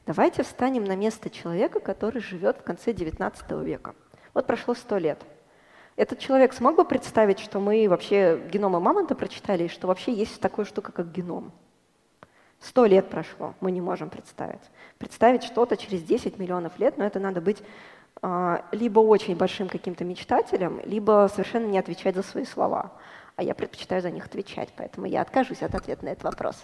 Давайте 0.05 0.43
встанем 0.43 0.85
на 0.85 0.97
место 0.97 1.30
человека, 1.30 1.78
который 1.78 2.20
живет 2.20 2.59
в 2.59 2.64
конце 2.64 2.93
19 2.93 3.51
века. 3.64 3.95
Вот 4.35 4.49
прошло 4.49 4.74
100 4.74 4.99
лет. 4.99 5.22
Этот 5.95 6.18
человек 6.18 6.53
смог 6.55 6.76
бы 6.76 6.85
представить, 6.85 7.39
что 7.39 7.61
мы 7.61 7.87
вообще 7.89 8.41
геномы 8.53 8.80
мамонта 8.80 9.14
прочитали, 9.14 9.64
и 9.64 9.68
что 9.68 9.87
вообще 9.87 10.12
есть 10.12 10.41
такая 10.41 10.66
штука, 10.66 10.91
как 10.91 11.12
геном? 11.12 11.53
Сто 12.63 12.87
лет 12.87 13.11
прошло, 13.11 13.55
мы 13.61 13.73
не 13.73 13.81
можем 13.81 14.09
представить. 14.09 14.63
Представить 14.99 15.43
что-то 15.43 15.77
через 15.77 16.03
10 16.03 16.39
миллионов 16.39 16.79
лет, 16.79 16.97
но 16.97 17.05
это 17.05 17.19
надо 17.19 17.41
быть 17.41 17.63
а, 18.23 18.65
либо 18.71 19.01
очень 19.01 19.35
большим 19.35 19.69
каким-то 19.69 20.05
мечтателем, 20.05 20.81
либо 20.85 21.29
совершенно 21.33 21.67
не 21.67 21.79
отвечать 21.79 22.15
за 22.15 22.23
свои 22.23 22.45
слова 22.45 22.93
а 23.37 23.43
я 23.43 23.55
предпочитаю 23.55 24.03
за 24.03 24.11
них 24.11 24.26
отвечать, 24.26 24.68
поэтому 24.76 25.07
я 25.07 25.22
откажусь 25.22 25.62
от 25.62 25.74
ответа 25.74 26.05
на 26.05 26.11
этот 26.11 26.24
вопрос. 26.24 26.57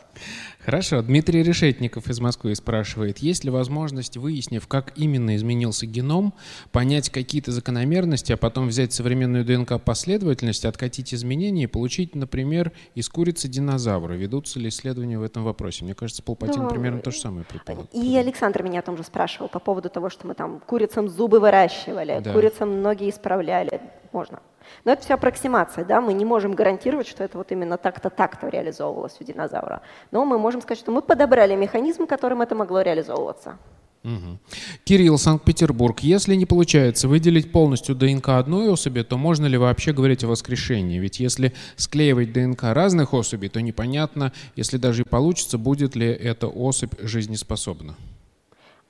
Хорошо. 0.61 1.03
Дмитрий 1.03 1.43
Решетников 1.43 2.09
из 2.09 2.21
Москвы 2.21 2.55
спрашивает, 2.55 3.19
есть 3.19 3.45
ли 3.45 3.51
возможность, 3.51 4.17
выяснив, 4.17 4.67
как 4.67 4.93
именно 4.97 5.37
изменился 5.37 5.87
геном, 5.87 6.35
понять 6.71 7.11
какие-то 7.11 7.53
закономерности, 7.53 8.33
а 8.33 8.37
потом 8.37 8.69
взять 8.69 8.93
современную 8.93 9.45
ДНК 9.45 9.81
последовательность, 9.83 10.65
откатить 10.65 11.15
изменения 11.15 11.65
и 11.65 11.67
получить, 11.67 12.15
например, 12.15 12.73
из 12.95 13.09
курицы 13.09 13.49
динозавра? 13.49 14.15
Ведутся 14.15 14.59
ли 14.59 14.69
исследования 14.69 15.19
в 15.19 15.23
этом 15.23 15.45
вопросе? 15.45 15.85
Мне 15.85 15.95
кажется, 15.95 16.23
Палпатин 16.23 16.63
ну, 16.63 16.69
примерно 16.69 17.01
то 17.01 17.11
же 17.11 17.19
самое 17.19 17.45
предполагает. 17.45 17.95
И 17.95 18.17
Александр 18.17 18.63
меня 18.63 18.81
о 18.81 18.83
том 18.83 18.97
же 18.97 19.05
спрашивал 19.05 19.49
по 19.49 19.59
поводу 19.59 19.89
того, 19.89 20.11
что 20.11 20.27
мы 20.27 20.35
там 20.35 20.61
курицам 20.61 21.09
зубы 21.09 21.41
выращивали, 21.41 22.21
да. 22.21 22.33
курицам 22.33 22.83
ноги 22.83 23.09
исправляли. 23.09 23.81
Можно. 24.13 24.41
Но 24.89 24.95
это 24.95 25.03
все 25.03 25.15
аппроксимация, 25.17 25.85
да, 25.85 26.01
мы 26.01 26.15
не 26.15 26.25
можем 26.25 26.55
гарантировать, 26.55 27.07
что 27.07 27.23
это 27.23 27.37
вот 27.37 27.53
именно 27.53 27.77
так-то, 27.77 28.09
так-то 28.09 28.49
реализовывалось 28.49 29.17
у 29.21 29.25
динозавра. 29.25 29.83
Но 30.13 30.25
мы 30.25 30.39
можем 30.39 30.63
сказать, 30.63 30.79
что 30.79 30.93
мы 30.93 31.03
подобрали 31.03 31.55
механизм, 31.55 32.07
которым 32.07 32.41
это 32.41 32.55
могло 32.55 32.81
реализовываться. 32.81 33.59
Угу. 34.03 34.39
Кирилл, 34.85 35.19
Санкт-Петербург. 35.19 36.01
Если 36.01 36.35
не 36.37 36.47
получается 36.47 37.07
выделить 37.07 37.53
полностью 37.53 37.95
ДНК 37.97 38.31
одной 38.31 38.73
особи, 38.73 39.03
то 39.03 39.19
можно 39.19 39.45
ли 39.45 39.59
вообще 39.59 39.93
говорить 39.93 40.25
о 40.25 40.29
воскрешении? 40.29 40.99
Ведь 40.99 41.21
если 41.21 41.53
склеивать 41.77 42.33
ДНК 42.33 42.63
разных 42.73 43.13
особей, 43.13 43.51
то 43.51 43.61
непонятно, 43.61 44.33
если 44.57 44.79
даже 44.79 45.03
и 45.03 45.07
получится, 45.07 45.59
будет 45.59 45.97
ли 45.97 46.07
эта 46.07 46.47
особь 46.47 46.95
жизнеспособна 46.99 47.95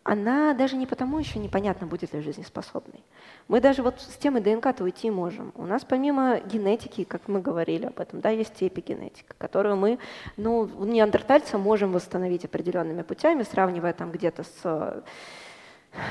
она 0.09 0.55
даже 0.55 0.77
не 0.77 0.87
потому 0.87 1.19
еще 1.19 1.39
непонятно, 1.39 1.87
будет 1.87 2.15
ли 2.15 2.23
жизнеспособной. 2.23 3.05
Мы 3.47 3.61
даже 3.61 3.83
вот 3.83 4.01
с 4.01 4.17
темой 4.17 4.41
ДНК-то 4.41 4.83
уйти 4.83 5.11
можем. 5.11 5.53
У 5.55 5.67
нас 5.67 5.85
помимо 5.85 6.41
генетики, 6.41 7.05
как 7.05 7.29
мы 7.29 7.43
говорили 7.43 7.85
об 7.85 8.01
этом, 8.01 8.23
да, 8.23 8.31
есть 8.31 8.55
эпигенетика, 8.63 9.35
которую 9.37 9.77
мы, 9.77 9.99
ну, 10.39 10.67
неандертальца 10.87 11.59
можем 11.59 11.93
восстановить 11.93 12.47
определенными 12.47 13.03
путями, 13.03 13.43
сравнивая 13.43 13.93
там 13.93 14.11
где-то 14.11 14.45
с 14.45 15.05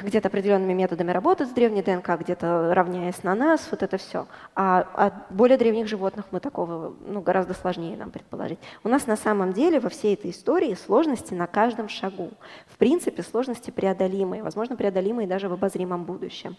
где-то 0.04 0.28
определенными 0.28 0.74
методами 0.74 1.12
работать 1.12 1.50
с 1.50 1.52
древней 1.52 1.82
ДНК, 1.82 2.10
где-то 2.20 2.74
равняясь 2.74 3.24
на 3.24 3.36
нас, 3.36 3.68
вот 3.72 3.84
это 3.84 3.98
все. 3.98 4.28
А 4.56 4.82
от 4.94 5.14
более 5.30 5.58
древних 5.58 5.88
животных 5.88 6.26
мы 6.32 6.40
такого 6.40 6.96
ну, 7.06 7.22
гораздо 7.22 7.54
сложнее 7.54 7.98
нам 7.98 8.12
предположить. 8.12 8.60
У 8.84 8.90
нас 8.90 9.08
на 9.08 9.16
самом 9.16 9.54
деле 9.54 9.80
во 9.80 9.90
всей 9.90 10.14
этой 10.14 10.32
истории 10.32 10.74
сложности 10.76 11.34
на 11.34 11.48
каждом 11.48 11.90
шагу. 11.90 12.32
В 12.68 12.78
принципе, 12.78 13.24
сложности 13.24 13.72
преодолимые, 13.72 14.44
возможно, 14.44 14.76
преодолимые 14.76 15.28
даже 15.28 15.50
в 15.50 15.54
обозримом 15.54 16.06
будущем. 16.06 16.58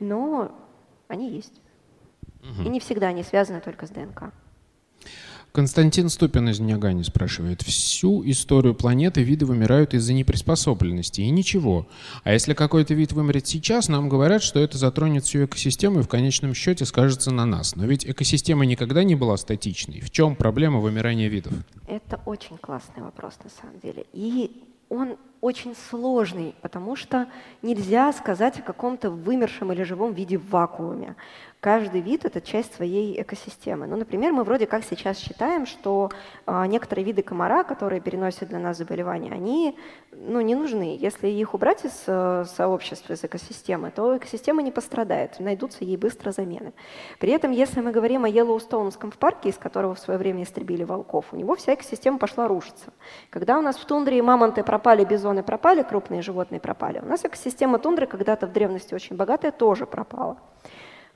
Но 0.00 0.52
они 1.08 1.30
есть. 1.30 1.60
Угу. 2.42 2.62
И 2.66 2.68
не 2.68 2.80
всегда 2.80 3.08
они 3.08 3.22
связаны 3.22 3.60
только 3.60 3.86
с 3.86 3.90
ДНК. 3.90 4.32
Константин 5.52 6.08
Ступин 6.08 6.48
из 6.48 6.60
Нягани 6.60 7.02
спрашивает. 7.02 7.62
Всю 7.62 8.22
историю 8.28 8.74
планеты 8.74 9.22
виды 9.22 9.46
вымирают 9.46 9.94
из-за 9.94 10.12
неприспособленности, 10.12 11.22
и 11.22 11.30
ничего. 11.30 11.86
А 12.22 12.32
если 12.32 12.54
какой-то 12.54 12.94
вид 12.94 13.12
вымрет 13.12 13.46
сейчас, 13.46 13.88
нам 13.88 14.08
говорят, 14.08 14.42
что 14.42 14.60
это 14.60 14.78
затронет 14.78 15.24
всю 15.24 15.44
экосистему 15.46 16.00
и 16.00 16.02
в 16.02 16.08
конечном 16.08 16.54
счете 16.54 16.84
скажется 16.84 17.30
на 17.30 17.46
нас. 17.46 17.76
Но 17.76 17.86
ведь 17.86 18.04
экосистема 18.06 18.66
никогда 18.66 19.02
не 19.02 19.14
была 19.14 19.36
статичной. 19.36 20.00
В 20.00 20.10
чем 20.10 20.36
проблема 20.36 20.78
вымирания 20.80 21.28
видов? 21.28 21.52
Это 21.86 22.20
очень 22.26 22.58
классный 22.58 23.02
вопрос 23.02 23.34
на 23.42 23.50
самом 23.50 23.80
деле. 23.80 24.04
И 24.12 24.62
он 24.88 25.16
очень 25.40 25.74
сложный, 25.90 26.54
потому 26.62 26.96
что 26.96 27.28
нельзя 27.62 28.12
сказать 28.12 28.58
о 28.58 28.62
каком-то 28.62 29.10
вымершем 29.10 29.72
или 29.72 29.82
живом 29.82 30.12
виде 30.12 30.36
в 30.38 30.48
вакууме. 30.50 31.14
Каждый 31.60 32.02
вид— 32.02 32.24
это 32.24 32.40
часть 32.40 32.76
своей 32.76 33.20
экосистемы. 33.20 33.88
Ну, 33.88 33.96
например, 33.96 34.32
мы 34.32 34.44
вроде 34.44 34.66
как 34.66 34.84
сейчас 34.84 35.18
считаем, 35.18 35.66
что 35.66 36.10
а, 36.46 36.64
некоторые 36.68 37.04
виды 37.04 37.22
комара, 37.22 37.64
которые 37.64 38.00
переносят 38.00 38.48
для 38.48 38.60
нас 38.60 38.78
заболевания, 38.78 39.32
они 39.32 39.76
ну, 40.12 40.40
не 40.40 40.54
нужны. 40.54 40.96
Если 41.00 41.26
их 41.26 41.54
убрать 41.54 41.84
из 41.84 42.04
э, 42.06 42.44
сообщества, 42.46 43.14
из 43.14 43.24
экосистемы, 43.24 43.90
то 43.90 44.16
экосистема 44.16 44.62
не 44.62 44.70
пострадает, 44.70 45.40
найдутся 45.40 45.84
ей 45.84 45.96
быстро 45.96 46.30
замены. 46.30 46.72
При 47.18 47.32
этом, 47.32 47.50
если 47.50 47.80
мы 47.80 47.90
говорим 47.90 48.24
о 48.24 48.28
Йеллоустоунском 48.28 49.10
парке, 49.10 49.48
из 49.48 49.56
которого 49.56 49.96
в 49.96 49.98
свое 49.98 50.16
время 50.16 50.44
истребили 50.44 50.84
волков, 50.84 51.26
у 51.32 51.36
него 51.36 51.56
вся 51.56 51.74
экосистема 51.74 52.18
пошла 52.18 52.46
рушиться. 52.46 52.92
Когда 53.30 53.58
у 53.58 53.62
нас 53.62 53.76
в 53.76 53.84
тундре 53.84 54.22
мамонты 54.22 54.62
пропали, 54.62 55.04
бизоны 55.04 55.42
пропали, 55.42 55.82
крупные 55.82 56.22
животные 56.22 56.60
пропали, 56.60 57.00
у 57.00 57.06
нас 57.06 57.24
экосистема 57.24 57.80
тундры 57.80 58.06
когда-то 58.06 58.46
в 58.46 58.52
древности 58.52 58.94
очень 58.94 59.16
богатая 59.16 59.50
тоже 59.50 59.86
пропала. 59.86 60.38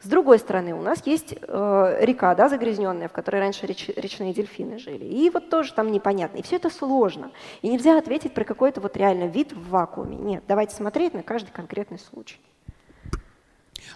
С 0.02 0.08
другой 0.08 0.40
стороны, 0.40 0.74
у 0.74 0.82
нас 0.82 1.06
есть 1.06 1.34
э, 1.40 1.96
река, 2.00 2.34
да, 2.34 2.48
загрязненная, 2.48 3.08
в 3.08 3.12
которой 3.12 3.36
раньше 3.36 3.66
реч, 3.66 3.88
речные 3.94 4.34
дельфины 4.34 4.78
жили. 4.78 5.04
И 5.04 5.30
вот 5.30 5.48
тоже 5.48 5.72
там 5.74 5.92
непонятно. 5.92 6.38
И 6.38 6.42
все 6.42 6.56
это 6.56 6.70
сложно. 6.70 7.30
И 7.62 7.68
нельзя 7.68 7.96
ответить 7.96 8.34
про 8.34 8.44
какой-то 8.44 8.80
вот 8.80 8.96
реально 8.96 9.24
вид 9.24 9.52
в 9.52 9.70
вакууме. 9.70 10.16
Нет, 10.16 10.42
давайте 10.48 10.74
смотреть 10.74 11.14
на 11.14 11.22
каждый 11.22 11.52
конкретный 11.52 12.00
случай. 12.00 12.40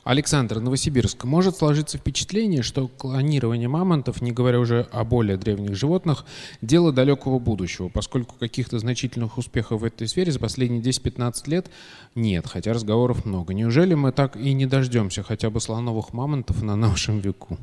Александр, 0.05 0.61
Новосибирск. 0.61 1.25
Может 1.25 1.57
сложиться 1.57 1.99
впечатление, 1.99 2.63
что 2.63 2.89
клонирование 2.89 3.69
мамонтов, 3.69 4.23
не 4.23 4.33
говоря 4.33 4.61
уже 4.61 4.87
о 4.93 5.05
более 5.05 5.37
древних 5.37 5.75
животных, 5.75 6.25
дело 6.63 6.93
далекого 6.93 7.39
будущего, 7.39 7.89
поскольку 7.89 8.37
каких-то 8.39 8.79
значительных 8.79 9.39
успехов 9.39 9.81
в 9.81 9.85
этой 9.85 10.09
сфере 10.09 10.33
за 10.33 10.39
последние 10.39 10.81
10-15 10.83 11.51
лет 11.51 11.71
нет, 12.15 12.47
хотя 12.47 12.73
разговоров 12.73 13.25
много. 13.25 13.55
Неужели 13.55 13.95
мы 13.95 14.13
так 14.13 14.37
и 14.37 14.53
не 14.53 14.67
дождемся 14.67 15.23
хотя 15.23 15.51
бы 15.51 15.61
слоновых 15.61 16.13
мамонтов 16.13 16.63
на 16.63 16.77
нашем 16.77 17.19
веку? 17.19 17.59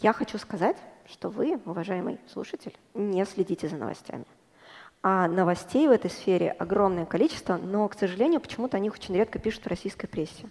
Я 0.00 0.12
хочу 0.12 0.38
сказать, 0.38 0.76
что 1.10 1.30
вы, 1.30 1.58
уважаемый 1.64 2.18
слушатель, 2.32 2.74
не 2.94 3.24
следите 3.24 3.68
за 3.68 3.76
новостями. 3.76 4.24
А 5.02 5.28
новостей 5.28 5.86
в 5.86 5.90
этой 5.90 6.10
сфере 6.10 6.50
огромное 6.50 7.04
количество, 7.04 7.56
но, 7.56 7.86
к 7.88 7.94
сожалению, 7.94 8.40
почему-то 8.40 8.76
о 8.76 8.80
них 8.80 8.94
очень 8.94 9.14
редко 9.14 9.38
пишут 9.38 9.64
в 9.64 9.68
российской 9.68 10.08
прессе 10.08 10.46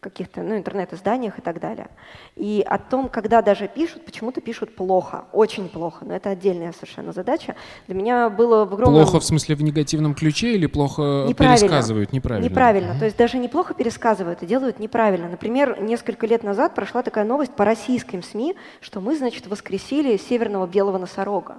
каких-то 0.00 0.42
ну, 0.42 0.56
интернет-изданиях 0.56 1.38
и 1.38 1.42
так 1.42 1.60
далее. 1.60 1.88
И 2.36 2.64
о 2.66 2.78
том, 2.78 3.08
когда 3.08 3.42
даже 3.42 3.68
пишут, 3.68 4.04
почему-то 4.04 4.40
пишут 4.40 4.74
плохо, 4.74 5.24
очень 5.32 5.68
плохо, 5.68 6.04
но 6.04 6.14
это 6.14 6.30
отдельная 6.30 6.72
совершенно 6.72 7.12
задача. 7.12 7.54
Для 7.86 7.94
меня 7.94 8.30
было 8.30 8.64
в 8.64 8.72
огромном... 8.72 9.02
Плохо 9.02 9.20
в 9.20 9.24
смысле 9.24 9.54
в 9.54 9.62
негативном 9.62 10.14
ключе 10.14 10.54
или 10.54 10.66
плохо 10.66 11.26
неправильно. 11.28 11.58
пересказывают 11.58 12.12
неправильно? 12.12 12.48
Неправильно, 12.48 12.98
то 12.98 13.04
есть 13.04 13.16
даже 13.16 13.38
неплохо 13.38 13.74
пересказывают 13.74 14.42
и 14.42 14.46
делают 14.46 14.78
неправильно. 14.78 15.28
Например, 15.28 15.80
несколько 15.80 16.26
лет 16.26 16.42
назад 16.42 16.74
прошла 16.74 17.02
такая 17.02 17.24
новость 17.24 17.54
по 17.54 17.64
российским 17.64 18.22
СМИ, 18.22 18.56
что 18.80 19.00
мы, 19.00 19.16
значит, 19.16 19.46
воскресили 19.46 20.16
северного 20.16 20.66
белого 20.66 20.98
носорога. 20.98 21.56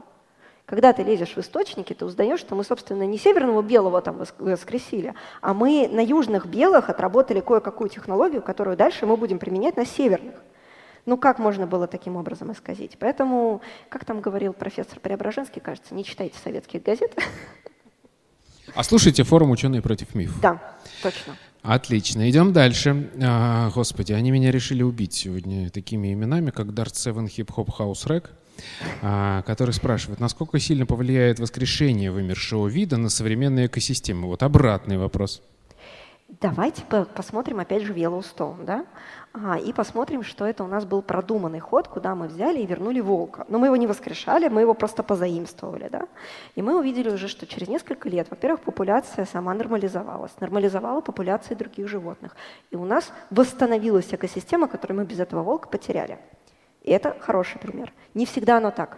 Когда 0.71 0.93
ты 0.93 1.03
лезешь 1.03 1.35
в 1.35 1.37
источники, 1.37 1.91
ты 1.91 2.05
узнаешь, 2.05 2.39
что 2.39 2.55
мы, 2.55 2.63
собственно, 2.63 3.03
не 3.03 3.17
северного 3.17 3.61
белого 3.61 4.01
там 4.01 4.23
воскресили, 4.39 5.13
а 5.41 5.53
мы 5.53 5.89
на 5.91 5.99
южных 5.99 6.45
белых 6.45 6.89
отработали 6.89 7.41
кое-какую 7.41 7.89
технологию, 7.89 8.41
которую 8.41 8.77
дальше 8.77 9.05
мы 9.05 9.17
будем 9.17 9.37
применять 9.37 9.75
на 9.75 9.85
северных. 9.85 10.35
Ну 11.05 11.17
как 11.17 11.39
можно 11.39 11.67
было 11.67 11.87
таким 11.87 12.15
образом 12.15 12.53
исказить? 12.53 12.95
Поэтому, 12.97 13.59
как 13.89 14.05
там 14.05 14.21
говорил 14.21 14.53
профессор 14.53 15.01
Преображенский, 15.01 15.59
кажется, 15.59 15.93
не 15.93 16.05
читайте 16.05 16.39
советских 16.41 16.81
газет. 16.83 17.13
А 18.73 18.83
слушайте 18.83 19.23
форум 19.23 19.49
«Ученые 19.49 19.81
против 19.81 20.15
мифов». 20.15 20.39
Да, 20.39 20.77
точно. 21.03 21.35
Отлично, 21.61 22.29
идем 22.29 22.53
дальше. 22.53 23.11
А, 23.21 23.69
господи, 23.71 24.13
они 24.13 24.31
меня 24.31 24.49
решили 24.49 24.81
убить 24.81 25.13
сегодня 25.13 25.69
такими 25.69 26.13
именами, 26.13 26.51
как 26.51 26.67
Dart 26.67 26.95
7 26.95 27.25
Hip 27.25 27.49
Hop 27.57 27.67
House 27.77 28.07
Rack. 28.07 28.29
А, 29.01 29.41
который 29.43 29.73
спрашивает, 29.73 30.19
насколько 30.19 30.59
сильно 30.59 30.85
повлияет 30.85 31.39
воскрешение 31.39 32.11
вымершего 32.11 32.67
вида 32.67 32.97
на 32.97 33.09
современные 33.09 33.67
экосистемы? 33.67 34.27
Вот 34.27 34.43
обратный 34.43 34.97
вопрос. 34.97 35.41
Давайте 36.39 36.83
посмотрим 37.13 37.59
опять 37.59 37.83
же 37.83 37.93
в 37.93 37.97
Yellowstone, 37.97 38.63
да? 38.63 38.85
А, 39.33 39.57
и 39.57 39.73
посмотрим, 39.73 40.23
что 40.23 40.45
это 40.45 40.63
у 40.63 40.67
нас 40.67 40.85
был 40.85 41.01
продуманный 41.01 41.59
ход, 41.59 41.89
куда 41.89 42.15
мы 42.15 42.27
взяли 42.27 42.59
и 42.59 42.65
вернули 42.65 43.01
волка. 43.01 43.45
Но 43.49 43.59
мы 43.59 43.67
его 43.67 43.75
не 43.75 43.85
воскрешали, 43.85 44.47
мы 44.47 44.61
его 44.61 44.73
просто 44.73 45.03
позаимствовали, 45.03 45.89
да? 45.89 46.07
И 46.55 46.61
мы 46.61 46.79
увидели 46.79 47.09
уже, 47.09 47.27
что 47.27 47.45
через 47.45 47.67
несколько 47.67 48.07
лет, 48.07 48.27
во-первых, 48.29 48.61
популяция 48.61 49.25
сама 49.25 49.53
нормализовалась, 49.53 50.31
нормализовала 50.39 51.01
популяции 51.01 51.53
других 51.53 51.89
животных. 51.89 52.35
И 52.71 52.77
у 52.77 52.85
нас 52.85 53.11
восстановилась 53.29 54.13
экосистема, 54.13 54.69
которую 54.69 54.99
мы 54.99 55.05
без 55.05 55.19
этого 55.19 55.43
волка 55.43 55.67
потеряли. 55.67 56.17
И 56.81 56.91
это 56.91 57.15
хороший 57.19 57.59
пример. 57.59 57.93
Не 58.13 58.25
всегда 58.25 58.57
оно 58.57 58.71
так. 58.71 58.97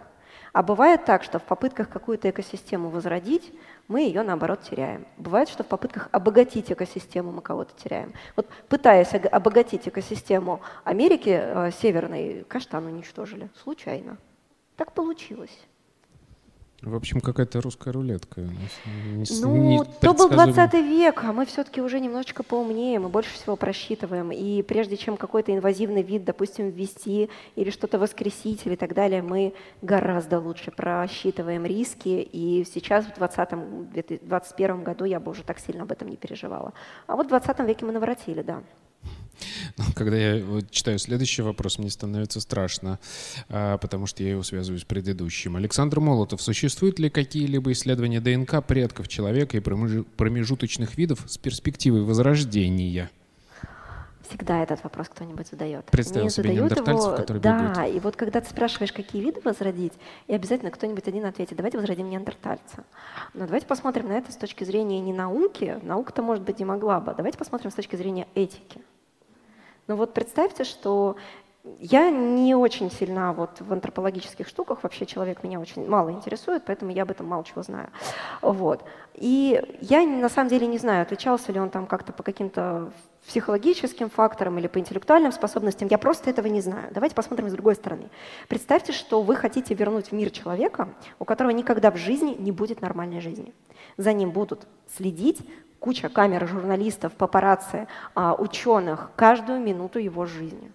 А 0.54 0.62
бывает 0.62 1.04
так, 1.06 1.24
что 1.24 1.40
в 1.40 1.44
попытках 1.44 1.90
какую-то 1.90 2.30
экосистему 2.30 2.90
возродить, 2.90 3.52
мы 3.88 4.02
ее, 4.02 4.22
наоборот, 4.22 4.62
теряем. 4.62 5.08
Бывает, 5.18 5.50
что 5.50 5.64
в 5.64 5.68
попытках 5.68 6.10
обогатить 6.12 6.72
экосистему 6.72 7.32
мы 7.32 7.42
кого-то 7.42 7.74
теряем. 7.76 8.14
Вот 8.36 8.48
пытаясь 8.70 9.14
обогатить 9.16 9.88
экосистему 9.88 10.62
Америки 10.84 11.42
э, 11.42 11.72
Северной, 11.72 12.46
каштан 12.48 12.86
уничтожили. 12.86 13.50
Случайно. 13.64 14.18
Так 14.78 14.94
получилось. 14.94 15.58
В 16.86 16.96
общем, 16.96 17.22
какая-то 17.22 17.62
русская 17.62 17.94
рулетка. 17.94 18.42
Не, 18.42 19.26
ну, 19.42 19.86
то 20.02 20.14
был 20.14 20.30
20 20.30 20.74
век, 20.74 21.24
а 21.24 21.32
мы 21.32 21.46
все-таки 21.46 21.82
уже 21.82 22.02
немножечко 22.02 22.44
поумнее, 22.44 23.00
мы 23.00 23.08
больше 23.08 23.34
всего 23.34 23.56
просчитываем. 23.56 24.32
И 24.32 24.62
прежде 24.64 24.98
чем 24.98 25.16
какой-то 25.16 25.56
инвазивный 25.56 26.02
вид, 26.02 26.26
допустим, 26.26 26.70
ввести 26.72 27.30
или 27.56 27.70
что-то 27.70 28.00
воскресить 28.00 28.66
или 28.66 28.76
так 28.76 28.94
далее, 28.94 29.22
мы 29.22 29.54
гораздо 29.82 30.40
лучше 30.40 30.72
просчитываем 30.72 31.66
риски. 31.66 32.28
И 32.32 32.66
сейчас, 32.66 33.06
в 33.06 33.16
2021 33.16 34.84
году, 34.84 35.06
я 35.06 35.22
бы 35.22 35.32
уже 35.32 35.44
так 35.44 35.60
сильно 35.60 35.84
об 35.84 35.92
этом 35.92 36.10
не 36.10 36.18
переживала. 36.18 36.74
А 37.08 37.16
вот 37.16 37.28
в 37.28 37.30
20 37.30 37.60
веке 37.60 37.86
мы 37.86 37.94
наворотили, 37.94 38.42
да. 38.42 38.62
Когда 39.96 40.18
я 40.18 40.62
читаю 40.70 41.00
следующий 41.00 41.42
вопрос, 41.42 41.78
мне 41.78 41.90
становится 41.90 42.40
страшно, 42.40 43.00
а, 43.50 43.78
потому 43.78 44.06
что 44.06 44.24
я 44.24 44.32
его 44.32 44.44
связываю 44.44 44.80
с 44.80 44.84
предыдущим. 44.84 45.56
Александр 45.56 46.00
Молотов, 46.00 46.42
существуют 46.42 47.00
ли 47.00 47.10
какие-либо 47.10 47.72
исследования 47.72 48.22
ДНК 48.22 48.64
предков 48.66 49.08
человека 49.08 49.58
и 49.58 49.60
промежуточных 49.60 50.98
видов 50.98 51.24
с 51.28 51.38
перспективой 51.38 52.04
возрождения? 52.04 53.10
Всегда 54.30 54.64
этот 54.64 54.84
вопрос 54.84 55.10
кто-нибудь 55.10 55.48
задает. 55.48 55.86
Представил 55.86 56.24
Мне 56.24 56.30
себе 56.32 56.54
задают 56.56 56.88
его, 56.88 57.16
который 57.16 57.40
Да, 57.40 57.72
бегают. 57.72 57.96
и 57.96 58.00
вот 58.00 58.16
когда 58.16 58.42
ты 58.42 58.50
спрашиваешь, 58.50 58.94
какие 58.94 59.22
виды 59.22 59.42
возродить, 59.44 59.94
и 60.28 60.34
обязательно 60.34 60.72
кто-нибудь 60.72 61.08
один 61.08 61.26
ответит, 61.26 61.58
давайте 61.58 61.78
возродим 61.78 62.10
неандертальца. 62.10 62.86
Но 63.34 63.46
давайте 63.46 63.68
посмотрим 63.68 64.08
на 64.08 64.14
это 64.14 64.32
с 64.32 64.38
точки 64.38 64.64
зрения 64.64 65.02
не 65.02 65.14
науки, 65.14 65.78
наука-то, 65.84 66.24
может 66.24 66.44
быть, 66.44 66.62
и 66.62 66.66
могла 66.66 67.00
бы, 67.00 67.14
давайте 67.16 67.38
посмотрим 67.38 67.70
с 67.70 67.76
точки 67.76 67.96
зрения 67.96 68.28
этики. 68.34 68.82
Но 69.88 69.96
вот 69.96 70.14
представьте, 70.14 70.64
что 70.64 71.18
я 71.80 72.10
не 72.10 72.56
очень 72.56 72.92
сильна 72.92 73.32
вот 73.32 73.62
в 73.62 73.72
антропологических 73.72 74.48
штуках, 74.48 74.84
вообще 74.84 75.06
человек 75.06 75.44
меня 75.44 75.60
очень 75.60 75.88
мало 75.88 76.12
интересует, 76.12 76.64
поэтому 76.66 76.92
я 76.92 77.04
об 77.04 77.12
этом 77.12 77.26
мало 77.26 77.46
чего 77.46 77.64
знаю. 77.64 77.90
Вот. 78.42 78.84
И 79.14 79.62
я 79.80 80.06
на 80.06 80.28
самом 80.28 80.50
деле 80.50 80.68
не 80.68 80.78
знаю, 80.78 81.04
отличался 81.04 81.52
ли 81.54 81.60
он 81.60 81.70
там 81.70 81.86
как-то 81.86 82.12
по 82.12 82.22
каким-то 82.22 82.92
психологическим 83.28 84.10
факторам 84.10 84.60
или 84.60 84.68
по 84.68 84.80
интеллектуальным 84.80 85.32
способностям, 85.32 85.88
я 85.88 85.98
просто 85.98 86.30
этого 86.30 86.48
не 86.48 86.60
знаю. 86.60 86.90
Давайте 86.92 87.16
посмотрим 87.16 87.50
с 87.50 87.54
другой 87.54 87.76
стороны. 87.76 88.10
Представьте, 88.50 88.92
что 88.92 89.22
вы 89.22 89.38
хотите 89.38 89.74
вернуть 89.74 90.08
в 90.08 90.12
мир 90.12 90.30
человека, 90.32 90.90
у 91.20 91.26
которого 91.26 91.52
никогда 91.52 91.92
в 91.92 91.96
жизни 91.96 92.36
не 92.38 92.52
будет 92.52 92.82
нормальной 92.82 93.22
жизни. 93.22 93.54
За 93.96 94.12
ним 94.12 94.32
будут 94.32 94.68
следить, 94.94 95.48
куча 95.84 96.08
камер, 96.08 96.48
журналистов, 96.48 97.12
папарацци, 97.12 97.88
а, 98.16 98.34
ученых 98.36 99.12
каждую 99.18 99.60
минуту 99.60 100.00
его 100.00 100.26
жизни. 100.26 100.72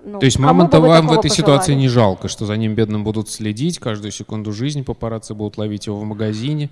Ну, 0.00 0.18
То 0.18 0.26
есть 0.26 0.40
мамонта 0.40 0.80
вам 0.80 1.06
в 1.06 1.12
этой 1.12 1.30
пожелали? 1.30 1.36
ситуации 1.36 1.74
не 1.74 1.88
жалко, 1.88 2.26
что 2.26 2.44
за 2.44 2.56
ним 2.56 2.74
бедным 2.74 3.04
будут 3.04 3.28
следить 3.28 3.78
каждую 3.78 4.10
секунду 4.10 4.50
жизни, 4.50 4.82
папарацци 4.82 5.32
будут 5.32 5.58
ловить 5.58 5.86
его 5.86 6.00
в 6.00 6.04
магазине? 6.04 6.70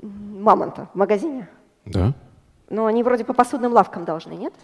Мамонта 0.00 0.88
в 0.94 0.96
магазине? 0.96 1.48
Да. 1.86 2.14
Но 2.70 2.86
они 2.86 3.02
вроде 3.02 3.24
по 3.24 3.34
посудным 3.34 3.72
лавкам 3.72 4.04
должны, 4.04 4.34
нет? 4.34 4.54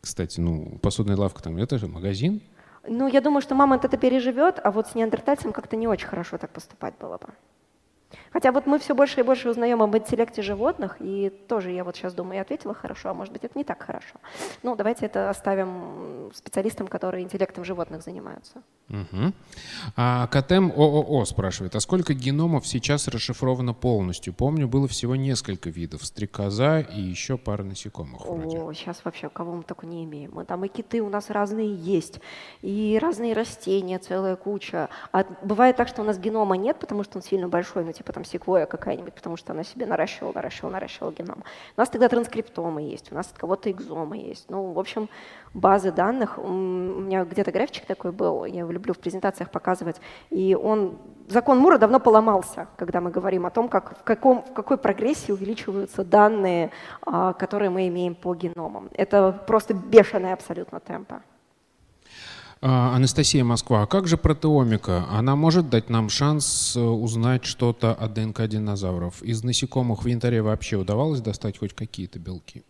Кстати, 0.00 0.38
ну, 0.38 0.78
посудная 0.80 1.16
лавка 1.16 1.42
там, 1.42 1.56
это 1.56 1.78
же 1.78 1.88
магазин. 1.88 2.42
Ну, 2.86 3.08
я 3.08 3.20
думаю, 3.20 3.42
что 3.42 3.56
мамонт 3.56 3.84
это 3.84 3.96
переживет, 3.96 4.60
а 4.62 4.70
вот 4.70 4.86
с 4.86 4.94
неандертальцем 4.94 5.52
как-то 5.52 5.74
не 5.76 5.88
очень 5.88 6.06
хорошо 6.06 6.38
так 6.38 6.50
поступать 6.50 6.94
было 7.00 7.18
бы. 7.18 7.26
Хотя 8.32 8.52
вот 8.52 8.66
мы 8.66 8.78
все 8.78 8.94
больше 8.94 9.20
и 9.20 9.22
больше 9.22 9.50
узнаем 9.50 9.82
об 9.82 9.96
интеллекте 9.96 10.42
животных, 10.42 10.96
и 11.00 11.30
тоже 11.48 11.70
я 11.70 11.84
вот 11.84 11.96
сейчас 11.96 12.14
думаю, 12.14 12.36
я 12.36 12.42
ответила 12.42 12.74
хорошо, 12.74 13.10
а 13.10 13.14
может 13.14 13.32
быть 13.32 13.44
это 13.44 13.58
не 13.58 13.64
так 13.64 13.82
хорошо. 13.82 14.16
Ну, 14.62 14.76
давайте 14.76 15.06
это 15.06 15.30
оставим 15.30 16.30
специалистам, 16.34 16.86
которые 16.86 17.24
интеллектом 17.24 17.64
животных 17.64 18.02
занимаются. 18.02 18.62
Угу. 18.88 19.32
А 19.96 20.26
КТМ 20.28 20.70
ООО 20.76 21.24
спрашивает, 21.24 21.76
а 21.76 21.80
сколько 21.80 22.14
геномов 22.14 22.66
сейчас 22.66 23.08
расшифровано 23.08 23.74
полностью? 23.74 24.32
Помню, 24.32 24.68
было 24.68 24.88
всего 24.88 25.16
несколько 25.16 25.70
видов, 25.70 26.04
стрекоза 26.04 26.80
и 26.80 27.00
еще 27.00 27.36
пара 27.36 27.62
насекомых 27.62 28.26
вроде. 28.26 28.58
О, 28.58 28.72
сейчас 28.72 29.04
вообще 29.04 29.28
кого 29.28 29.54
мы 29.54 29.62
только 29.62 29.86
не 29.86 30.04
имеем. 30.04 30.32
Мы 30.34 30.44
там 30.44 30.64
и 30.64 30.68
киты 30.68 31.02
у 31.02 31.08
нас 31.08 31.30
разные 31.30 31.74
есть, 31.74 32.20
и 32.62 32.98
разные 33.00 33.32
растения, 33.32 33.98
целая 33.98 34.36
куча. 34.36 34.88
А 35.12 35.24
бывает 35.42 35.76
так, 35.76 35.88
что 35.88 36.02
у 36.02 36.04
нас 36.04 36.18
генома 36.18 36.56
нет, 36.56 36.78
потому 36.78 37.04
что 37.04 37.18
он 37.18 37.22
сильно 37.22 37.48
большой, 37.48 37.84
ну 37.84 37.92
типа 37.92 38.12
там 38.20 38.24
секвоя 38.24 38.66
какая-нибудь, 38.66 39.14
потому 39.14 39.36
что 39.36 39.52
она 39.52 39.64
себе 39.64 39.86
наращивала, 39.86 40.32
наращивала, 40.34 40.72
наращивала 40.72 41.12
геном. 41.12 41.42
У 41.76 41.80
нас 41.80 41.88
тогда 41.88 42.08
транскриптомы 42.08 42.82
есть, 42.82 43.10
у 43.12 43.14
нас 43.14 43.30
от 43.32 43.38
кого-то 43.38 43.70
экзомы 43.70 44.18
есть. 44.18 44.50
Ну, 44.50 44.72
в 44.72 44.78
общем, 44.78 45.08
базы 45.54 45.90
данных. 45.90 46.38
У 46.38 46.48
меня 46.48 47.24
где-то 47.24 47.50
графичек 47.50 47.86
такой 47.86 48.12
был, 48.12 48.44
я 48.44 48.60
его 48.60 48.72
люблю 48.72 48.92
в 48.92 48.98
презентациях 48.98 49.50
показывать, 49.50 49.96
и 50.30 50.54
он, 50.54 50.98
закон 51.28 51.58
Мура 51.58 51.78
давно 51.78 52.00
поломался, 52.00 52.68
когда 52.76 53.00
мы 53.00 53.10
говорим 53.10 53.46
о 53.46 53.50
том, 53.50 53.68
как, 53.68 53.98
в, 53.98 54.02
каком, 54.02 54.42
в 54.42 54.52
какой 54.52 54.76
прогрессии 54.76 55.32
увеличиваются 55.32 56.04
данные, 56.04 56.70
а, 57.02 57.32
которые 57.32 57.70
мы 57.70 57.88
имеем 57.88 58.14
по 58.14 58.34
геномам. 58.34 58.90
Это 58.92 59.32
просто 59.46 59.74
бешеные 59.74 60.34
абсолютно 60.34 60.80
темпы. 60.80 61.22
А, 62.62 62.94
Анастасия 62.94 63.42
Москва, 63.42 63.82
а 63.82 63.86
как 63.86 64.06
же 64.06 64.18
протеомика? 64.18 65.06
Она 65.10 65.34
может 65.34 65.70
дать 65.70 65.88
нам 65.88 66.10
шанс 66.10 66.76
э, 66.76 66.80
узнать 66.80 67.46
что-то 67.46 67.94
о 67.94 68.06
ДНК 68.06 68.46
динозавров? 68.46 69.22
Из 69.22 69.42
насекомых 69.42 70.04
в 70.04 70.06
янтаре 70.06 70.42
вообще 70.42 70.76
удавалось 70.76 71.22
достать 71.22 71.58
хоть 71.58 71.72
какие-то 71.72 72.18
белки? 72.18 72.62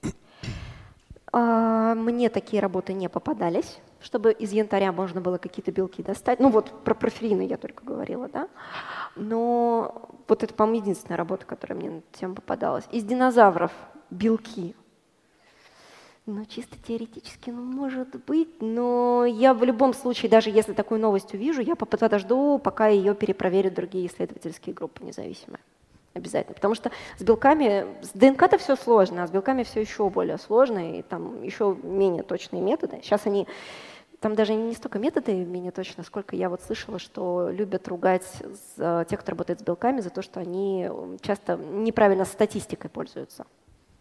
А, 1.33 1.97
мне 1.97 2.29
такие 2.29 2.63
работы 2.63 2.93
не 2.93 3.09
попадались, 3.09 3.79
чтобы 4.01 4.31
из 4.31 4.53
янтаря 4.53 4.93
можно 4.93 5.21
было 5.21 5.39
какие-то 5.39 5.73
белки 5.73 6.05
достать. 6.05 6.39
Ну 6.39 6.51
вот 6.51 6.85
про 6.85 6.95
профилины 6.95 7.43
я 7.49 7.57
только 7.57 7.85
говорила, 7.85 8.29
да. 8.29 8.49
Но 9.17 10.09
вот 10.29 10.45
это, 10.45 10.55
по-моему, 10.55 10.83
единственная 10.83 11.17
работа, 11.17 11.47
которая 11.47 11.77
мне 11.77 11.91
на 11.91 12.03
тему 12.13 12.37
попадалась. 12.37 12.85
Из 12.93 13.03
динозавров 13.03 13.73
белки 14.11 14.77
ну, 16.35 16.45
чисто 16.47 16.77
теоретически, 16.87 17.51
ну, 17.51 17.63
может 17.63 18.17
быть, 18.25 18.61
но 18.61 19.25
я 19.25 19.53
в 19.55 19.65
любом 19.65 19.95
случае, 19.95 20.31
даже 20.31 20.51
если 20.51 20.73
такую 20.73 21.01
новость 21.01 21.35
увижу, 21.35 21.61
я 21.61 21.77
подожду, 21.77 22.59
пока 22.59 22.89
ее 22.89 23.15
перепроверят 23.15 23.75
другие 23.75 24.07
исследовательские 24.07 24.75
группы 24.75 25.05
независимые. 25.05 25.61
Обязательно. 26.13 26.55
Потому 26.55 26.75
что 26.75 26.91
с 27.19 27.23
белками, 27.23 27.87
с 28.03 28.11
ДНК-то 28.11 28.59
все 28.59 28.75
сложно, 28.75 29.23
а 29.23 29.29
с 29.29 29.31
белками 29.31 29.63
все 29.63 29.81
еще 29.81 30.11
более 30.11 30.39
сложно, 30.39 30.99
и 30.99 31.03
там 31.03 31.43
еще 31.43 31.77
менее 31.83 32.25
точные 32.25 32.61
методы. 32.61 32.99
Сейчас 33.03 33.27
они, 33.27 33.47
там 34.19 34.35
даже 34.35 34.55
не 34.55 34.75
столько 34.75 34.99
методы 34.99 35.33
менее 35.33 35.71
точно, 35.71 36.03
сколько 36.03 36.35
я 36.35 36.49
вот 36.49 36.63
слышала, 36.63 36.99
что 36.99 37.51
любят 37.53 37.87
ругать 37.87 38.27
тех, 38.77 39.21
кто 39.21 39.31
работает 39.31 39.61
с 39.61 39.63
белками, 39.63 40.01
за 40.01 40.11
то, 40.11 40.21
что 40.21 40.41
они 40.41 40.89
часто 41.21 41.57
неправильно 41.57 42.25
статистикой 42.25 42.91
пользуются. 42.91 43.47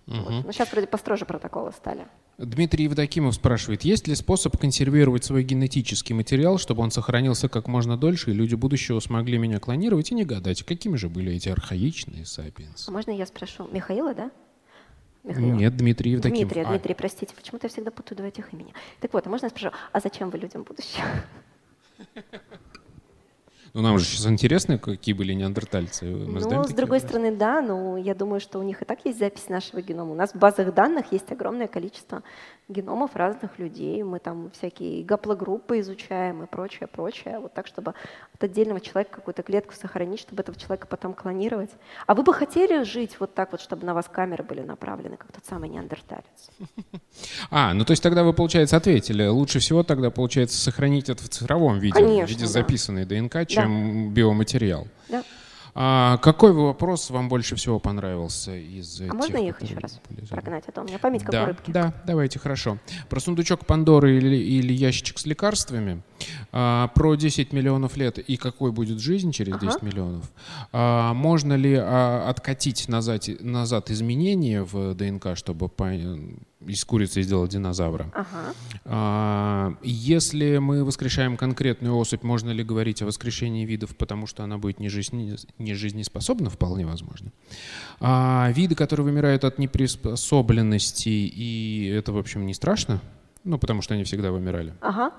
Угу. 0.09 0.17
Вот. 0.17 0.45
Но 0.45 0.51
сейчас 0.51 0.71
вроде 0.71 0.87
построже 0.87 1.25
протоколы 1.25 1.71
стали. 1.71 2.07
Дмитрий 2.39 2.85
Евдокимов 2.85 3.35
спрашивает, 3.35 3.83
есть 3.83 4.07
ли 4.07 4.15
способ 4.15 4.57
консервировать 4.57 5.23
свой 5.23 5.43
генетический 5.43 6.15
материал, 6.15 6.57
чтобы 6.57 6.81
он 6.81 6.89
сохранился 6.89 7.47
как 7.47 7.67
можно 7.67 7.95
дольше, 7.95 8.31
и 8.31 8.33
люди 8.33 8.55
будущего 8.55 8.99
смогли 8.99 9.37
меня 9.37 9.59
клонировать 9.59 10.11
и 10.11 10.15
не 10.15 10.25
гадать, 10.25 10.63
какими 10.63 10.95
же 10.95 11.09
были 11.09 11.33
эти 11.33 11.49
архаичные 11.49 12.25
сапиенсы? 12.25 12.89
А 12.89 12.91
можно 12.91 13.11
я 13.11 13.25
спрошу? 13.27 13.67
Михаила, 13.71 14.15
да? 14.15 14.31
Михаил? 15.23 15.53
Нет, 15.55 15.77
Дмитрий 15.77 16.11
Евдокимов. 16.11 16.53
Дмитрий, 16.53 16.61
а. 16.63 16.69
Дмитрий, 16.69 16.95
простите, 16.95 17.35
почему-то 17.35 17.67
я 17.67 17.69
всегда 17.69 17.91
путаю 17.91 18.17
два 18.17 18.27
этих 18.27 18.51
имени. 18.53 18.73
Так 19.01 19.13
вот, 19.13 19.27
а 19.27 19.29
можно 19.29 19.45
я 19.45 19.49
спрошу, 19.49 19.71
а 19.91 19.99
зачем 19.99 20.31
вы 20.31 20.39
людям 20.39 20.63
будущего? 20.63 21.05
Ну, 23.73 23.81
нам 23.81 23.99
же 23.99 24.05
сейчас 24.05 24.25
интересно, 24.27 24.77
какие 24.77 25.13
были 25.13 25.33
неандертальцы. 25.33 26.05
Мы 26.05 26.39
ну, 26.39 26.63
с 26.63 26.71
другой 26.71 26.99
стороны, 26.99 27.35
да, 27.35 27.61
но 27.61 27.97
я 27.97 28.15
думаю, 28.15 28.39
что 28.39 28.59
у 28.59 28.63
них 28.63 28.81
и 28.81 28.85
так 28.85 28.99
есть 29.05 29.19
запись 29.19 29.49
нашего 29.49 29.81
генома. 29.81 30.11
У 30.11 30.15
нас 30.15 30.33
в 30.33 30.37
базах 30.37 30.73
данных 30.73 31.11
есть 31.11 31.31
огромное 31.31 31.67
количество 31.67 32.23
геномов 32.69 33.15
разных 33.15 33.57
людей. 33.59 34.01
Мы 34.03 34.19
там 34.19 34.51
всякие 34.51 35.03
гаплогруппы 35.03 35.79
изучаем 35.79 36.43
и 36.43 36.47
прочее, 36.47 36.87
прочее. 36.87 37.39
Вот 37.39 37.53
так, 37.53 37.67
чтобы 37.67 37.93
от 38.33 38.43
отдельного 38.43 38.79
человека 38.79 39.15
какую-то 39.15 39.41
клетку 39.43 39.73
сохранить, 39.73 40.19
чтобы 40.19 40.41
этого 40.41 40.57
человека 40.57 40.87
потом 40.87 41.13
клонировать. 41.13 41.71
А 42.05 42.13
вы 42.13 42.23
бы 42.23 42.33
хотели 42.33 42.83
жить 42.83 43.19
вот 43.19 43.33
так 43.33 43.51
вот, 43.51 43.61
чтобы 43.61 43.85
на 43.85 43.93
вас 43.93 44.07
камеры 44.07 44.43
были 44.43 44.61
направлены, 44.61 45.17
как 45.17 45.31
тот 45.31 45.45
самый 45.45 45.69
неандерталец? 45.69 46.23
А, 47.51 47.73
ну 47.73 47.83
то 47.83 47.91
есть 47.91 48.03
тогда 48.03 48.23
вы, 48.23 48.33
получается, 48.33 48.77
ответили. 48.77 49.25
Лучше 49.25 49.59
всего 49.59 49.83
тогда, 49.83 50.11
получается, 50.11 50.57
сохранить 50.57 51.09
это 51.09 51.23
в 51.23 51.29
цифровом 51.29 51.79
виде, 51.79 51.93
Конечно, 51.93 52.27
в 52.27 52.29
виде 52.29 52.41
да. 52.41 52.47
записанной 52.47 53.05
ДНК, 53.05 53.47
чем 53.47 54.09
да. 54.09 54.13
биоматериал. 54.13 54.87
Да. 55.09 55.23
А 55.75 56.17
какой 56.17 56.53
вопрос 56.53 57.09
вам 57.09 57.29
больше 57.29 57.55
всего 57.55 57.79
понравился 57.79 58.55
из 58.55 59.01
А 59.01 59.05
тех, 59.05 59.13
можно 59.13 59.37
их 59.37 59.61
еще 59.61 59.75
раз 59.75 59.99
прогнать? 60.29 60.63
А 60.67 60.71
то 60.71 60.81
у 60.81 60.83
меня 60.83 60.99
память 60.99 61.23
как 61.23 61.31
да, 61.31 61.43
у 61.43 61.45
рыбки. 61.47 61.71
Да, 61.71 61.93
давайте, 62.05 62.39
хорошо. 62.39 62.77
Про 63.09 63.19
сундучок 63.19 63.65
Пандоры 63.65 64.17
или, 64.17 64.35
или 64.35 64.73
ящичек 64.73 65.19
с 65.19 65.25
лекарствами– 65.25 66.01
А, 66.51 66.87
про 66.89 67.15
10 67.15 67.53
миллионов 67.53 67.97
лет 67.97 68.17
и 68.17 68.37
какой 68.37 68.71
будет 68.71 68.99
жизнь 68.99 69.31
через 69.31 69.59
10 69.59 69.75
ага. 69.75 69.85
миллионов. 69.85 70.31
А, 70.71 71.13
можно 71.13 71.53
ли 71.53 71.75
а, 71.75 72.27
откатить 72.27 72.87
назад, 72.87 73.27
назад 73.39 73.91
изменения 73.91 74.63
в 74.63 74.95
ДНК, 74.95 75.35
чтобы 75.35 75.69
по, 75.69 75.91
из 76.65 76.83
курицы 76.83 77.21
сделать 77.21 77.51
динозавра? 77.51 78.11
Ага. 78.13 78.53
А, 78.85 79.73
если 79.81 80.57
мы 80.57 80.83
воскрешаем 80.83 81.37
конкретную 81.37 81.95
особь, 81.95 82.23
можно 82.23 82.51
ли 82.51 82.63
говорить 82.63 83.01
о 83.01 83.05
воскрешении 83.05 83.65
видов, 83.65 83.95
потому 83.95 84.27
что 84.27 84.43
она 84.43 84.57
будет 84.57 84.79
не, 84.79 84.89
жизни, 84.89 85.35
не 85.57 85.73
жизнеспособна? 85.73 86.49
Вполне 86.49 86.85
возможно. 86.85 87.31
А, 87.99 88.51
виды, 88.53 88.75
которые 88.75 89.05
вымирают 89.05 89.43
от 89.43 89.57
неприспособленности, 89.59 91.09
и 91.09 91.87
это, 91.87 92.11
в 92.11 92.17
общем, 92.17 92.45
не 92.45 92.53
страшно? 92.53 93.01
Ну, 93.43 93.57
потому 93.57 93.81
что 93.81 93.93
они 93.93 94.03
всегда 94.03 94.31
вымирали. 94.31 94.73
Ага. 94.81 95.11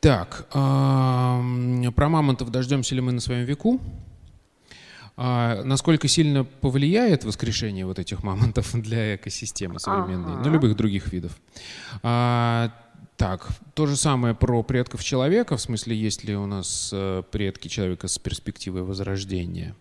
Так, 0.00 0.46
э, 0.52 1.90
про 1.94 2.08
мамонтов 2.08 2.50
дождемся 2.50 2.94
ли 2.94 3.00
мы 3.00 3.12
на 3.12 3.20
своем 3.20 3.44
веку? 3.44 3.80
А 5.16 5.62
насколько 5.64 6.08
сильно 6.08 6.44
повлияет 6.44 7.24
воскрешение 7.24 7.86
вот 7.86 7.98
этих 7.98 8.22
мамонтов 8.22 8.72
для 8.74 9.16
экосистемы 9.16 9.80
современной, 9.80 10.34
ага. 10.34 10.48
на 10.48 10.52
любых 10.52 10.76
других 10.76 11.12
видов? 11.12 11.32
А, 12.02 12.70
так, 13.16 13.48
то 13.74 13.86
же 13.86 13.96
самое 13.96 14.34
про 14.34 14.62
предков 14.62 15.02
человека, 15.02 15.56
в 15.56 15.60
смысле, 15.60 15.96
есть 15.96 16.24
ли 16.24 16.36
у 16.36 16.44
нас 16.46 16.90
э, 16.92 17.22
предки 17.30 17.68
человека 17.68 18.08
с 18.08 18.18
перспективой 18.18 18.82
возрождения? 18.82 19.74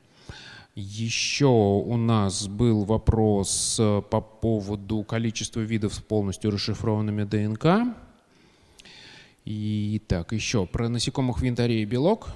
Еще 0.75 1.47
у 1.47 1.97
нас 1.97 2.47
был 2.47 2.85
вопрос 2.85 3.77
э, 3.77 4.01
по 4.09 4.21
поводу 4.21 5.03
количества 5.03 5.59
видов 5.59 5.93
с 5.95 5.99
полностью 5.99 6.51
расшифрованными 6.51 7.23
ДНК. 7.23 7.93
И 9.43 10.01
так, 10.07 10.31
еще 10.31 10.65
про 10.65 10.87
насекомых 10.87 11.39
в 11.39 11.43
янтаре 11.43 11.81
и 11.81 11.85
белок. 11.85 12.29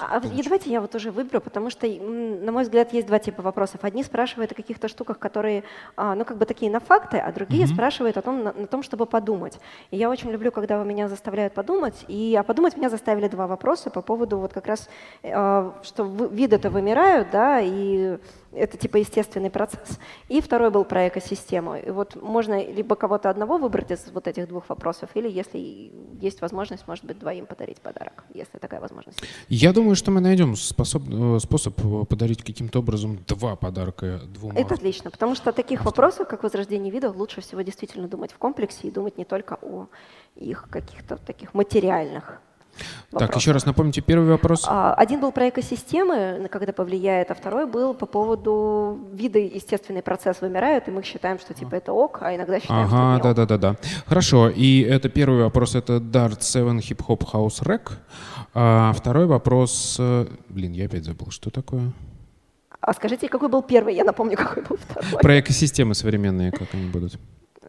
А, 0.00 0.18
и 0.18 0.42
давайте 0.42 0.70
я 0.70 0.80
вот 0.80 0.94
уже 0.94 1.10
выберу, 1.10 1.40
потому 1.40 1.70
что, 1.70 1.86
на 1.86 2.52
мой 2.52 2.62
взгляд, 2.62 2.92
есть 2.92 3.06
два 3.06 3.18
типа 3.18 3.42
вопросов. 3.42 3.80
Одни 3.82 4.02
спрашивают 4.02 4.52
о 4.52 4.54
каких-то 4.54 4.88
штуках, 4.88 5.18
которые, 5.18 5.64
а, 5.96 6.14
ну, 6.14 6.24
как 6.24 6.36
бы 6.38 6.44
такие 6.44 6.70
на 6.70 6.80
факты, 6.80 7.18
а 7.18 7.32
другие 7.32 7.64
mm-hmm. 7.64 7.74
спрашивают 7.74 8.16
о 8.16 8.22
том, 8.22 8.42
на, 8.42 8.52
на 8.52 8.66
том, 8.66 8.82
чтобы 8.82 9.06
подумать. 9.06 9.58
И 9.90 9.96
я 9.96 10.10
очень 10.10 10.30
люблю, 10.30 10.52
когда 10.52 10.78
вы 10.78 10.84
меня 10.84 11.08
заставляют 11.08 11.54
подумать. 11.54 12.04
И, 12.08 12.36
а 12.38 12.42
подумать 12.42 12.76
меня 12.76 12.90
заставили 12.90 13.28
два 13.28 13.46
вопроса 13.46 13.90
по 13.90 14.02
поводу 14.02 14.38
вот 14.38 14.52
как 14.52 14.66
раз, 14.66 14.88
э, 15.22 15.70
что 15.82 16.04
виды-то 16.04 16.70
вымирают, 16.70 17.30
да, 17.30 17.60
и 17.60 18.18
это 18.52 18.76
типа 18.76 18.96
естественный 18.96 19.50
процесс. 19.50 19.98
И 20.28 20.40
второй 20.40 20.70
был 20.70 20.84
про 20.84 21.08
экосистему. 21.08 21.76
И 21.76 21.90
вот 21.90 22.16
можно 22.20 22.64
либо 22.64 22.96
кого-то 22.96 23.30
одного 23.30 23.58
выбрать 23.58 23.90
из 23.90 24.10
вот 24.12 24.26
этих 24.26 24.48
двух 24.48 24.68
вопросов, 24.68 25.10
или 25.14 25.28
если 25.28 25.92
есть 26.20 26.40
возможность, 26.40 26.86
может 26.88 27.04
быть, 27.04 27.18
двоим 27.18 27.46
подарить 27.46 27.80
подарок, 27.80 28.24
если 28.34 28.58
такая 28.58 28.80
возможность. 28.80 29.20
Я 29.48 29.72
думаю, 29.72 29.96
что 29.96 30.10
мы 30.10 30.20
найдем 30.20 30.56
способ, 30.56 31.02
э, 31.08 31.38
способ 31.40 31.74
подарить 32.08 32.42
каким-то 32.42 32.80
образом 32.80 33.18
два 33.26 33.56
подарка 33.56 34.20
двум. 34.26 34.52
Это 34.56 34.74
отлично, 34.74 35.10
потому 35.10 35.34
что 35.34 35.52
таких 35.52 35.84
вопросов, 35.84 36.28
как 36.28 36.42
возрождение 36.42 36.92
видов, 36.92 37.16
лучше 37.16 37.40
всего 37.40 37.62
действительно 37.62 38.08
думать 38.08 38.32
в 38.32 38.38
комплексе 38.38 38.88
и 38.88 38.90
думать 38.90 39.18
не 39.18 39.24
только 39.24 39.58
о 39.62 39.88
их 40.36 40.68
каких-то 40.70 41.16
таких 41.16 41.54
материальных 41.54 42.40
так, 43.10 43.34
еще 43.36 43.52
раз 43.52 43.66
напомните 43.66 44.00
первый 44.00 44.28
вопрос. 44.28 44.64
А, 44.66 44.94
один 44.94 45.20
был 45.20 45.32
про 45.32 45.48
экосистемы, 45.48 46.48
когда 46.50 46.72
повлияет, 46.72 47.30
а 47.30 47.34
второй 47.34 47.66
был 47.66 47.94
по 47.94 48.06
поводу 48.06 48.98
виды 49.12 49.40
естественный 49.54 50.02
процесс 50.02 50.40
вымирают, 50.40 50.88
и 50.88 50.90
мы 50.90 51.02
считаем, 51.02 51.38
что 51.38 51.54
типа 51.54 51.76
это 51.76 51.92
ок, 51.92 52.18
а 52.22 52.34
иногда 52.34 52.60
считаем, 52.60 52.86
ага, 52.86 53.18
что 53.18 53.34
да, 53.34 53.46
да, 53.46 53.46
да, 53.46 53.58
да. 53.58 53.76
Хорошо. 54.06 54.48
И 54.48 54.82
это 54.82 55.08
первый 55.08 55.42
вопрос, 55.42 55.74
это 55.74 55.96
Dart 55.96 56.42
7 56.42 56.78
Hip 56.78 57.06
Hop 57.08 57.32
House 57.32 57.62
Rack. 57.62 57.92
А 58.54 58.92
второй 58.92 59.26
вопрос, 59.26 59.96
э, 59.98 60.26
блин, 60.48 60.72
я 60.72 60.86
опять 60.86 61.04
забыл, 61.04 61.30
что 61.30 61.50
такое? 61.50 61.92
А 62.80 62.92
скажите, 62.94 63.28
какой 63.28 63.48
был 63.48 63.62
первый? 63.62 63.94
Я 63.94 64.04
напомню, 64.04 64.36
какой 64.36 64.62
был 64.62 64.76
второй. 64.76 65.20
Про 65.20 65.40
экосистемы 65.40 65.94
современные, 65.94 66.52
как 66.52 66.68
они 66.74 66.88
будут. 66.88 67.18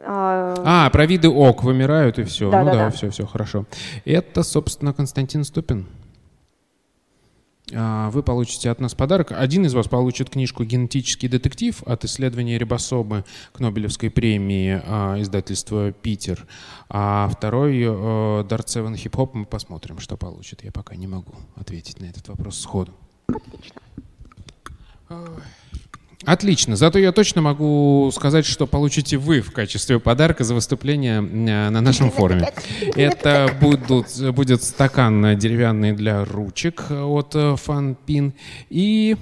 А, 0.06 0.86
а, 0.86 0.90
про 0.90 1.06
виды 1.06 1.30
ок 1.30 1.64
вымирают 1.64 2.20
и 2.20 2.24
все. 2.24 2.50
Да, 2.50 2.64
ну 2.64 2.72
да, 2.72 2.74
да, 2.74 2.90
все, 2.92 3.10
все, 3.10 3.26
хорошо. 3.26 3.66
Это, 4.06 4.44
собственно, 4.44 4.94
Константин 4.94 5.44
Ступин. 5.44 5.88
А, 7.74 8.10
вы 8.10 8.24
получите 8.24 8.70
от 8.70 8.80
нас 8.80 8.96
подарок. 8.96 9.32
Один 9.32 9.66
из 9.66 9.74
вас 9.74 9.88
получит 9.88 10.30
книжку 10.30 10.64
«Генетический 10.64 11.28
детектив» 11.28 11.82
от 11.86 12.06
исследования 12.06 12.58
рибосомы 12.58 13.26
к 13.52 13.60
Нобелевской 13.60 14.10
премии 14.10 14.82
а, 14.84 15.20
издательства 15.22 15.92
«Питер». 15.92 16.48
А 16.90 17.30
второй 17.30 17.84
Dart 17.84 18.68
7 18.68 18.94
Hip 18.94 19.12
Hop 19.12 19.32
мы 19.34 19.46
посмотрим, 19.46 20.00
что 20.00 20.18
получит. 20.18 20.64
Я 20.64 20.72
пока 20.72 20.96
не 20.96 21.08
могу 21.08 21.34
ответить 21.56 22.00
на 22.00 22.06
этот 22.06 22.28
вопрос 22.30 22.60
сходу. 22.60 22.94
Отлично. 23.28 23.82
Отлично. 26.26 26.76
Зато 26.76 27.00
я 27.00 27.12
точно 27.12 27.42
могу 27.42 28.12
сказать, 28.14 28.46
что 28.46 28.68
получите 28.68 29.18
вы 29.18 29.42
в 29.42 29.52
качестве 29.52 30.00
подарка 30.00 30.44
за 30.44 30.54
выступление 30.54 31.20
э, 31.20 31.70
на 31.70 31.82
нашем 31.82 32.12
форуме. 32.12 32.52
Это 32.96 33.50
будут, 33.62 34.08
будет 34.34 34.62
стакан 34.64 35.38
деревянный 35.38 35.94
для 35.94 36.26
ручек 36.26 36.92
от 36.92 37.36
Фанпин 37.60 38.34
и 38.70 39.16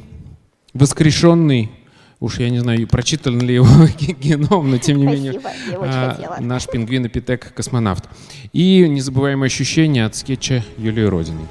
воскрешенный 0.73 1.71
Уж 2.19 2.39
я 2.39 2.49
не 2.49 2.59
знаю, 2.59 2.87
прочитан 2.87 3.39
ли 3.39 3.53
его 3.53 3.67
геном, 4.19 4.71
но 4.71 4.77
тем 4.79 4.97
не 4.97 5.05
менее 5.05 5.39
а, 5.79 6.37
наш 6.39 6.65
пингвин-эпитек 6.65 7.53
космонавт. 7.53 8.05
И 8.53 8.87
незабываемое 8.89 9.47
ощущение 9.47 10.05
от 10.05 10.15
скетча 10.15 10.63
Юлии 10.77 11.03
Родиной. 11.03 11.45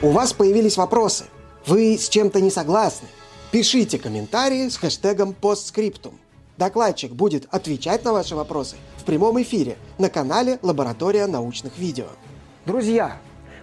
У 0.00 0.10
вас 0.10 0.32
появились 0.32 0.76
вопросы. 0.76 1.24
Вы 1.66 1.98
с 1.98 2.08
чем-то 2.08 2.40
не 2.40 2.52
согласны? 2.52 3.08
Пишите 3.50 3.98
комментарии 3.98 4.68
с 4.68 4.76
хэштегом 4.76 5.32
постскриптум. 5.32 6.14
Докладчик 6.56 7.10
будет 7.10 7.48
отвечать 7.50 8.04
на 8.04 8.12
ваши 8.12 8.36
вопросы 8.36 8.76
в 8.98 9.02
прямом 9.02 9.42
эфире 9.42 9.76
на 9.98 10.08
канале 10.08 10.60
Лаборатория 10.62 11.26
научных 11.26 11.76
видео. 11.78 12.06
Друзья, 12.64 13.16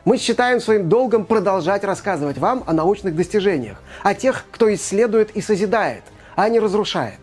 мы 0.03 0.17
считаем 0.17 0.59
своим 0.59 0.89
долгом 0.89 1.23
продолжать 1.23 1.85
рассказывать 1.85 2.37
вам 2.37 2.65
о 2.67 2.73
научных 2.73 3.15
достижениях, 3.15 3.81
о 4.03 4.13
тех, 4.13 4.43
кто 4.51 4.73
исследует 4.73 5.33
и 5.37 5.41
созидает, 5.41 6.03
а 6.35 6.49
не 6.49 6.59
разрушает. 6.59 7.19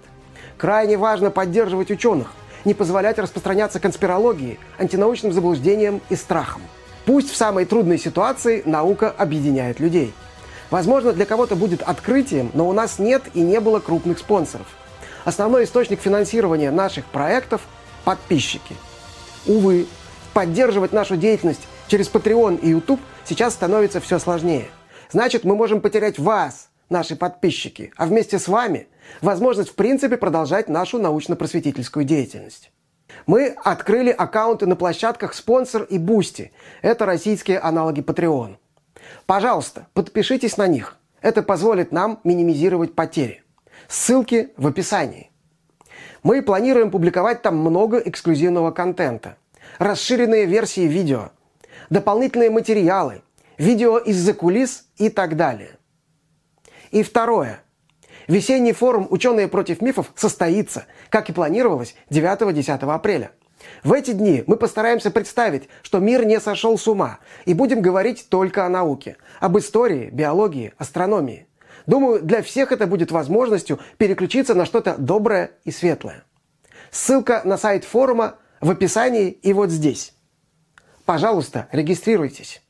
Крайне 0.56 0.96
важно 0.96 1.30
поддерживать 1.30 1.90
ученых, 1.90 2.32
не 2.64 2.72
позволять 2.72 3.18
распространяться 3.18 3.78
конспирологии, 3.78 4.58
антинаучным 4.78 5.34
заблуждениям 5.34 6.00
и 6.08 6.16
страхам. 6.16 6.62
Пусть 7.04 7.30
в 7.30 7.36
самой 7.36 7.64
трудной 7.64 7.98
ситуации 7.98 8.62
наука 8.64 9.10
объединяет 9.10 9.80
людей. 9.80 10.14
Возможно, 10.70 11.12
для 11.12 11.26
кого-то 11.26 11.56
будет 11.56 11.82
открытием, 11.82 12.50
но 12.54 12.68
у 12.68 12.72
нас 12.72 12.98
нет 12.98 13.22
и 13.34 13.40
не 13.40 13.60
было 13.60 13.80
крупных 13.80 14.18
спонсоров. 14.18 14.66
Основной 15.24 15.64
источник 15.64 16.00
финансирования 16.00 16.70
наших 16.70 17.04
проектов– 17.06 17.62
подписчики. 18.04 18.76
Увы, 19.46 19.86
поддерживать 20.32 20.92
нашу 20.92 21.16
деятельность 21.16 21.62
через 21.88 22.08
Patreon 22.08 22.58
и 22.60 22.70
YouTube 22.70 23.00
сейчас 23.24 23.54
становится 23.54 24.00
все 24.00 24.18
сложнее. 24.18 24.68
Значит, 25.10 25.44
мы 25.44 25.54
можем 25.54 25.80
потерять 25.80 26.18
вас, 26.18 26.68
наши 26.92 27.16
подписчики, 27.16 27.92
а 27.96 28.06
вместе 28.06 28.38
с 28.38 28.46
вами 28.46 28.86
возможность 29.20 29.70
в 29.70 29.74
принципе 29.74 30.16
продолжать 30.16 30.68
нашу 30.68 30.98
научно-просветительскую 30.98 32.04
деятельность. 32.04 32.70
Мы 33.26 33.54
открыли 33.62 34.10
аккаунты 34.10 34.66
на 34.66 34.76
площадках 34.76 35.34
Sponsor 35.34 35.86
и 35.86 35.98
Boosty. 35.98 36.50
Это 36.82 37.06
российские 37.06 37.58
аналоги 37.58 38.00
Patreon. 38.00 38.56
Пожалуйста, 39.26 39.86
подпишитесь 39.94 40.56
на 40.56 40.66
них. 40.66 40.96
Это 41.20 41.42
позволит 41.42 41.92
нам 41.92 42.20
минимизировать 42.24 42.94
потери. 42.94 43.42
Ссылки 43.88 44.50
в 44.56 44.66
описании. 44.66 45.30
Мы 46.22 46.42
планируем 46.42 46.90
публиковать 46.90 47.42
там 47.42 47.56
много 47.56 47.98
эксклюзивного 47.98 48.70
контента. 48.70 49.36
Расширенные 49.78 50.46
версии 50.46 50.82
видео, 50.82 51.30
дополнительные 51.90 52.50
материалы, 52.50 53.22
видео 53.58 53.98
из-за 53.98 54.34
кулис 54.34 54.86
и 54.96 55.08
так 55.08 55.36
далее. 55.36 55.78
И 56.90 57.02
второе. 57.02 57.62
Весенний 58.28 58.72
форум 58.72 59.06
«Ученые 59.10 59.48
против 59.48 59.80
мифов» 59.80 60.12
состоится, 60.14 60.86
как 61.08 61.28
и 61.28 61.32
планировалось, 61.32 61.94
9-10 62.10 62.92
апреля. 62.92 63.32
В 63.84 63.92
эти 63.92 64.12
дни 64.12 64.44
мы 64.46 64.56
постараемся 64.56 65.10
представить, 65.10 65.68
что 65.82 65.98
мир 65.98 66.24
не 66.24 66.40
сошел 66.40 66.78
с 66.78 66.86
ума, 66.88 67.18
и 67.44 67.54
будем 67.54 67.80
говорить 67.80 68.26
только 68.28 68.66
о 68.66 68.68
науке, 68.68 69.16
об 69.40 69.58
истории, 69.58 70.10
биологии, 70.10 70.72
астрономии. 70.78 71.46
Думаю, 71.86 72.22
для 72.22 72.42
всех 72.42 72.72
это 72.72 72.86
будет 72.86 73.10
возможностью 73.10 73.80
переключиться 73.98 74.54
на 74.54 74.66
что-то 74.66 74.96
доброе 74.98 75.52
и 75.64 75.70
светлое. 75.70 76.24
Ссылка 76.90 77.42
на 77.44 77.56
сайт 77.56 77.84
форума 77.84 78.36
в 78.60 78.70
описании 78.70 79.30
и 79.30 79.52
вот 79.52 79.70
здесь. 79.70 80.14
Пожалуйста, 81.04 81.68
регистрируйтесь. 81.72 82.62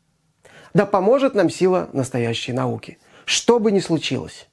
Да 0.72 0.86
поможет 0.86 1.34
нам 1.34 1.50
сила 1.50 1.90
настоящей 1.92 2.52
науки. 2.52 2.98
Что 3.26 3.58
бы 3.58 3.70
ни 3.70 3.80
случилось. 3.80 4.48